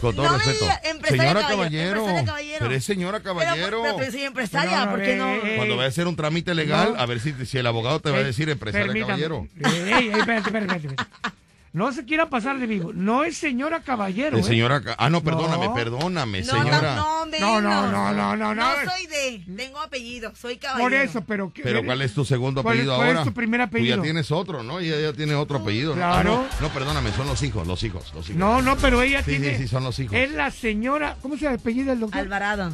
[0.00, 2.58] con todo No me respeto, diga, empresaria señora caballero, caballero, empresaria caballero.
[2.60, 3.82] pero es señora caballero.
[3.82, 5.34] pero, pero soy empresaria, ¿por qué no?
[5.56, 7.00] Cuando vaya a hacer un trámite legal, No.
[7.00, 9.12] a ver si, si el abogado te va a Eh, decir empresaria permítame.
[9.28, 9.48] Caballero.
[9.64, 11.10] Ey, ey, espérate, espérate, espérate.
[11.72, 12.92] No se quiera pasar de vivo.
[12.94, 14.38] No es señora caballero.
[14.38, 14.44] Eh, ¿eh?
[14.44, 15.74] señora, ah, no, perdóname, No.
[15.74, 16.94] perdóname, No, señora.
[16.96, 17.92] no, no, No, no, menos.
[17.92, 18.64] no, no, no, no.
[18.90, 20.82] soy de, tengo apellido, soy caballero.
[20.84, 21.52] Por eso, pero.
[21.52, 23.24] ¿qué- Pero ¿cuál es tu segundo ¿Cuál es- apellido cuál es ahora?
[23.28, 23.96] tu primer Tú apellido?
[23.96, 24.78] ya tienes otro, ¿no?
[24.80, 25.90] Ella ya tiene otro apellido.
[25.90, 25.96] ¿no?
[25.96, 26.46] Claro.
[26.48, 28.38] Ah, no, no, perdóname, son los hijos, los hijos, los hijos.
[28.38, 29.50] No, no, pero ella Sí, tiene.
[29.58, 30.14] sí, sí, son los hijos.
[30.16, 31.16] Es la señora.
[31.20, 32.20] ¿Cómo se apellida el doctor?
[32.20, 32.72] Alvarado.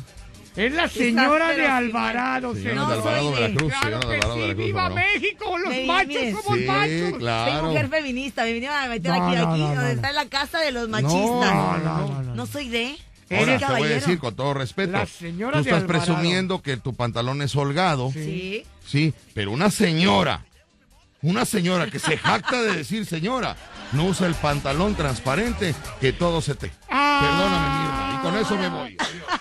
[0.55, 2.89] Es la señora de Alvarado, Señora señor.
[2.89, 4.63] de Alvarado, soy de- Veracruz, Claro señora de que sí.
[4.67, 4.95] ¡Viva ¿no?
[4.95, 5.59] México!
[5.59, 6.15] ¡Los Me- machos
[6.45, 7.53] somos Sí, machos!
[7.53, 9.87] Soy mujer feminista, me vinieron a meter No, aquí, no, aquí, donde no.
[9.89, 11.17] está la casa de los machistas.
[11.55, 12.35] No, no, no, no.
[12.35, 12.97] No soy de.
[13.31, 13.95] Ahora, te voy a caballero.
[13.95, 14.93] decir con todo respeto.
[14.93, 18.11] La señora Tú estás presumiendo que tu pantalón es holgado.
[18.13, 18.65] Sí.
[18.87, 20.45] Sí, pero una señora,
[21.23, 23.57] una señora que se jacta de decir señora,
[23.93, 26.71] no usa el pantalón transparente que todo se te.
[26.91, 27.21] Ah.
[27.23, 27.82] Perdóname,
[28.23, 28.97] con eso me voy.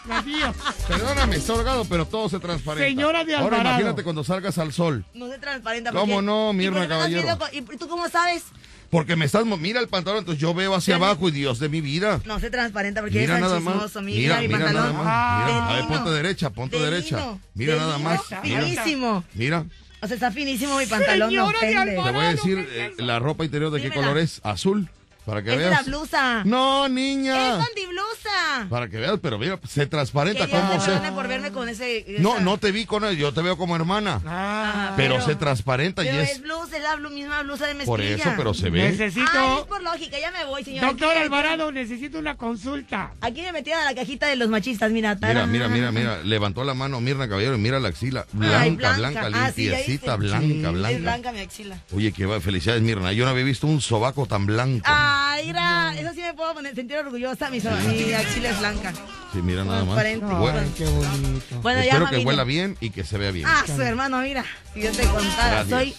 [0.10, 0.56] Adiós.
[0.88, 2.88] Perdóname, está holgado, pero todo se transparenta.
[2.88, 3.70] Señora de Ahora Alvarado.
[3.80, 5.06] imagínate cuando salgas al sol.
[5.14, 5.92] No se transparenta.
[5.92, 7.38] ¿Cómo porque- no, ¿Y Mirna Caballero?
[7.52, 8.44] ¿Y tú cómo sabes?
[8.90, 11.80] Porque me estás, mira el pantalón, entonces yo veo hacia abajo y Dios de mi
[11.80, 12.20] vida.
[12.26, 13.74] No se transparenta porque Mira eres nada tan más.
[13.76, 14.02] chismoso.
[14.02, 14.98] Mira, Mira, mi mira nada pantalón.
[14.98, 15.06] más.
[15.08, 15.44] Ah.
[15.48, 17.36] Mira, a ver, ponte derecha, ponte De derecha.
[17.54, 18.20] Mira de nada lino, más.
[18.44, 19.24] Mira, Finísimo.
[19.34, 19.66] mira.
[20.02, 21.92] O sea, está finísimo mi pantalón, no Señora de ofende.
[21.92, 24.42] Te voy a Alvarado, decir ¿qué es eh, la ropa interior de qué color es.
[24.44, 24.90] Azul.
[25.26, 25.72] Para que Es veas.
[25.72, 26.44] la blusa.
[26.46, 27.56] No, Es niña.
[27.58, 28.68] blusa.
[28.70, 31.12] Para que veas, pero mira, se transparenta Que Dios cómo te se.
[31.12, 32.06] por verme con ese...
[32.20, 34.20] No, esa- no te vi con él, yo te veo como hermana.
[34.26, 36.32] Ah, pero, pero- se transparenta y Pero es.
[36.32, 37.86] es blusa, es la blu- misma blusa de mezclilla.
[37.86, 38.82] Por eso, pero se ve.
[38.84, 39.60] Ay, necesito.
[39.60, 40.88] es por lógica, ya me voy, señora.
[40.88, 43.14] Doctor Alvarado, necesito una consulta.
[43.22, 45.16] Aquí me metieron a la cajita de los machistas, mira.
[45.16, 45.52] Mira, tarán.
[45.52, 46.20] mira, mira, mira.
[46.24, 48.26] Levantó la mano Mirna Caballero y mira la axila.
[48.34, 48.62] Blanca,
[48.94, 50.38] Ay, blanca, Ah, sí, ya limpiecita, viste.
[50.38, 50.98] blanca, Es blanca.
[51.00, 51.78] blanca mi axila.
[51.94, 53.12] Oye, qué va, felicidades, Mirna.
[53.14, 54.86] Yo no había visto un sobaco tan blanco.
[55.14, 57.50] Ay, mira, eso sí me puedo poner, sentir orgullosa.
[57.50, 58.94] Mi, mi axila es blanca.
[59.34, 59.96] Sí, mira nada más.
[59.96, 61.62] Bueno, Ay, qué bonito.
[61.62, 63.46] Bueno, ya, espero que huela bien y que se vea bien.
[63.48, 64.46] Ah, su hermano, mira.
[64.74, 65.70] Si yo te contara, Gracias.
[65.70, 65.96] soy.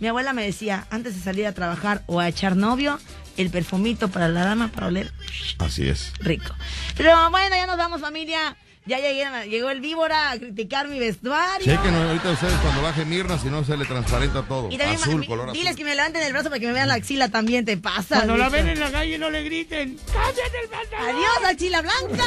[0.00, 2.98] Mi abuela me decía, antes de salir a trabajar o a echar novio,
[3.36, 5.12] el perfumito para la dama para oler
[5.58, 6.12] Así es.
[6.20, 6.54] rico.
[6.96, 8.56] Pero bueno, ya nos vamos, familia.
[8.90, 11.64] Ya llegué, llegó el víbora a criticar mi vestuario.
[11.64, 14.68] Chequen ahorita ustedes cuando baje Mirna, si no se le transparenta todo.
[14.68, 15.76] Y también azul, color diles azul.
[15.76, 18.16] que me levanten el brazo para que me vean la axila también, te pasa.
[18.16, 19.96] Cuando la ven en la calle no le griten.
[20.12, 21.14] ¡Cállate el pantalón!
[21.14, 22.24] Adiós, axila blanca.